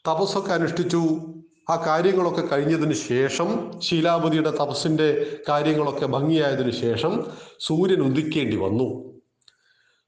[0.08, 1.33] തപസ്സൊക്കെ അനുഷ്ഠിച്ചു.
[1.70, 7.26] ആ കാര്യങ്ങളൊക്കെ കഴിഞ്ഞതിന് ശേഷം ശീലാപതിയുടെ തപസ്സിന്റെ കാര്യങ്ങളൊക്കെ ഭംഗിയായതിനു ശേഷം
[7.59, 9.14] സൂര്യൻ ഉദിക്കേണ്ടി വന്നു.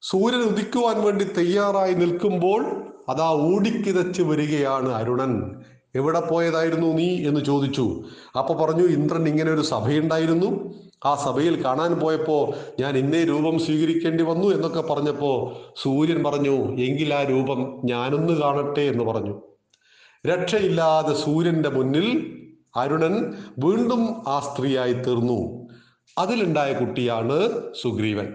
[0.01, 2.65] സൂര്യൻ ഉദിക്കുവാൻ വേണ്ടി തയ്യാറായി നിൽക്കുമ്പോൾ
[3.09, 5.63] അതാ ഓടിക്കിതച്ച് വരികയാണ് അരുണൻ.
[5.95, 7.27] എവിടെ പോയതായിരുന്നു നീ?
[7.27, 8.03] എന്ന് ചോദിച്ചു.
[8.37, 10.73] അപ്പൊ പറഞ്ഞു ഇന്ദ്രൻ ഇങ്ങനെ ഒരു സഭയുണ്ടായിരുന്നു.
[11.05, 17.23] ആ സഭയിൽ കാണാൻ പോയപ്പോൾ ഞാൻ ഇന്നേ രൂപം സ്വീകരിക്കേണ്ടി വന്നു എന്നൊക്കെ പറഞ്ഞപ്പോൾ സൂര്യൻ പറഞ്ഞു എങ്കിൽ ആ
[17.23, 19.41] രൂപം ഞാനൊന്ന് കാണട്ടെ എന്ന് പറഞ്ഞു.
[20.25, 22.31] രക്ഷയില്ലാതെ സൂര്യന്റെ മുന്നിൽ
[22.75, 25.69] അരുണൻ വീണ്ടും ആ സ്ത്രീയായി തീർന്നു.
[26.17, 28.33] അതിലുണ്ടായ കുട്ടിയാണ് സുഗ്രീവൻ.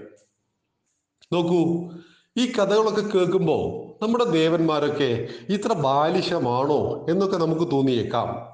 [1.32, 1.90] നോക്കൂ
[2.38, 8.46] ഈ കഥകളൊക്കെ കേൾക്കുമ്പോൾ നമ്മുടെ ദേവന്മാരൊക്കെ ഇത്ര ബാലിശമാണോ എന്നൊക്കെ നമുക്ക് തോന്നിയേക്കാം.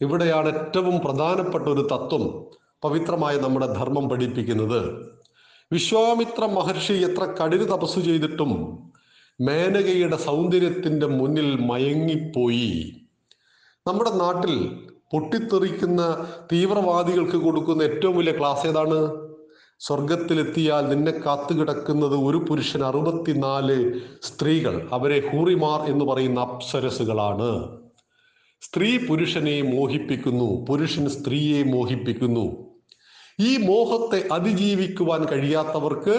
[0.00, 2.46] ഇവിടെയാണ് ഏറ്റവും പ്രധാനപ്പെട്ട ഒരു തത്വം
[2.84, 5.10] പവിത്രമായ നമ്മുടെ ധർമ്മം പഠിപ്പിക്കുന്നത്.
[5.72, 8.52] വിശ്വാമിത്ര മഹർഷി എത്ര കഠിന തപസ് ചെയ്തിട്ടും
[9.40, 12.92] മേനകയുടെ സൗന്ദര്യത്തിന്റെ മുന്നിൽ മയങ്ങിപ്പോയി.
[13.86, 14.68] നമ്മുടെ നാട്ടിൽ
[15.12, 19.30] പൊട്ടിത്തെറിക്കുന്ന തീവ്രവാദികൾക്ക് കൊടുക്കുന്ന ഏറ്റവും വലിയ ക്ലാസ് ഏതാണ്?
[19.78, 24.88] സ്വർഗത്തിലെത്തിയാൽ നിന്നെ കാത്തു കാത്തുകിടക്കുന്നത് ഒരു പുരുഷൻ അറുപത്തിനാല് സ്ത്രീകൾ.
[24.92, 27.80] അവരെ ഹൂറിമാർ എന്ന് പറയുന്ന അപ്സരസുകളാണ്
[28.60, 32.69] സ്ത്രീ പുരുഷനെ മോഹിപ്പിക്കുന്നു പുരുഷൻ സ്ത്രീയെ മോഹിപ്പിക്കുന്നു.
[33.40, 36.16] ഈ മോഹത്തെ അതിജീവിക്കുവാൻ കഴിയാത്തവർക്ക്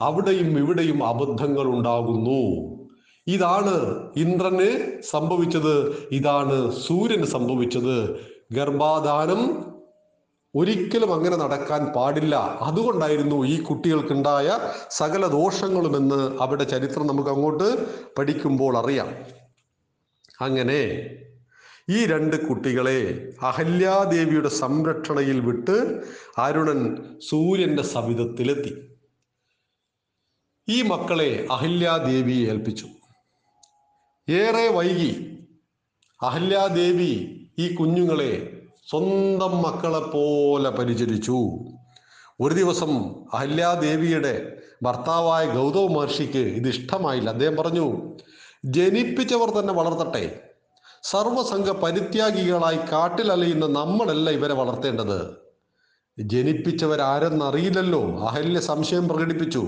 [0.00, 2.40] അവിടെയും ഇവിടെയും അബദ്ധങ്ങൾ ഉണ്ടാകുന്നു.
[3.26, 3.74] ഇതാണ്
[4.16, 4.70] ഇന്ദ്രന്
[5.10, 5.74] സംഭവിച്ചത്.
[6.12, 6.56] ഇതാണ്
[6.86, 7.96] സൂര്യന് സംഭവിച്ചത്.
[8.52, 9.42] ഗർഭാധാനം
[10.54, 12.34] ഒരിക്കലും അങ്ങനെ നടക്കാൻ പാടില്ല.
[12.60, 14.48] അതുകൊണ്ടായിരുന്നു ഈ കുട്ടികൾക്കുണ്ടായ
[14.90, 17.68] സകല ദോഷങ്ങളുമെന്ന് അവിടെ ചരിത്രം നമുക്ക് അങ്ങോട്ട്
[18.18, 19.08] പഠിക്കുമ്പോൾ അറിയാം.
[20.40, 20.80] അങ്ങനെ
[21.90, 26.02] ഈ രണ്ട് കുട്ടികളെ അഹല്യാദേവിയുടെ സംരക്ഷണയിൽ വിട്ട്
[26.38, 26.96] അരുണൻ
[27.28, 28.88] സൂര്യന്റെ സവിധത്തിലെത്തി.
[30.68, 32.86] ഈ മക്കളെ അഹല്യാദേവിയെ ഏൽപ്പിച്ചു.
[34.28, 35.38] ഏറെ വൈകി
[36.22, 37.12] അഹല്യാദേവി
[37.58, 41.38] ഈ കുഞ്ഞുങ്ങളെ സ്വന്തം മക്കളെ പോലെ പരിചരിച്ചു.
[42.40, 47.30] ഒരു ദിവസം അഹല്യാദേവിയുടെ ഭർത്താവായ ഗൗതമ മഹർഷിക്ക് ഇത് ഇഷ്ടമായില്ല.
[47.30, 48.16] അദ്ദേഹം പറഞ്ഞു
[48.64, 50.53] ജനിപ്പിച്ചവർ തന്നെ വളർത്തട്ടെ.
[51.04, 55.36] സർവസംഘ പരിത്യാഗികളായി കാട്ടിലലയുന്ന നമ്മളല്ല ഇവരെ വളർത്തേണ്ടത്.
[56.18, 58.20] ജനിപ്പിച്ചവരാരെന്നറിയില്ലല്ലോ.
[58.20, 59.66] അഹല്യ സംശയം പ്രകടിപ്പിച്ചു.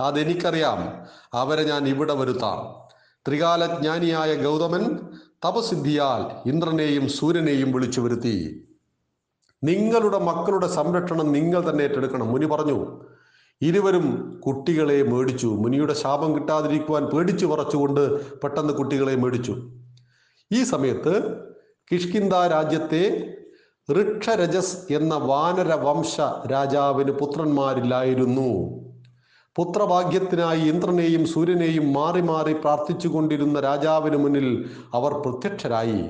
[0.00, 1.06] അതെനിക്കറിയാം.
[1.34, 2.88] അവരെ ഞാൻ ഇവിടെ വരുത്താം.
[3.28, 4.98] ത്രികാലജ്ഞാനിയായ ഗൗതമൻ
[5.46, 8.66] തപസിദ്ധിയാൽ ഇന്ദ്രനെയും സൂര്യനെയും വിളിച്ചു വരുത്തി.
[9.64, 12.28] നിങ്ങളുടെ മക്കളുടെ സംരക്ഷണം നിങ്ങൾ തന്നെ ഏറ്റെടുക്കണം.
[12.28, 13.00] മുനി പറഞ്ഞു
[13.62, 15.46] ഇരുവരും കുട്ടികളെ മേടിച്ചു.
[15.46, 19.70] മുനിയുടെ ശാപം കിട്ടാതിരിക്കുവാൻ പേടിച്ചു പറച്ചുകൊണ്ട് പെട്ടെന്ന് കുട്ടികളെ മേടിച്ചു.
[20.52, 21.38] ഈ സമയത്ത്
[21.92, 23.34] കിഷ്കിന്ദ രാജ്യത്തെ
[23.92, 26.20] ഋക്ഷരജസ് എന്ന വാനര വംശ
[26.52, 28.78] രാജാവിന് പുത്രന്മാരില്ലായിരുന്നു.
[29.56, 36.04] പുത്രഭാഗ്യത്തിനായി ഇന്ദ്രനെയും സൂര്യനെയും മാറി മാറി പ്രാർത്ഥിച്ചു കൊണ്ടിരുന്ന രാജാവിന് മുന്നിൽ അവർ പ്രത്യക്ഷരായി.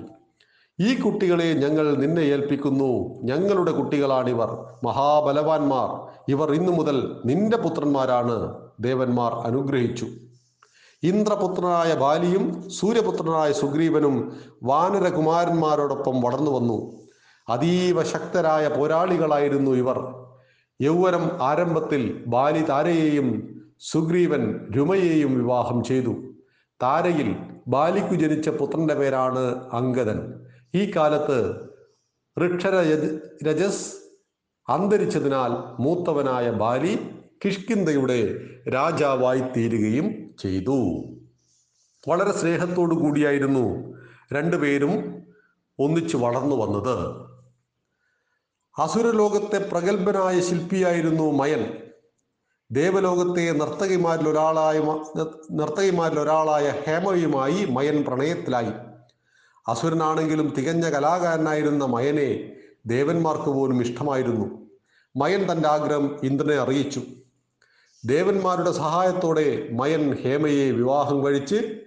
[0.80, 3.22] ഈ കുട്ടികളെ ഞങ്ങൾ നിന്നെ ഏൽപ്പിക്കുന്നു.
[3.24, 4.64] ഞങ്ങളുടെ കുട്ടികളാണിവർ.
[4.84, 6.20] മഹാബലവാന്മാർ.
[6.28, 8.54] ഇവർ ഇന്നു മുതൽ നിന്റെ പുത്രന്മാരാണ്.
[8.80, 10.06] ദേവന്മാർ അനുഗ്രഹിച്ചു.
[11.02, 17.06] ഇന്ദ്രപുത്രനായ ബാലിയും സൂര്യപുത്രനായ സുഗ്രീവനും വാനരകുമാരന്മാരോടൊപ്പം വളർന്നു വന്നു.
[17.48, 20.14] അതീവ ശക്തരായ പോരാളികളായിരുന്നു ഇവർ.
[20.82, 23.28] യൗവനം ആരംഭത്തിൽ ബാലി താരയെയും
[23.80, 26.14] സുഗ്രീവൻ രുമയെയും വിവാഹം ചെയ്തു.
[26.82, 27.36] താരയിൽ
[27.68, 30.44] ബാലിക്കു ജനിച്ച പുത്രന്റെ പേരാണ് അങ്കദൻ
[30.74, 31.38] ഈ കാലത്ത്
[32.36, 32.74] ഋക്ഷര
[33.44, 33.94] രജസ്
[34.70, 36.98] അന്തരിച്ചതിനാൽ മൂത്തവനായ ബാലി
[37.44, 38.34] കിഷ്കിന്തയുടെ
[38.68, 41.04] രാജാവായി തീരുകയും ചെയ്തു.
[42.08, 43.94] വളരെ സ്നേഹത്തോടു കൂടിയായിരുന്നു
[44.32, 45.22] രണ്ടുപേരും
[45.78, 47.28] ഒന്നിച്ചു വളർന്നു വന്നത്.
[48.78, 51.76] അസുരലോകത്തെ പ്രഗത്ഭനായ ശില്പിയായിരുന്നു മയൻ.
[52.72, 54.78] ദേവലോകത്തെ നർത്തകിമാരിൽ ഒരാളായ
[55.54, 58.72] നർത്തകിമാരിൽ ഒരാളായ ഹേമയുമായി മയൻ പ്രണയത്തിലായി.
[59.68, 64.70] അസുരനാണെങ്കിലും തികഞ്ഞ കലാകാരനായിരുന്ന മയനെ ദേവന്മാർക്ക് പോലും ഇഷ്ടമായിരുന്നു.
[65.16, 67.02] മയൻ തന്റെ ആഗ്രഹം ഇന്ദ്രനെ അറിയിച്ചു.
[68.06, 71.80] ദേവന്മാരുടെ സഹായത്തോടെ മയൻ ഹേമയെ വിവാഹം കഴിച്ച്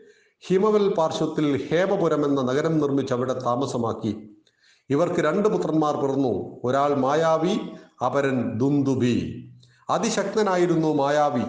[0.48, 4.30] ഹിമവൽ പാർശ്വത്തിൽ ഹേമപുരം എന്ന നഗരം നിർമ്മിച്ച് അവിടെ താമസമാക്കി.
[4.90, 6.62] ഇവർക്ക് രണ്ട് പുത്രന്മാർ പിറന്നു.
[6.64, 7.60] ഒരാൾ മായാവി
[8.06, 9.48] അപരൻ ദുന്ദുബി.
[9.90, 11.42] അതിശക്തനായിരുന്നു മായാവി.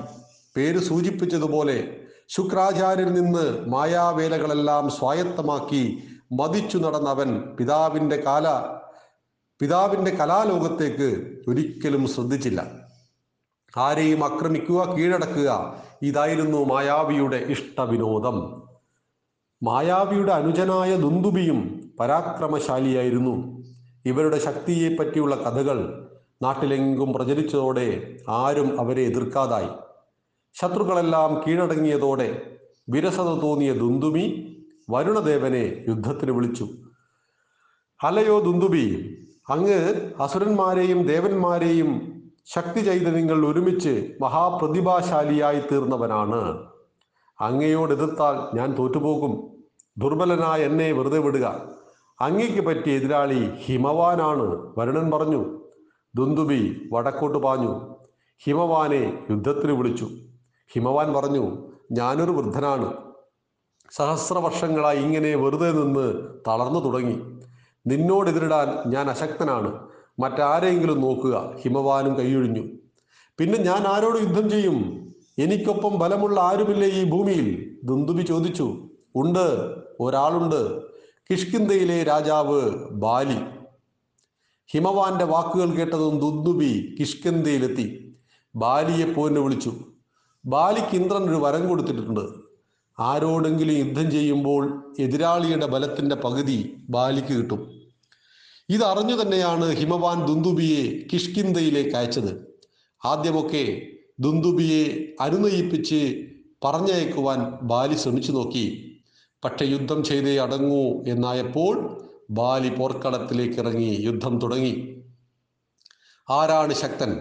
[0.57, 1.97] പേര് സൂചിപ്പിച്ചതുപോലെ
[2.29, 6.03] ശുക്രാചാര്യൽ നിന്ന് മായാവേലകളെല്ലാം സ്വായത്തമാക്കി
[6.33, 8.49] മതിച്ചു നടന്നവൻ പിതാവിന്റെ കാല
[9.61, 12.82] പിതാവിന്റെ കലാലോകത്തേക്ക് ഒരിക്കലും ശ്രദ്ധിച്ചില്ല.
[13.77, 15.77] ആരെയും ആക്രമിക്കുക കീഴടക്കുക.
[16.03, 18.63] ഇതായിരുന്നു മായാവിയുടെ ഇഷ്ടവിനോദം.
[19.63, 23.63] മായാവിയുടെ അനുജനായ ദുന്ദുബിയും പരാക്രമശാലിയായിരുന്നു.
[24.07, 26.09] ഇവരുടെ ശക്തിയെ പറ്റിയുള്ള കഥകൾ
[26.43, 29.69] നാട്ടിലെങ്കും പ്രചരിച്ചതോടെ ആരും അവരെ എതിർക്കാതായി.
[30.55, 32.57] ശത്രുക്കളെല്ലാം കീഴടങ്ങിയതോടെ
[32.89, 34.57] വിരസത തോന്നിയ ദുന്ദുമി
[34.91, 36.69] വരുണദേവനെ യുദ്ധത്തിന് വിളിച്ചു.
[38.05, 39.17] അലയോ ദുന്ദുബി
[39.49, 46.67] അങ്ങ് അസുരന്മാരെയും ദേവന്മാരെയും ശക്തി ചൈതന്യങ്ങൾ ഒരുമിച്ച് മഹാപ്രതിഭാശാലിയായി തീർന്നവനാണ്
[47.41, 49.63] അങ്ങയോട് എതിർത്താൽ ഞാൻ തോറ്റുപോകും.
[49.99, 51.63] ദുർബലനായ എന്നെ വെറുതെ വിടുക.
[52.21, 54.75] അങ്ങയ്ക്ക് പറ്റിയ എതിരാളി ഹിമവാനാണ്.
[54.79, 55.61] വരുണൻ പറഞ്ഞു.
[56.15, 57.97] ദുന്തുബി വടക്കോട്ട് പാഞ്ഞു.
[58.45, 60.09] ഹിമവാനെ യുദ്ധത്തിന് വിളിച്ചു.
[60.73, 62.95] ഹിമവാൻ പറഞ്ഞു ഞാനൊരു വൃദ്ധനാണ്.
[63.91, 67.41] സഹസ്ര വർഷങ്ങളായി ഇങ്ങനെ വെറുതെ നിന്ന് തളർന്നു തുടങ്ങി.
[67.87, 69.92] നിന്നോടെതിരിടാൻ ഞാൻ അശക്തനാണ്.
[70.19, 71.57] മറ്റാരെങ്കിലും നോക്കുക.
[71.63, 72.63] ഹിമവാനും കൈയൊഴിഞ്ഞു.
[73.39, 75.03] പിന്നെ ഞാൻ ആരോട് യുദ്ധം ചെയ്യും?
[75.39, 77.77] എനിക്കൊപ്പം ബലമുള്ള ആരുമില്ലേ ഈ ഭൂമിയിൽ?
[77.85, 78.89] ദുന്ദുബി ചോദിച്ചു.
[79.17, 79.75] ഉണ്ട്.
[80.01, 80.83] ഒരാളുണ്ട്.
[81.31, 83.37] കിഷ്കിന്തയിലെ രാജാവ് ബാലി.
[84.67, 88.17] ഹിമവാന്റെ വാക്കുകൾ കേട്ടതും ദുന്ദുബി കിഷ്കിന്തയിലെത്തി
[88.57, 89.73] ബാലിയെ പോന്ന് വിളിച്ചു.
[90.45, 92.29] ബാലിക്ക് ഇന്ദ്രൻ ഒരു വരം കൊടുത്തിട്ടുണ്ട്.
[92.99, 97.82] ആരോടെങ്കിലും യുദ്ധം ചെയ്യുമ്പോൾ എതിരാളിയുടെ ബലത്തിന്റെ പകുതി ബാലിക്ക് കിട്ടും.
[98.73, 102.59] ഇതറിഞ്ഞു തന്നെയാണ് ഹിമവാൻ ദുന്ദുബിയെ കിഷ്കിന്തയിലേക്ക് അയച്ചത്.
[103.05, 103.83] ആദ്യമൊക്കെ
[104.21, 106.27] ദുന്ദുബിയെ അനുനയിപ്പിച്ച്
[106.65, 108.97] പറഞ്ഞയക്കുവാൻ ബാലി ശ്രമിച്ചു നോക്കി.
[109.45, 115.03] പക്ഷെ യുദ്ധം ചെയ്തേ അടങ്ങൂ എന്നായപ്പോൾ ബാലി പോർക്കളത്തിലേക്ക് ഇറങ്ങി യുദ്ധം തുടങ്ങി.
[116.31, 117.13] ആരാണ് ശക്തൻ?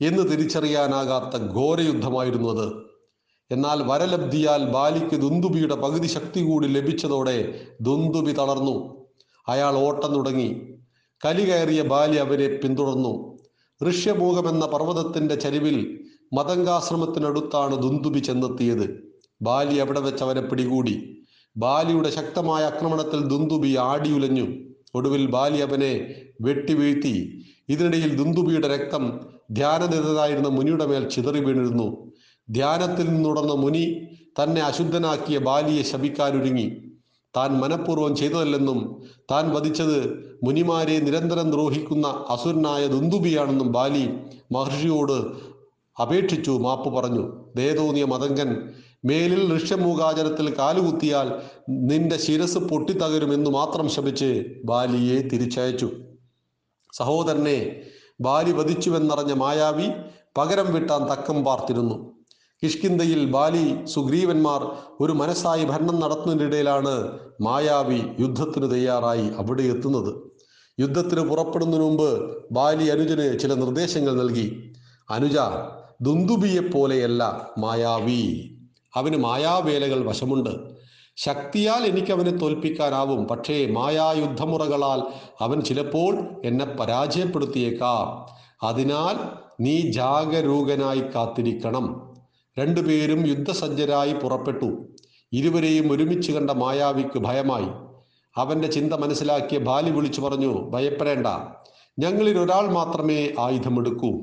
[0.00, 2.72] എന്ന് തിരിച്ചറിയാനാകാത്ത ഘോരയുദ്ധമായിരുന്നു അത്.
[3.50, 9.06] എന്നാൽ വരലബ്ധിയാൽ ബാലിക്ക് ദുന്ദുബിയുടെ പകുതി ശക്തി കൂടി ലഭിച്ചതോടെ ദുന്ദുബി തളർന്നു.
[9.48, 10.79] അയാൾ ഓട്ടം തുടങ്ങി.
[11.24, 13.38] കലി കയറിയ ബാലി അവരെ പിന്തുടർന്നു.
[13.90, 16.00] ഋഷ്യഭൂകമെന്ന പർവതത്തിന്റെ ചരിവിൽ
[16.32, 19.02] മതങ്കാശ്രമത്തിനടുത്താണ് ദുന്തുബി ചെന്നെത്തിയത്.
[19.42, 21.18] ബാലി അവിടെ വെച്ച് അവരെ പിടികൂടി?
[21.56, 24.46] ബാലിയുടെ ശക്തമായ ആക്രമണത്തിൽ ദുന്തുബി ആടിയുലഞ്ഞു.
[24.94, 27.44] ഒടുവിൽ ബാലി അവനെ വെട്ടിവീഴ്ത്തി.
[27.68, 32.12] ഇതിനിടയിൽ ദുന്തുബിയുടെ രക്തം ധ്യാനനിരതനായിരുന്ന മുനിയുടെ മേൽ ചിതറി വീണിരുന്നു.
[32.50, 34.08] ധ്യാനത്തിൽ നിന്നുടർന്ന മുനി
[34.42, 36.89] തന്നെ അശുദ്ധനാക്കിയ ബാലിയെ ശപിക്കാനൊരുങ്ങി.
[37.36, 39.98] താൻ മനഃപൂർവം ചെയ്തതല്ലെന്നും താൻ വധിച്ചത്
[40.44, 44.10] മുനിമാരെ നിരന്തരം ദ്രോഹിക്കുന്ന അസുരനായ ദുന്ദുബിയാണെന്നും ബാലി
[44.52, 45.18] മഹർഷിയോട്
[46.02, 47.32] അപേക്ഷിച്ചു മാപ്പ് പറഞ്ഞു.
[47.56, 48.72] ദയതോന്നിയ മതങ്കൻ
[49.04, 55.90] മേലിൽ ഋഷ്യമൂകാചരത്തിൽ കാലുകുത്തിയാൽ നിന്റെ ശിരസ് പൊട്ടിത്തകരുമെന്ന് മാത്രം ശപിച്ച് ബാലിയെ തിരിച്ചയച്ചു.
[56.92, 57.82] സഹോദരനെ
[58.20, 59.88] ബാലി വധിച്ചുവെന്നറിഞ്ഞ മായാവി
[60.38, 62.19] പകരം വിട്ടാൻ തക്കം പാർത്തിരുന്നു.
[62.64, 64.68] കിഷ്കിന്തയിൽ ബാലി സുഗ്രീവന്മാർ
[65.00, 70.14] ഒരു മനസ്സായി ഭരണം നടത്തുന്നതിനിടയിലാണ് മായാവി യുദ്ധത്തിന് തയ്യാറായി അവിടെ എത്തുന്നത്.
[70.80, 74.74] യുദ്ധത്തിന് പുറപ്പെടുന്നതിന് മുമ്പ് ബാലി അനുജന് ചില നിർദ്ദേശങ്ങൾ നൽകി.
[75.10, 75.36] അനുജ
[76.02, 78.50] ദുന്ദുബിയെ പോലെയല്ല മായാവി.
[78.94, 80.50] അവന് മായാവേലകൾ വശമുണ്ട്.
[81.16, 83.28] ശക്തിയാൽ എനിക്ക് അവനെ തോൽപ്പിക്കാനാവും.
[83.28, 85.02] പക്ഷേ മായായുദ്ധമുറകളാൽ
[85.40, 88.34] അവൻ ചിലപ്പോൾ എന്നെ പരാജയപ്പെടുത്തിയേക്കാം.
[88.66, 89.16] അതിനാൽ
[89.60, 92.09] നീ ജാഗരൂകനായി കാത്തിരിക്കണം.
[92.58, 94.88] രണ്ടുപേരും യുദ്ധസജ്ജരായി പുറപ്പെട്ടു.
[95.32, 97.66] ഇരുവരെയും ഒരുമിച്ച് കണ്ട മായാവിക്ക് ഭയമായി.
[98.36, 101.26] അവന്റെ ചിന്ത മനസ്സിലാക്കിയ ബാലി വിളിച്ചു പറഞ്ഞു ഭയപ്പെടേണ്ട.
[101.98, 104.20] ഞങ്ങളിൽ ഒരാൾ മാത്രമേ ആയുധമെടുക്കൂ.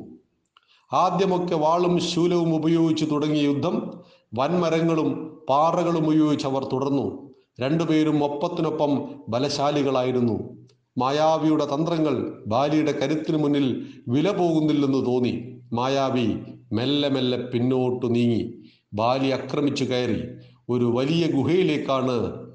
[0.93, 4.03] ആദ്യമൊക്കെ വാളും ശൂലവും ഉപയോഗിച്ച് തുടങ്ങിയ യുദ്ധം
[4.33, 7.33] വൻമരങ്ങളും പാറകളും ഉപയോഗിച്ച് അവർ തുടർന്നു.
[7.61, 10.67] രണ്ടുപേരും ഒപ്പത്തിനൊപ്പം ബലശാലികളായിരുന്നു.
[10.97, 15.61] മായാവിയുടെ തന്ത്രങ്ങൾ ബാലിയുടെ കരുത്തിനു മുന്നിൽ വില പോകുന്നില്ലെന്ന് തോന്നി.
[15.73, 16.35] മായാവി
[16.73, 18.63] മെല്ലെ മെല്ലെ പിന്നോട്ടു നീങ്ങി.
[18.93, 20.23] ബാലി ആക്രമിച്ചു കയറി.
[20.69, 22.11] ഒരു വലിയ ഗുഹയിലേക്കാണ്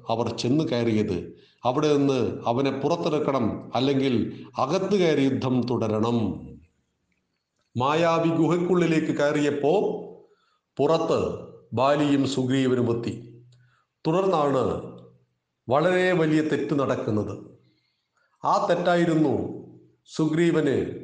[0.09, 1.43] അവർ ചെന്ന് കയറിയത്.
[1.65, 6.47] അവിടെ നിന്ന് അവനെ പുറത്തെടുക്കണം അല്ലെങ്കിൽ അകത്ത് കയറി യുദ്ധം തുടരണം.
[7.77, 9.73] മായാവി ഗുഹയ്ക്കുള്ളിലേക്ക് കയറിയപ്പോ
[10.77, 11.39] പുറത്ത്
[11.73, 13.43] ബാലിയും സുഗ്രീവനും എത്തി.
[14.07, 14.93] തുടർന്നാണ്
[15.69, 17.37] വളരെ വലിയ തെറ്റ് നടക്കുന്നത്.
[18.45, 19.63] ആ തെറ്റായിരുന്നു
[20.05, 21.02] സുഗ്രീവന്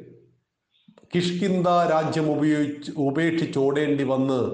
[1.14, 4.50] കിഷ്കിന്ത രാജ്യം ഉപയോഗിച്ച് ഉപേക്ഷിച്ചോടേണ്ടി വന്ന്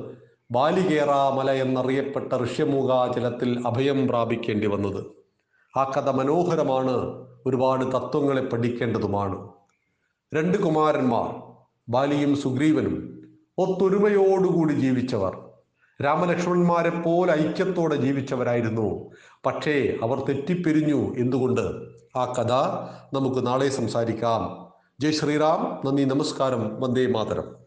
[0.51, 5.05] ബാലികേറാമല എന്നറിയപ്പെട്ട ഋഷ്യമൂകാചലത്തിൽ അഭയം പ്രാപിക്കേണ്ടി വന്നത്.
[5.79, 7.27] ആ കഥ മനോഹരമാണ്.
[7.47, 9.49] ഒരുപാട് തത്വങ്ങളെ പഠിക്കേണ്ടതുമാണ്.
[10.35, 11.53] രണ്ട് കുമാരന്മാർ
[11.89, 13.23] ബാലിയും സുഗ്രീവനും
[13.59, 15.39] ഒത്തൊരുമയോടുകൂടി ജീവിച്ചവർ.
[16.05, 19.11] രാമലക്ഷ്മണന്മാരെ പോലെ ഐക്യത്തോടെ ജീവിച്ചവരായിരുന്നു.
[19.47, 21.15] പക്ഷേ അവർ തെറ്റിപ്പിരിഞ്ഞു.
[21.19, 21.97] എന്തുകൊണ്ട്?
[22.19, 22.53] ആ കഥ
[23.17, 24.66] നമുക്ക് നാളെ സംസാരിക്കാം.
[25.01, 25.87] ജയ് ശ്രീറാം.
[25.87, 26.81] നന്ദി നമസ്കാരം.
[26.81, 27.66] വന്ദേ മാതരം.